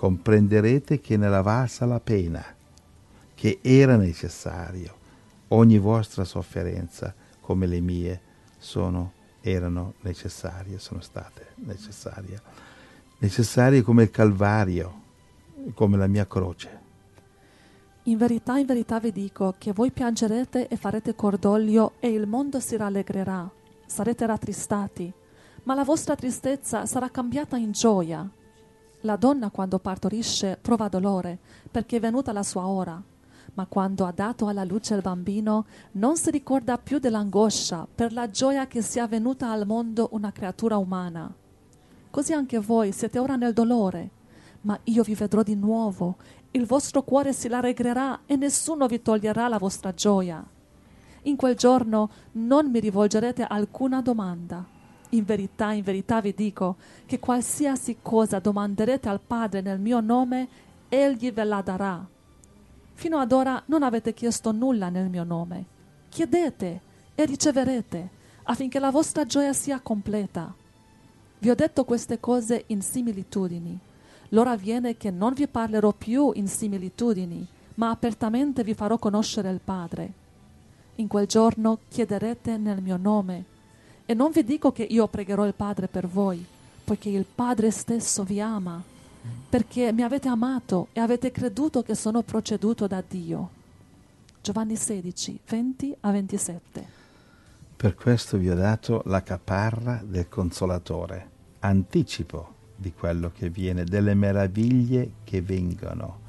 Comprenderete 0.02 1.00
che 1.00 1.16
ne 1.16 1.30
valsa 1.30 1.86
la 1.86 2.00
pena, 2.00 2.44
che 3.36 3.60
era 3.62 3.98
necessario 3.98 4.96
ogni 5.50 5.78
vostra 5.78 6.24
sofferenza 6.24 7.14
come 7.40 7.68
le 7.68 7.80
mie 7.82 8.20
sono, 8.58 9.12
erano 9.42 9.94
necessarie, 10.02 10.80
sono 10.80 11.02
state 11.02 11.50
necessarie, 11.58 12.42
necessarie 13.20 13.84
come 13.84 14.02
il 14.02 14.10
Calvario, 14.10 15.02
come 15.76 15.98
la 15.98 16.08
mia 16.08 16.26
croce. 16.26 16.80
In 18.06 18.18
verità, 18.18 18.58
in 18.58 18.66
verità 18.66 19.00
vi 19.00 19.12
dico 19.12 19.54
che 19.60 19.72
voi 19.72 19.92
piangerete 19.92 20.68
e 20.68 20.78
farete 20.78 21.14
cordoglio 21.14 21.92
e 22.00 22.10
il 22.10 22.26
mondo 22.26 22.60
si 22.60 22.76
rallegrerà, 22.76 23.48
sarete 23.86 24.26
rattristati, 24.26 25.14
ma 25.66 25.76
la 25.76 25.84
vostra 25.84 26.16
tristezza 26.16 26.88
sarà 26.88 27.12
cambiata 27.12 27.56
in 27.56 27.72
gioia. 27.72 28.28
La 29.02 29.16
donna 29.16 29.50
quando 29.50 29.80
partorisce 29.80 30.60
prova 30.62 30.88
dolore 30.88 31.40
perché 31.72 31.98
è 31.98 32.00
venuta 32.00 32.32
la 32.32 32.44
sua 32.44 32.68
ora, 32.68 33.02
ma 33.56 33.66
quando 33.66 34.06
ha 34.06 34.12
dato 34.12 34.48
alla 34.48 34.64
luce 34.64 34.94
il 34.94 35.02
bambino 35.02 35.66
non 35.94 36.18
si 36.18 36.30
ricorda 36.30 36.78
più 36.78 37.00
dell'angoscia 37.00 37.88
per 37.94 38.14
la 38.14 38.30
gioia 38.30 38.68
che 38.68 38.84
sia 38.84 39.08
venuta 39.08 39.50
al 39.50 39.66
mondo 39.66 40.10
una 40.12 40.32
creatura 40.32 40.78
umana. 40.78 41.34
Così 42.12 42.34
anche 42.34 42.60
voi 42.60 42.92
siete 42.92 43.18
ora 43.18 43.36
nel 43.38 43.54
dolore, 43.54 44.10
ma 44.62 44.80
io 44.84 45.02
vi 45.02 45.16
vedrò 45.16 45.42
di 45.42 45.56
nuovo, 45.56 46.18
il 46.52 46.68
vostro 46.68 47.02
cuore 47.02 47.34
si 47.34 47.48
rallegrerà 47.48 48.22
e 48.28 48.36
nessuno 48.36 48.86
vi 48.86 49.02
toglierà 49.02 49.48
la 49.48 49.58
vostra 49.58 49.94
gioia. 49.96 50.46
In 51.24 51.36
quel 51.38 51.56
giorno 51.56 52.10
non 52.34 52.70
mi 52.70 52.80
rivolgerete 52.80 53.44
alcuna 53.44 54.02
domanda. 54.02 54.80
In 55.14 55.26
verità, 55.26 55.72
in 55.72 55.84
verità 55.84 56.22
vi 56.22 56.34
dico 56.34 56.78
che 57.06 57.20
qualsiasi 57.20 57.98
cosa 58.02 58.40
domanderete 58.40 59.10
al 59.10 59.20
Padre 59.20 59.62
nel 59.62 59.80
mio 59.80 60.00
nome, 60.00 60.48
Egli 60.88 61.32
ve 61.32 61.44
la 61.44 61.62
darà. 61.62 62.06
Fino 62.94 63.18
ad 63.18 63.32
ora 63.32 63.62
non 63.66 63.84
avete 63.84 64.14
chiesto 64.14 64.52
nulla 64.52 64.90
nel 64.90 65.10
mio 65.10 65.24
nome. 65.24 65.66
Chiedete 66.10 66.82
e 67.16 67.26
riceverete, 67.26 68.10
affinché 68.44 68.80
la 68.80 68.92
vostra 68.92 69.26
gioia 69.26 69.54
sia 69.54 69.80
completa. 69.80 70.54
Vi 71.40 71.50
ho 71.50 71.56
detto 71.56 71.84
queste 71.84 72.20
cose 72.20 72.66
in 72.68 72.82
similitudini. 72.82 73.78
L'ora 74.30 74.56
viene 74.56 74.96
che 74.96 75.12
non 75.12 75.34
vi 75.34 75.48
parlerò 75.48 75.92
più 75.92 76.32
in 76.36 76.48
similitudini, 76.48 77.46
ma 77.76 77.90
apertamente 77.90 78.64
vi 78.64 78.74
farò 78.74 78.98
conoscere 78.98 79.50
il 79.50 79.60
Padre. 79.64 80.14
In 80.96 81.08
quel 81.08 81.26
giorno 81.26 81.80
chiederete 81.90 82.58
nel 82.58 82.82
mio 82.82 82.98
nome. 82.98 83.51
E 84.06 84.14
non 84.14 84.32
vi 84.32 84.44
dico 84.44 84.72
che 84.72 84.84
io 84.84 85.08
pregherò 85.08 85.46
il 85.46 85.54
Padre 85.54 85.88
per 85.88 86.08
voi, 86.08 86.46
poiché 86.84 87.10
il 87.10 87.26
Padre 87.26 87.72
stesso 87.72 88.24
vi 88.24 88.42
ama, 88.42 88.82
perché 89.50 89.92
mi 89.92 90.02
avete 90.02 90.28
amato 90.28 90.88
e 90.94 91.00
avete 91.00 91.32
creduto 91.32 91.84
che 91.84 91.96
sono 91.96 92.22
proceduto 92.22 92.88
da 92.88 93.04
Dio. 93.08 93.50
Giovanni 94.42 94.76
16, 94.76 95.40
20 95.48 95.96
a 96.02 96.12
27. 96.12 97.00
Per 97.76 97.96
questo 97.96 98.38
vi 98.38 98.50
ho 98.50 98.56
dato 98.56 99.02
la 99.06 99.24
caparra 99.24 100.02
del 100.04 100.28
consolatore, 100.28 101.30
anticipo 101.60 102.56
di 102.76 102.92
quello 102.92 103.32
che 103.32 103.50
viene, 103.50 103.84
delle 103.84 104.16
meraviglie 104.16 105.12
che 105.24 105.42
vengono 105.42 106.20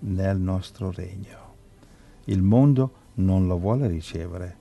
nel 0.00 0.38
nostro 0.38 0.92
regno. 0.92 1.54
Il 2.24 2.42
mondo 2.42 2.92
non 3.14 3.46
lo 3.46 3.58
vuole 3.58 3.88
ricevere 3.88 4.56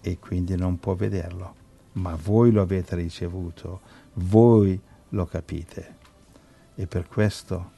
e 0.00 0.18
quindi 0.18 0.56
non 0.56 0.78
può 0.78 0.94
vederlo, 0.94 1.54
ma 1.98 2.16
voi 2.20 2.50
lo 2.50 2.62
avete 2.62 2.96
ricevuto, 2.96 3.80
voi 4.14 4.78
lo 5.10 5.26
capite. 5.26 5.96
E 6.74 6.86
per 6.86 7.08
questo 7.08 7.76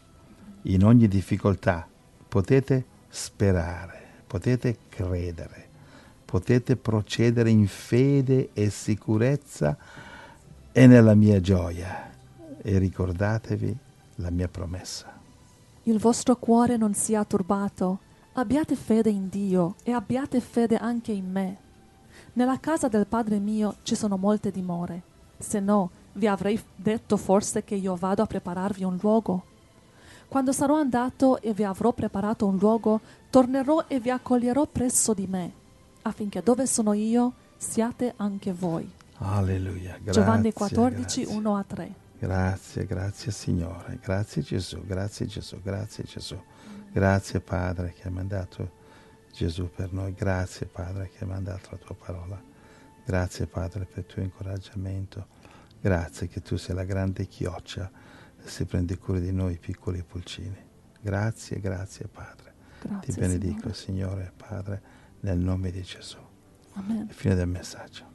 in 0.62 0.84
ogni 0.84 1.09
difficoltà 1.09 1.88
potete 2.28 2.84
sperare, 3.09 4.22
potete 4.26 4.76
credere, 4.88 5.68
potete 6.24 6.76
procedere 6.76 7.51
in 7.51 7.66
fede 7.66 8.51
e 8.52 8.70
sicurezza 8.70 9.76
e 10.70 10.86
nella 10.86 11.14
mia 11.14 11.40
gioia 11.40 12.10
e 12.62 12.78
ricordatevi 12.78 13.76
la 14.16 14.30
mia 14.30 14.48
promessa. 14.48 15.18
Il 15.84 15.98
vostro 15.98 16.36
cuore 16.36 16.76
non 16.76 16.92
sia 16.92 17.24
turbato, 17.24 18.01
abbiate 18.34 18.76
fede 18.76 19.09
in 19.09 19.28
Dio 19.28 19.76
e 19.82 19.92
abbiate 19.92 20.40
fede 20.40 20.76
anche 20.76 21.10
in 21.10 21.30
me. 21.30 21.68
Nella 22.32 22.61
casa 22.61 22.89
del 22.89 23.07
Padre 23.07 23.39
mio 23.39 23.77
ci 23.82 23.94
sono 23.94 24.16
molte 24.16 24.51
dimore, 24.51 25.02
se 25.39 25.61
no 25.61 25.90
vi 26.12 26.27
avrei 26.27 26.61
detto 26.77 27.16
forse 27.16 27.65
che 27.65 27.74
io 27.74 27.97
vado 27.97 28.23
a 28.23 28.27
prepararvi 28.27 28.85
un 28.85 28.98
luogo. 29.01 29.44
Quando 30.28 30.52
sarò 30.52 30.77
andato 30.77 31.40
e 31.40 31.52
vi 31.52 31.65
avrò 31.65 31.93
preparato 31.93 32.47
un 32.47 32.57
luogo, 32.57 33.01
tornerò 33.31 33.85
e 33.89 33.98
vi 33.98 34.11
accoglierò 34.11 34.66
presso 34.66 35.12
di 35.12 35.27
me, 35.27 35.52
affinché 36.02 36.40
dove 36.43 36.66
sono 36.66 36.93
io, 36.93 37.32
siate 37.57 38.15
anche 38.16 38.52
voi. 38.52 38.89
Alleluia. 39.19 39.98
Grazie, 40.01 40.12
Giovanni 40.12 40.52
14, 40.52 41.23
grazie. 41.23 41.36
1 41.36 41.57
a 41.57 41.65
3. 41.65 41.94
Grazie, 42.20 42.86
grazie 42.86 43.32
Signore, 43.32 43.98
grazie 44.01 44.43
Gesù, 44.43 44.85
grazie 44.85 45.27
Gesù, 45.27 45.61
grazie 45.62 46.05
Gesù. 46.05 46.39
Grazie 46.93 47.40
Padre 47.40 47.93
che 47.93 48.09
hai 48.09 48.12
mandato 48.12 48.78
Gesù 49.40 49.70
per 49.74 49.90
noi, 49.90 50.12
grazie 50.12 50.66
Padre 50.66 51.08
che 51.08 51.24
hai 51.24 51.30
mandato 51.30 51.68
la 51.70 51.78
tua 51.78 51.94
parola. 51.94 52.38
Grazie 53.06 53.46
Padre 53.46 53.86
per 53.86 54.00
il 54.00 54.04
tuo 54.04 54.20
incoraggiamento, 54.20 55.28
grazie 55.80 56.28
che 56.28 56.42
tu 56.42 56.58
sei 56.58 56.74
la 56.74 56.84
grande 56.84 57.26
chioccia 57.26 57.90
e 58.38 58.46
si 58.46 58.66
prende 58.66 58.98
cura 58.98 59.18
di 59.18 59.32
noi 59.32 59.56
piccoli 59.56 60.02
pulcini. 60.02 60.58
Grazie, 61.00 61.58
grazie 61.58 62.06
Padre. 62.06 62.52
Grazie, 62.82 63.14
Ti 63.14 63.18
benedico 63.18 63.72
Signore 63.72 64.30
Padre 64.36 64.82
nel 65.20 65.38
nome 65.38 65.70
di 65.70 65.80
Gesù. 65.80 66.18
Amen. 66.74 67.08
Fine 67.08 67.34
del 67.34 67.48
messaggio. 67.48 68.08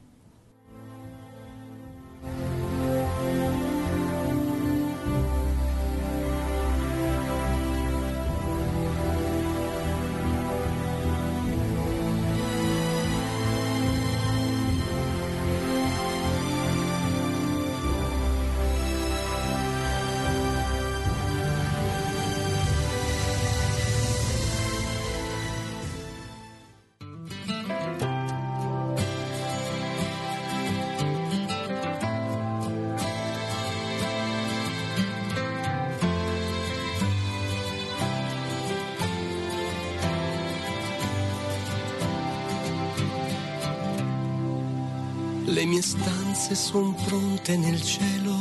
Stanze 46.46 46.54
sono 46.54 46.94
pronte 47.04 47.56
nel 47.56 47.82
cielo, 47.82 48.36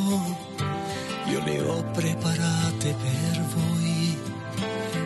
io 1.25 1.43
le 1.43 1.61
ho 1.61 1.83
preparate 1.91 2.93
per 3.01 3.41
voi. 3.55 4.17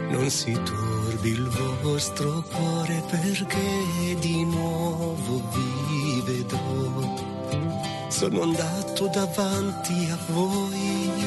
Non 0.10 0.30
si 0.30 0.52
turbi 0.52 1.30
il 1.30 1.48
vostro 1.82 2.44
cuore 2.52 3.02
perché 3.10 4.18
di 4.20 4.44
nuovo 4.44 5.42
vi 5.54 6.22
vedrò. 6.26 8.08
Sono 8.10 8.42
andato 8.42 9.08
davanti 9.08 10.10
a 10.12 10.18
voi 10.34 11.22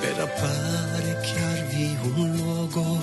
per 0.00 0.20
apparecchiarvi 0.20 1.96
un 2.16 2.36
luogo 2.36 2.98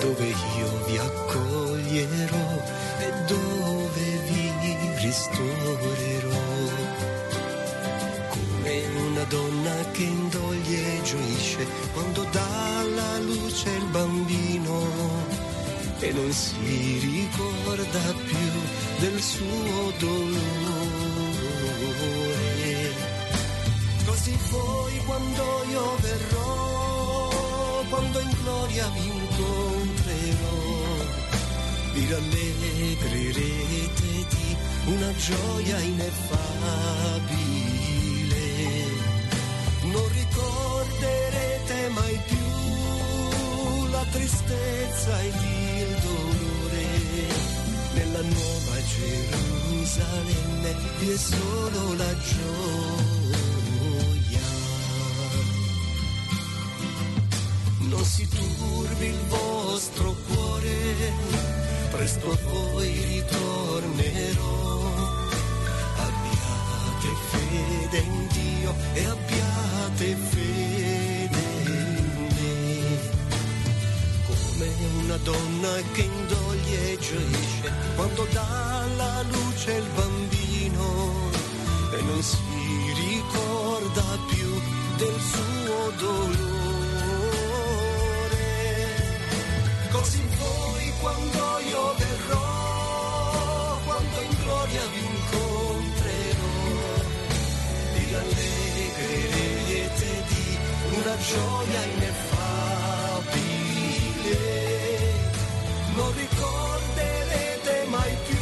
dove 0.00 0.26
io 0.26 0.84
vi 0.86 0.96
accoglierò 0.96 2.62
e 3.00 3.12
dove 3.26 4.18
vi 4.28 4.52
ristorerò. 5.00 6.47
Che 9.92 10.02
indoglie 10.02 10.98
e 10.98 11.02
gioisce 11.02 11.66
quando 11.92 12.24
dà 12.30 12.80
alla 12.80 13.18
luce 13.20 13.70
il 13.70 13.86
bambino 13.86 14.82
e 16.00 16.12
non 16.12 16.30
si 16.32 16.98
ricorda 17.00 18.14
più 18.26 18.50
del 18.98 19.18
suo 19.20 19.92
dolore. 19.98 20.36
Così 24.06 24.36
voi 24.50 24.98
quando 25.04 25.64
io 25.70 25.96
verrò, 26.00 27.30
quando 27.88 28.20
in 28.20 28.36
gloria 28.42 28.88
vi 28.88 29.06
incontrerò, 29.06 30.56
vi 31.92 32.10
rallegrerete 32.10 34.26
di 34.28 34.56
una 34.86 35.14
gioia 35.14 35.78
ineffabile. 35.80 37.57
Tristezza 44.28 45.22
ed 45.22 45.34
il 45.34 45.96
dolore. 46.02 46.86
Nella 47.94 48.20
nuova 48.20 48.76
Gerusalemme 48.94 50.76
vi 50.98 51.10
è 51.10 51.16
solo 51.16 51.94
la 51.94 52.14
gioia. 52.18 52.46
Non 57.88 58.04
si 58.04 58.28
turbi 58.28 59.06
il 59.06 59.18
vostro 59.28 60.14
cuore, 60.28 61.12
presto 61.90 62.30
a 62.30 62.38
voi 62.50 63.04
ritornerò. 63.04 64.76
Abbiate 65.96 67.08
fede 67.30 67.98
in 67.98 68.26
Dio 68.28 68.74
e 68.92 69.04
abbiate 69.04 70.16
fede 70.16 70.47
donna 75.22 75.74
che 75.92 76.02
indoglie 76.02 76.92
e 76.92 76.98
gioisce 76.98 77.72
quando 77.94 78.26
dà 78.32 78.82
alla 78.82 79.22
luce 79.30 79.72
il 79.72 79.86
bambino 79.94 81.30
e 81.92 82.02
non 82.02 82.22
si 82.22 82.38
ricorda 82.94 84.02
più 84.28 84.60
del 84.96 85.20
suo 85.20 85.92
dolore. 85.98 86.56
Così 89.90 90.22
voi 90.38 90.92
quando 91.00 91.58
io 91.68 91.94
verrò, 91.96 93.78
quando 93.84 94.20
in 94.20 94.36
gloria 94.42 94.82
vi 94.92 95.00
incontrerò, 95.16 96.56
vi 97.94 98.12
rallegrerete 98.12 100.10
di 100.28 100.58
una 100.94 101.16
gioia 101.16 101.82
ineffabile. 101.84 102.27
Ricorderete 106.38 107.86
mai 107.88 108.16
più 108.26 108.36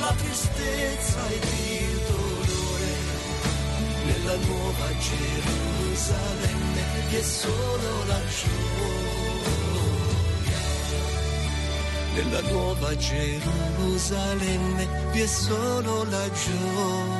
la 0.00 0.12
tristezza 0.14 1.28
ed 1.28 1.44
il 1.44 2.00
dolore. 2.10 2.92
Nella 4.06 4.36
nuova 4.46 4.88
Gerusalemme 5.06 6.82
è 7.10 7.22
solo 7.22 8.04
la 8.06 8.20
gioia. 8.38 8.58
Nella 12.14 12.40
nuova 12.50 12.96
Gerusalemme 12.96 14.88
vi 15.12 15.20
è 15.20 15.26
solo 15.26 16.04
la 16.04 16.28
gioia. 16.30 17.19